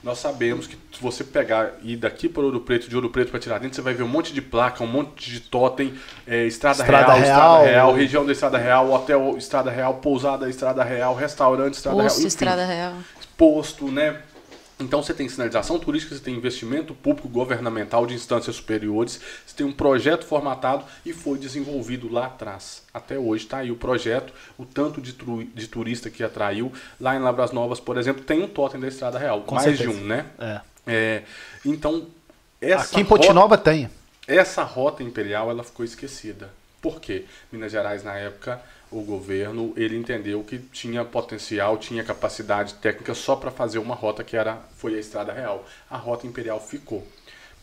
[0.05, 3.31] nós sabemos que se você pegar e ir daqui para Ouro Preto, de Ouro Preto
[3.31, 5.95] para Tiradentes, você vai ver um monte de placa, um monte de totem,
[6.27, 10.47] é, Estrada, Estrada Real, Real, Estrada Real, região da Estrada Real, hotel Estrada Real, pousada
[10.47, 12.19] Estrada Real, restaurante Estrada Posto, Real.
[12.19, 12.93] Enfim, Estrada Real.
[13.35, 14.21] Posto, né?
[14.79, 19.65] Então você tem sinalização turística, você tem investimento público governamental de instâncias superiores, você tem
[19.65, 22.83] um projeto formatado e foi desenvolvido lá atrás.
[22.93, 26.73] Até hoje está aí o projeto, o tanto de, de, turista que atraiu.
[26.99, 29.89] Lá em Lavras Novas, por exemplo, tem um totem da Estrada Real, Com mais certeza.
[29.89, 30.25] de um, né?
[30.37, 30.61] É.
[30.87, 31.23] é
[31.63, 32.07] então,
[32.59, 33.89] essa Aqui em Potinova rota, tem.
[34.27, 36.49] Essa rota imperial ela ficou esquecida.
[36.81, 37.25] Por quê?
[37.51, 38.61] Minas Gerais, na época,
[38.91, 44.23] o governo ele entendeu que tinha potencial, tinha capacidade técnica só para fazer uma rota
[44.23, 45.65] que era foi a Estrada Real.
[45.89, 47.05] A rota imperial ficou.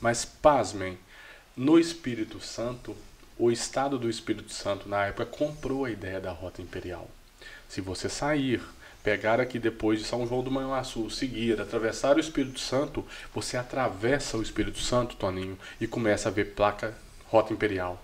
[0.00, 0.98] Mas pasmem,
[1.56, 2.96] no Espírito Santo,
[3.38, 7.08] o Estado do Espírito Santo na época comprou a ideia da rota imperial.
[7.68, 8.60] Se você sair,
[9.02, 13.04] pegar aqui depois de São João do Manhuaçu, seguir, atravessar o Espírito Santo,
[13.34, 16.94] você atravessa o Espírito Santo, Toninho, e começa a ver placa
[17.26, 18.02] rota imperial.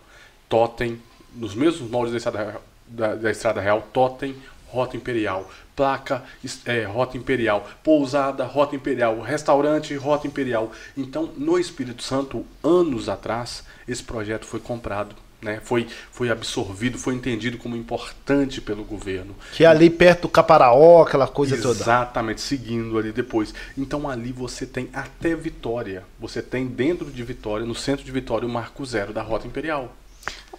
[0.49, 1.01] Totem,
[1.35, 4.36] nos mesmos moldes da Estrada da, da Estrada Real, Totem,
[4.66, 6.24] Rota Imperial, placa,
[6.66, 10.73] é, Rota Imperial, pousada, Rota Imperial, restaurante, Rota Imperial.
[10.97, 15.15] Então, no Espírito Santo, anos atrás, esse projeto foi comprado.
[15.40, 19.36] Né, foi, foi absorvido, foi entendido como importante pelo governo.
[19.52, 21.85] Que é ali perto do Caparaó, aquela coisa Exatamente, toda.
[21.85, 23.55] Exatamente, seguindo ali depois.
[23.77, 26.02] Então ali você tem até Vitória.
[26.19, 29.94] Você tem dentro de Vitória, no centro de Vitória, o Marco Zero da Rota Imperial.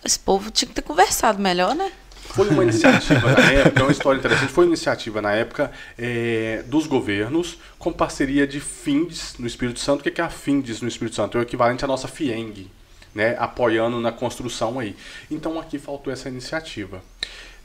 [0.01, 1.91] Esse povo tinha que ter conversado melhor, né?
[2.25, 6.63] Foi uma iniciativa na época, é uma história interessante, foi uma iniciativa na época é,
[6.67, 10.01] dos governos com parceria de FINDES no Espírito Santo.
[10.01, 11.37] O que é a FINDES no Espírito Santo?
[11.37, 12.69] É o equivalente à nossa FIENG,
[13.15, 14.95] né, apoiando na construção aí.
[15.29, 17.01] Então aqui faltou essa iniciativa.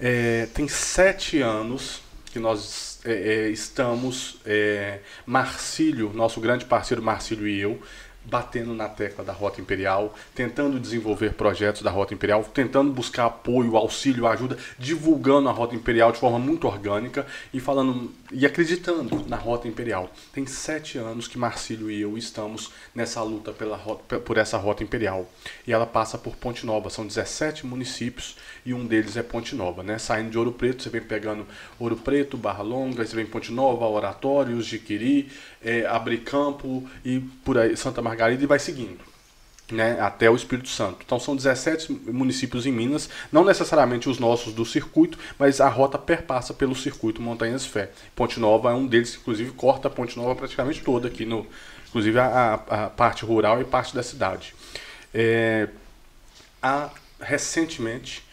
[0.00, 2.00] É, tem sete anos
[2.32, 7.80] que nós é, é estamos, é, Marcílio, nosso grande parceiro Marcílio e eu,
[8.24, 13.76] batendo na tecla da Rota Imperial, tentando desenvolver projetos da Rota Imperial, tentando buscar apoio,
[13.76, 19.36] auxílio, ajuda, divulgando a Rota Imperial de forma muito orgânica e falando e acreditando na
[19.36, 20.10] Rota Imperial.
[20.32, 24.82] Tem sete anos que Marcílio e eu estamos nessa luta pela rota, por essa Rota
[24.82, 25.28] Imperial
[25.66, 26.90] e ela passa por Ponte Nova.
[26.90, 29.98] São 17 municípios e um deles é Ponte Nova, né?
[29.98, 31.46] Saindo de Ouro Preto, você vem pegando
[31.78, 35.30] Ouro Preto, Barra Longa, você vem Ponte Nova, Oratórios, Jiquiri,
[35.62, 38.98] é, Abre Campo e por aí Santa Margarida e vai seguindo.
[39.70, 40.98] né, até o Espírito Santo.
[41.04, 45.98] Então são 17 municípios em Minas, não necessariamente os nossos do circuito, mas a rota
[45.98, 47.90] perpassa pelo circuito Montanhas Fé.
[48.14, 51.46] Ponte Nova é um deles, inclusive corta a Ponte Nova praticamente toda aqui, no,
[51.88, 54.54] inclusive a, a parte rural e parte da cidade.
[55.12, 55.68] É,
[56.62, 58.23] há, recentemente,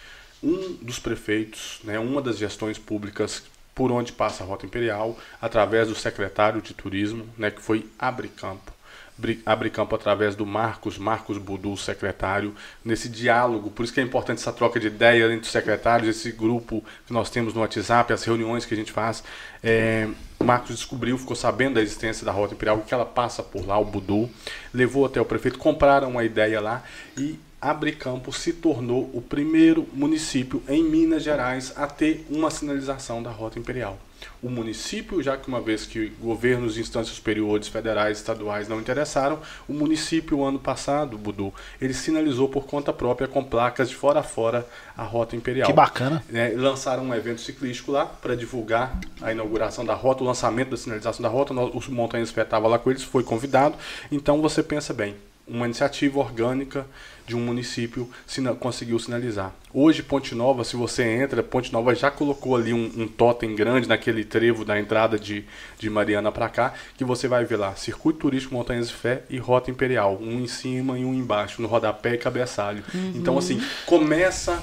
[0.43, 3.43] um dos prefeitos, né, uma das gestões públicas
[3.73, 8.27] por onde passa a Rota Imperial, através do secretário de Turismo, né, que foi Abre
[8.27, 8.73] Campo,
[9.45, 13.69] abre campo através do Marcos, Marcos Budu, secretário, nesse diálogo.
[13.69, 17.13] Por isso que é importante essa troca de ideia entre os secretários, esse grupo que
[17.13, 19.23] nós temos no WhatsApp, as reuniões que a gente faz.
[19.63, 20.07] É,
[20.43, 23.85] Marcos descobriu, ficou sabendo da existência da Rota Imperial, que ela passa por lá, o
[23.85, 24.29] Budu,
[24.73, 26.83] levou até o prefeito, compraram uma ideia lá
[27.17, 33.21] e Abre Campo se tornou o primeiro município em Minas Gerais a ter uma sinalização
[33.21, 33.99] da Rota Imperial
[34.41, 39.39] o município, já que uma vez que governos e instâncias superiores, federais, estaduais não interessaram,
[39.67, 44.23] o município, ano passado, Budu, ele sinalizou por conta própria com placas de fora a
[44.23, 44.67] fora
[44.97, 45.67] a Rota Imperial.
[45.67, 46.23] Que bacana.
[46.33, 50.77] É, lançaram um evento ciclístico lá para divulgar a inauguração da rota, o lançamento da
[50.77, 51.53] sinalização da rota.
[51.53, 53.75] O Montanhas Pé estava lá com eles, foi convidado.
[54.11, 55.15] Então você pensa bem,
[55.47, 56.85] uma iniciativa orgânica
[57.25, 59.53] de um município sina conseguiu sinalizar.
[59.73, 63.87] Hoje, Ponte Nova, se você entra, Ponte Nova já colocou ali um, um totem grande
[63.87, 65.45] naquele trevo da entrada de,
[65.79, 69.37] de Mariana para cá, que você vai ver lá, Circuito Turístico Montanhas de Fé e
[69.37, 72.83] Rota Imperial, um em cima e um embaixo, no rodapé e cabeçalho.
[72.93, 73.13] Uhum.
[73.15, 74.61] Então, assim, começa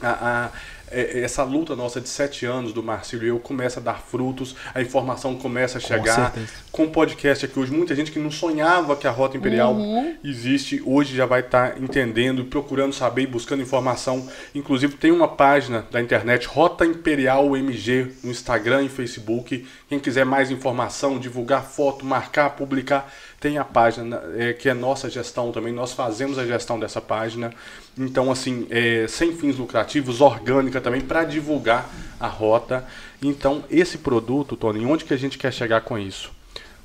[0.00, 0.50] a, a
[0.90, 4.00] é, é, essa luta nossa de sete anos do Marcílio e eu começa a dar
[4.00, 6.34] frutos, a informação começa a chegar.
[6.70, 10.16] Com o podcast aqui hoje, muita gente que não sonhava que a Rota Imperial uhum.
[10.24, 14.28] existe, hoje já vai estar tá entendendo, procurando saber e buscando informação.
[14.54, 19.66] Inclusive tem uma página da internet, Rota Imperial MG, no Instagram e Facebook.
[19.88, 25.08] Quem quiser mais informação, divulgar foto, marcar, publicar tem a página é, que é nossa
[25.08, 27.52] gestão também, nós fazemos a gestão dessa página.
[27.96, 31.88] Então, assim, é, sem fins lucrativos, orgânica também, para divulgar
[32.18, 32.84] a rota.
[33.22, 36.37] Então, esse produto, Tony, onde que a gente quer chegar com isso?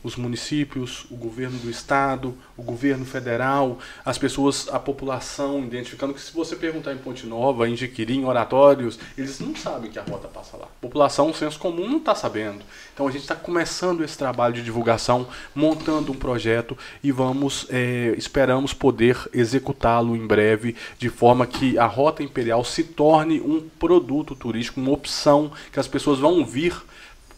[0.04, 6.22] Os municípios, o governo do estado, o governo federal, as pessoas, a população, identificando que
[6.22, 10.04] se você perguntar em Ponte Nova, em Jiquiri, em oratórios, eles não sabem que a
[10.04, 10.66] rota passa lá.
[10.66, 12.64] A população, o senso comum, não está sabendo.
[12.94, 18.14] Então a gente está começando esse trabalho de divulgação, montando um projeto e vamos, é,
[18.18, 24.36] esperamos poder executá-lo em breve, de forma que a Rota Imperial se torne um produto
[24.36, 26.76] turístico, uma opção que as pessoas vão vir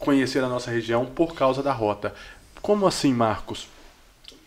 [0.06, 2.14] conhecer a nossa região por causa da rota.
[2.66, 3.68] Como assim, Marcos?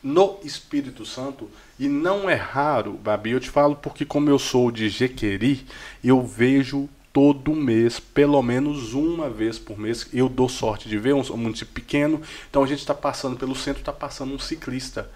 [0.02, 4.72] No Espírito Santo, e não é raro, Babi, eu te falo porque como eu sou
[4.72, 5.64] de Jequeri,
[6.02, 11.14] eu vejo todo mês, pelo menos uma vez por mês, eu dou sorte de ver
[11.14, 12.20] um município pequeno,
[12.50, 15.08] então a gente está passando pelo centro, está passando um ciclista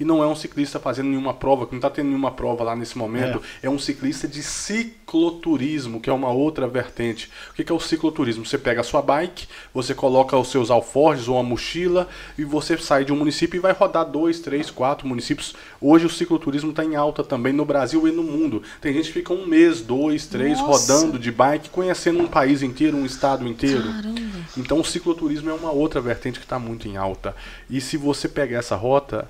[0.00, 2.74] e não é um ciclista fazendo nenhuma prova, que não está tendo nenhuma prova lá
[2.74, 3.66] nesse momento, é.
[3.66, 3.70] é.
[3.70, 7.30] um ciclista de cicloturismo, que é uma outra vertente.
[7.50, 8.46] O que é o cicloturismo?
[8.46, 12.08] Você pega a sua bike, você coloca os seus alforjes ou uma mochila
[12.38, 15.54] e você sai de um município e vai rodar dois, três, quatro municípios.
[15.78, 18.62] Hoje o cicloturismo está em alta também no Brasil e no mundo.
[18.80, 20.94] Tem gente que fica um mês, dois, três Nossa.
[20.94, 23.82] rodando de bike, conhecendo um país inteiro, um estado inteiro.
[23.82, 24.20] Caramba.
[24.56, 27.36] Então o cicloturismo é uma outra vertente que está muito em alta.
[27.68, 29.28] E se você pegar essa rota,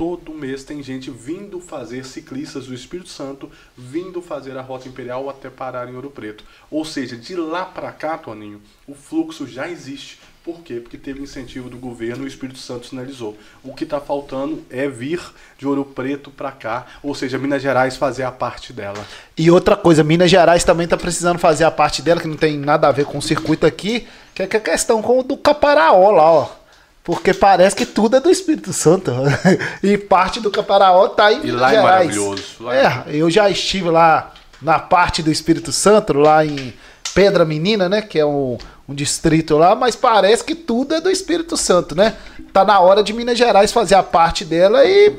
[0.00, 5.28] todo mês tem gente vindo fazer, ciclistas do Espírito Santo, vindo fazer a Rota Imperial
[5.28, 6.42] até parar em Ouro Preto.
[6.70, 10.18] Ou seja, de lá para cá, Toninho, o fluxo já existe.
[10.42, 10.76] Por quê?
[10.76, 13.36] Porque teve incentivo do governo e o Espírito Santo sinalizou.
[13.62, 15.20] O que está faltando é vir
[15.58, 19.04] de Ouro Preto para cá, ou seja, Minas Gerais fazer a parte dela.
[19.36, 22.56] E outra coisa, Minas Gerais também está precisando fazer a parte dela, que não tem
[22.56, 26.10] nada a ver com o circuito aqui, que é a questão com o do Caparaó
[26.10, 26.59] lá, ó.
[27.02, 29.10] Porque parece que tudo é do Espírito Santo.
[29.82, 31.78] e parte do Caparaó tá em e lá é Gerais.
[31.78, 32.44] é maravilhoso.
[32.60, 36.74] Lá é, é, eu já estive lá na parte do Espírito Santo, lá em
[37.14, 38.02] Pedra Menina, né?
[38.02, 42.14] Que é um, um distrito lá, mas parece que tudo é do Espírito Santo, né?
[42.52, 45.14] Tá na hora de Minas Gerais fazer a parte dela e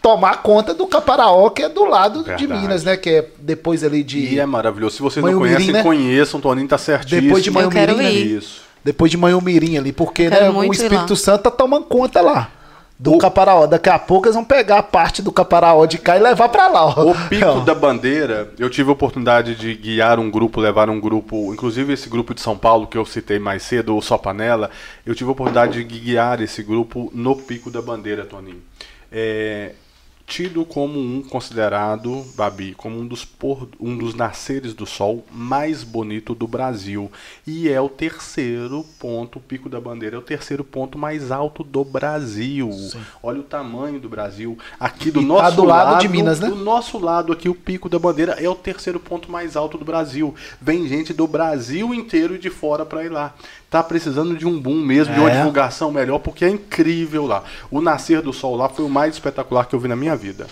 [0.00, 2.46] tomar conta do Caparaó, que é do lado Verdade.
[2.46, 2.96] de Minas, né?
[2.96, 4.34] Que é depois ali de.
[4.34, 4.96] E é maravilhoso.
[4.96, 5.82] Se vocês não conhecem, né?
[5.82, 6.40] conheçam.
[6.40, 7.22] Toninho tá certíssimo.
[7.22, 8.36] Depois de Manhumirim.
[8.36, 12.50] Isso depois de Manhumirim ali, porque né, o Espírito Santo tá tomando conta lá.
[12.96, 13.18] Do o...
[13.18, 13.66] Caparaó.
[13.66, 16.68] Daqui a pouco eles vão pegar a parte do Caparaó de cá e levar para
[16.68, 16.84] lá.
[16.86, 17.10] Ó.
[17.10, 21.52] O Pico da Bandeira, eu tive a oportunidade de guiar um grupo, levar um grupo,
[21.52, 24.70] inclusive esse grupo de São Paulo que eu citei mais cedo, o Só Panela,
[25.04, 28.62] eu tive a oportunidade de guiar esse grupo no Pico da Bandeira, Toninho.
[29.10, 29.72] É,
[30.26, 35.84] tido como um considerado, Babi, como um dos, por, um dos nasceres do sol mais
[35.84, 37.10] bonito do Brasil.
[37.46, 41.62] E é o terceiro ponto, o Pico da Bandeira é o terceiro ponto mais alto
[41.62, 42.72] do Brasil.
[42.72, 43.00] Sim.
[43.22, 44.58] Olha o tamanho do Brasil.
[44.80, 46.48] Aqui do e nosso tá do lado, lado, de Minas, né?
[46.48, 49.84] Do nosso lado aqui, o Pico da Bandeira é o terceiro ponto mais alto do
[49.84, 50.34] Brasil.
[50.60, 53.34] Vem gente do Brasil inteiro e de fora para ir lá
[53.74, 55.16] tá precisando de um boom mesmo, é.
[55.16, 55.36] de uma é.
[55.36, 57.42] divulgação melhor, porque é incrível lá.
[57.70, 60.46] O nascer do sol lá foi o mais espetacular que eu vi na minha vida.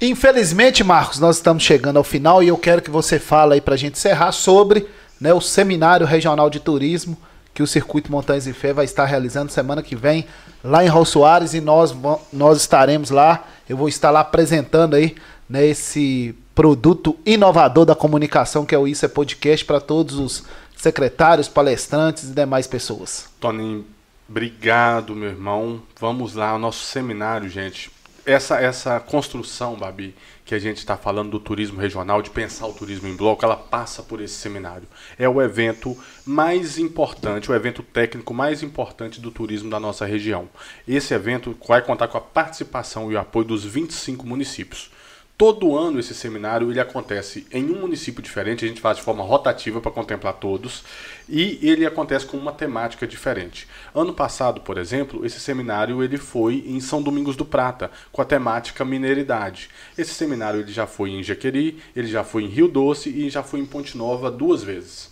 [0.00, 3.76] Infelizmente, Marcos, nós estamos chegando ao final e eu quero que você fale aí pra
[3.76, 4.86] gente encerrar sobre
[5.18, 7.16] né, o Seminário Regional de Turismo
[7.54, 10.26] que o Circuito Montanhas e Fé vai estar realizando semana que vem
[10.62, 11.96] lá em Raul Soares e nós,
[12.30, 13.44] nós estaremos lá.
[13.66, 15.14] Eu vou estar lá apresentando aí
[15.48, 20.44] né, esse produto inovador da comunicação que é o Isso é Podcast para todos os
[20.76, 23.28] secretários, palestrantes e demais pessoas.
[23.40, 23.84] Tony,
[24.28, 25.82] obrigado, meu irmão.
[25.98, 27.90] Vamos lá, o nosso seminário, gente.
[28.24, 32.72] Essa, essa construção, Babi, que a gente está falando do turismo regional, de pensar o
[32.72, 34.86] turismo em bloco, ela passa por esse seminário.
[35.18, 40.48] É o evento mais importante, o evento técnico mais importante do turismo da nossa região.
[40.86, 44.90] Esse evento vai contar com a participação e o apoio dos 25 municípios.
[45.38, 49.22] Todo ano esse seminário ele acontece em um município diferente, a gente faz de forma
[49.22, 50.82] rotativa para contemplar todos,
[51.28, 53.68] e ele acontece com uma temática diferente.
[53.94, 58.24] Ano passado, por exemplo, esse seminário ele foi em São Domingos do Prata, com a
[58.24, 59.68] temática mineiridade.
[59.98, 63.42] Esse seminário ele já foi em Jequeri, ele já foi em Rio Doce e já
[63.42, 65.10] foi em Ponte Nova duas vezes.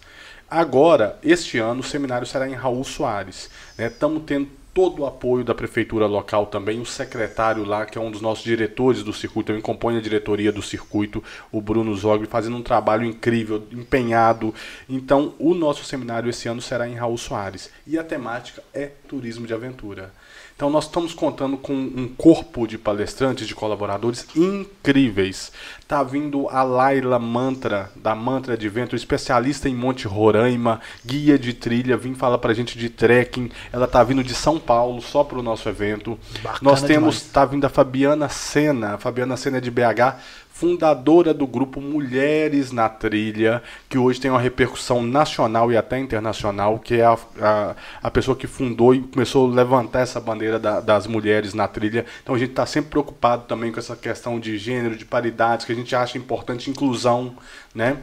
[0.48, 3.50] Agora, este ano, o seminário será em Raul Soares.
[3.78, 4.24] Estamos né?
[4.26, 8.20] tendo todo o apoio da prefeitura local também, o secretário lá, que é um dos
[8.20, 11.22] nossos diretores do circuito, também compõe a diretoria do circuito,
[11.52, 14.52] o Bruno Zogli, fazendo um trabalho incrível, empenhado.
[14.88, 17.70] Então, o nosso seminário esse ano será em Raul Soares.
[17.86, 20.12] E a temática é turismo de aventura.
[20.56, 25.50] Então nós estamos contando com um corpo de palestrantes, de colaboradores incríveis.
[25.88, 31.52] Tá vindo a Laila Mantra, da Mantra de Vento, especialista em Monte Roraima, guia de
[31.52, 33.50] trilha, vim falar pra gente de trekking.
[33.72, 36.16] Ela tá vindo de São Paulo só pro nosso evento.
[36.40, 37.32] Bacana nós temos, demais.
[37.32, 40.20] tá vindo a Fabiana Sena, a Fabiana Sena é de BH,
[40.54, 46.78] fundadora do grupo Mulheres na Trilha, que hoje tem uma repercussão nacional e até internacional,
[46.78, 50.78] que é a, a, a pessoa que fundou e começou a levantar essa bandeira da,
[50.78, 52.06] das mulheres na trilha.
[52.22, 55.72] Então a gente está sempre preocupado também com essa questão de gênero, de paridades, que
[55.72, 57.34] a gente acha importante, inclusão,
[57.74, 57.96] né?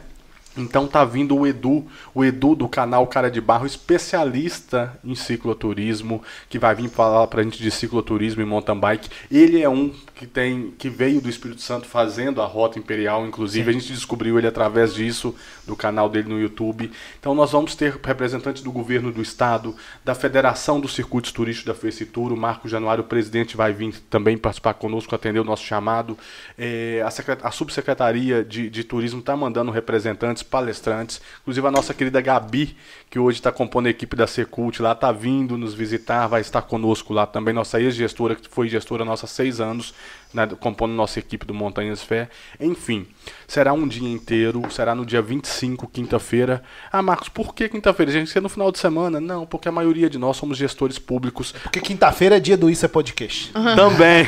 [0.54, 6.22] Então tá vindo o Edu, o Edu do canal Cara de Barro, especialista em cicloturismo,
[6.50, 9.08] que vai vir falar pra gente de cicloturismo e mountain bike.
[9.30, 9.90] Ele é um
[10.22, 13.70] que tem que veio do Espírito Santo fazendo a Rota Imperial, inclusive Sim.
[13.70, 15.34] a gente descobriu ele através disso,
[15.66, 16.92] do canal dele no YouTube.
[17.18, 19.74] Então nós vamos ter representantes do governo do estado,
[20.04, 24.38] da Federação dos Circuitos Turísticos da Fecitura, o Marco Januário, o presidente, vai vir também
[24.38, 26.16] participar conosco, atender o nosso chamado.
[26.56, 32.20] É, a, a, Subsecretaria de, de Turismo está mandando representantes, palestrantes, inclusive a nossa querida
[32.20, 32.76] Gabi,
[33.12, 36.62] que hoje está compondo a equipe da Secult lá, está vindo nos visitar, vai estar
[36.62, 39.92] conosco lá também, nossa ex-gestora, que foi gestora nossa há seis anos,
[40.32, 42.28] né, compondo nossa equipe do Montanhas Fé.
[42.60, 43.06] Enfim,
[43.46, 46.62] será um dia inteiro, será no dia 25, quinta-feira.
[46.90, 48.12] Ah, Marcos, por que quinta-feira?
[48.12, 49.20] Gente, ser no final de semana?
[49.20, 51.52] Não, porque a maioria de nós somos gestores públicos.
[51.62, 53.52] Porque quinta-feira é dia do Isso é Podcast.
[53.56, 53.76] Uhum.
[53.76, 54.26] Também.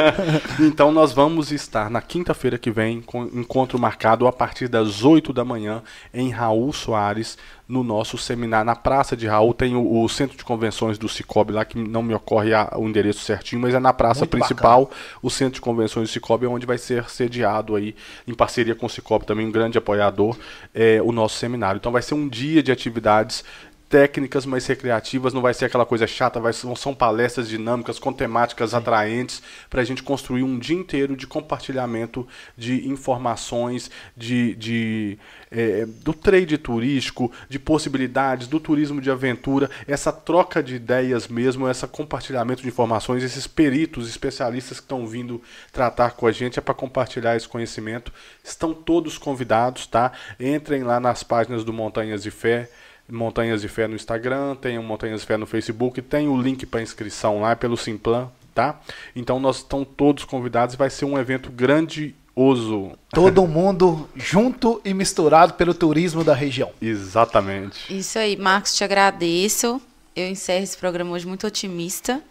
[0.60, 5.32] então nós vamos estar na quinta-feira que vem com encontro marcado a partir das 8
[5.32, 7.36] da manhã em Raul Soares,
[7.68, 8.66] no nosso seminário.
[8.66, 12.02] Na Praça de Raul tem o, o, Centro de Convenções do Cicobi lá, que não
[12.02, 14.84] me ocorre a, o endereço certinho, mas é na praça Muito principal.
[14.84, 15.00] Bacana.
[15.22, 17.94] O Centro de Convenções do Cicobi é onde vai ser sediado aí,
[18.26, 20.36] em parceria com o Cicobi, também um grande apoiador,
[20.74, 21.78] é, o nosso seminário.
[21.78, 23.44] Então vai ser um dia de atividades
[23.88, 28.70] técnicas, mais recreativas, não vai ser aquela coisa chata, vai são palestras dinâmicas com temáticas
[28.70, 28.76] Sim.
[28.76, 35.18] atraentes para a gente construir um dia inteiro de compartilhamento de informações, de, de
[35.50, 41.68] é, do trade turístico, de possibilidades, do turismo de aventura, essa troca de ideias mesmo,
[41.68, 45.40] esse compartilhamento de informações, esses peritos, especialistas que estão vindo
[45.72, 48.12] tratar com a gente é para compartilhar esse conhecimento.
[48.42, 50.12] Estão todos convidados, tá?
[50.40, 52.68] Entrem lá nas páginas do Montanhas de Fé
[53.08, 56.64] Montanhas de Fé no Instagram, tem o Montanhas de Fé no Facebook, tem o link
[56.64, 58.80] para inscrição lá pelo Simplan, tá?
[59.14, 62.92] Então nós estamos todos convidados, vai ser um evento grandioso.
[63.10, 66.70] Todo mundo junto e misturado pelo turismo da região.
[66.80, 67.94] Exatamente.
[67.94, 69.80] Isso aí, Marcos, te agradeço.
[70.16, 72.22] Eu encerro esse programa hoje muito otimista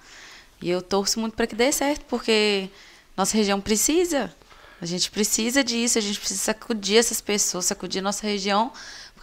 [0.61, 2.69] e eu torço muito para que dê certo, porque
[3.15, 4.33] nossa região precisa.
[4.81, 8.71] A gente precisa disso, a gente precisa sacudir essas pessoas, sacudir nossa região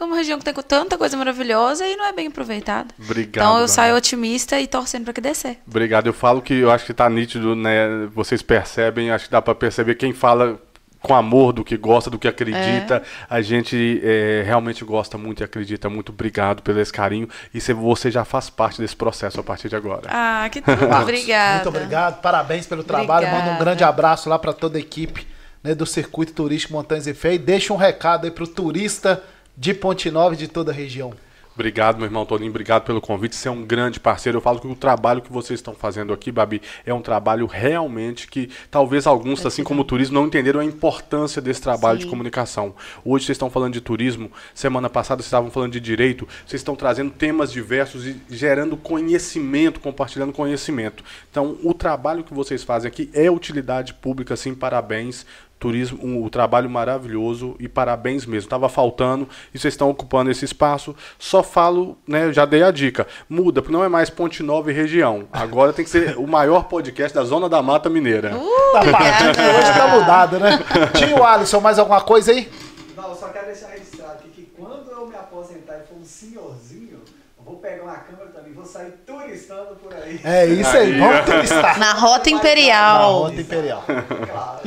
[0.03, 2.95] é uma região que tem tanta coisa maravilhosa e não é bem aproveitada.
[2.99, 3.45] Obrigado.
[3.45, 5.61] Então eu saio otimista e torcendo para que dê certo.
[5.67, 6.07] Obrigado.
[6.07, 8.09] Eu falo que eu acho que tá nítido, né?
[8.15, 10.61] Vocês percebem, acho que dá para perceber quem fala
[11.03, 13.03] com amor do que gosta, do que acredita.
[13.29, 16.13] A gente é, realmente gosta muito e acredita muito.
[16.13, 17.29] Obrigado pelo esse carinho.
[17.55, 20.03] E você já faz parte desse processo a partir de agora.
[20.09, 20.85] Ah, que tudo.
[21.01, 21.55] Obrigada.
[21.55, 23.27] Muito obrigado, parabéns pelo trabalho.
[23.27, 23.65] Manda um Obrigada.
[23.65, 25.27] grande abraço lá para toda a equipe
[25.63, 27.35] né, do Circuito Turístico Montanhas e Fé.
[27.35, 29.23] E deixa um recado aí pro turista
[29.57, 31.15] de Ponte Nova e de toda a região.
[31.61, 32.49] Obrigado, meu irmão Toninho.
[32.49, 33.37] Obrigado pelo convite.
[33.37, 34.39] Você é um grande parceiro.
[34.39, 38.29] Eu falo que o trabalho que vocês estão fazendo aqui, Babi, é um trabalho realmente
[38.29, 42.11] que talvez alguns, assim como o turismo, não entenderam a importância desse trabalho de Sim.
[42.11, 42.75] comunicação.
[43.05, 46.75] Hoje vocês estão falando de turismo, semana passada vocês estavam falando de direito, vocês estão
[46.75, 51.05] trazendo temas diversos e gerando conhecimento, compartilhando conhecimento.
[51.31, 55.27] Então, o trabalho que vocês fazem aqui é utilidade pública, sim, parabéns.
[55.61, 58.49] Turismo, um, um trabalho maravilhoso e parabéns mesmo.
[58.49, 60.97] Tava faltando e vocês estão ocupando esse espaço.
[61.19, 62.33] Só falo, né?
[62.33, 63.07] Já dei a dica.
[63.29, 65.29] Muda, porque não é mais Ponte Nova e região.
[65.31, 68.35] Agora tem que ser o maior podcast da Zona da Mata Mineira.
[68.37, 70.59] Uh, Tá hoje tá mudado, né?
[70.97, 72.51] Tio Alisson, mais alguma coisa aí?
[72.97, 76.05] Não, eu só quero deixar registrado aqui que quando eu me aposentar e for um
[76.05, 77.01] senhorzinho,
[77.39, 78.30] eu vou pegar uma câmera
[78.61, 80.21] vou sair turistando por aí.
[80.23, 81.79] É isso aí, Aí, vamos turistar.
[81.79, 83.23] Na Rota Na Imperial.
[83.23, 83.85] Rota Imperial.
[83.85, 84.61] Claro.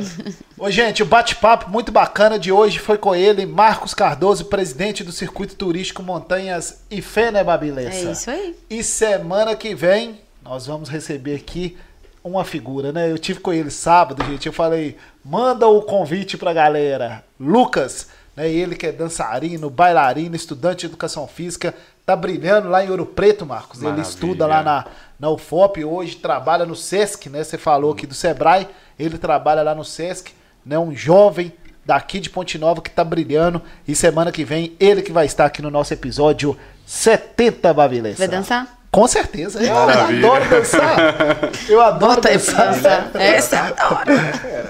[0.58, 5.12] Ô, gente, o bate-papo muito bacana de hoje foi com ele, Marcos Cardoso, presidente do
[5.12, 8.08] Circuito Turístico Montanhas e Fé, né, Babilessa?
[8.08, 8.56] É isso aí.
[8.68, 11.76] E semana que vem nós vamos receber aqui
[12.22, 13.10] uma figura, né?
[13.10, 14.46] Eu tive com ele sábado, gente.
[14.46, 17.24] Eu falei, manda o convite pra galera.
[17.40, 18.50] Lucas, né?
[18.50, 23.46] Ele que é dançarino, bailarino, estudante de educação física, tá brilhando lá em Ouro Preto,
[23.46, 23.78] Marcos.
[23.78, 24.08] Ele Maravilha.
[24.08, 24.84] estuda lá na,
[25.18, 27.42] na UFOP hoje, trabalha no SESC, né?
[27.42, 28.68] Você falou aqui do Sebrae,
[28.98, 30.32] ele trabalha lá no SESC,
[30.64, 30.78] né?
[30.78, 31.52] Um jovem
[31.84, 33.60] daqui de Ponte Nova que tá brilhando.
[33.86, 36.56] E semana que vem, ele que vai estar aqui no nosso episódio
[36.86, 38.18] 70 Babilessa.
[38.18, 38.83] Vai dançar?
[38.94, 39.60] Com certeza.
[39.60, 40.18] Eu Maravilha.
[40.28, 41.50] adoro dançar.
[41.68, 43.02] Eu adoro Bota aí pra dançar.
[43.10, 43.20] dançar.
[43.20, 43.64] Essa eu
[43.98, 44.10] adoro.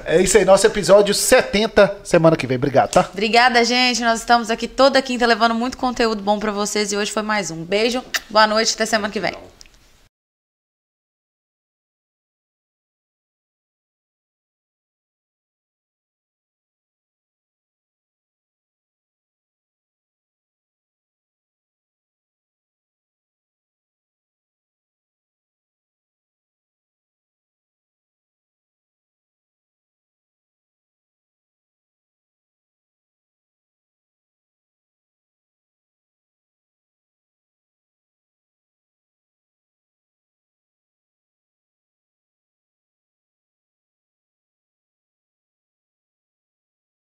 [0.06, 2.56] É isso aí, nosso episódio 70 semana que vem.
[2.56, 3.06] Obrigado, tá?
[3.12, 4.02] Obrigada, gente.
[4.02, 7.50] Nós estamos aqui toda quinta levando muito conteúdo bom pra vocês e hoje foi mais
[7.50, 7.62] um.
[7.64, 9.34] Beijo, boa noite, até semana que vem.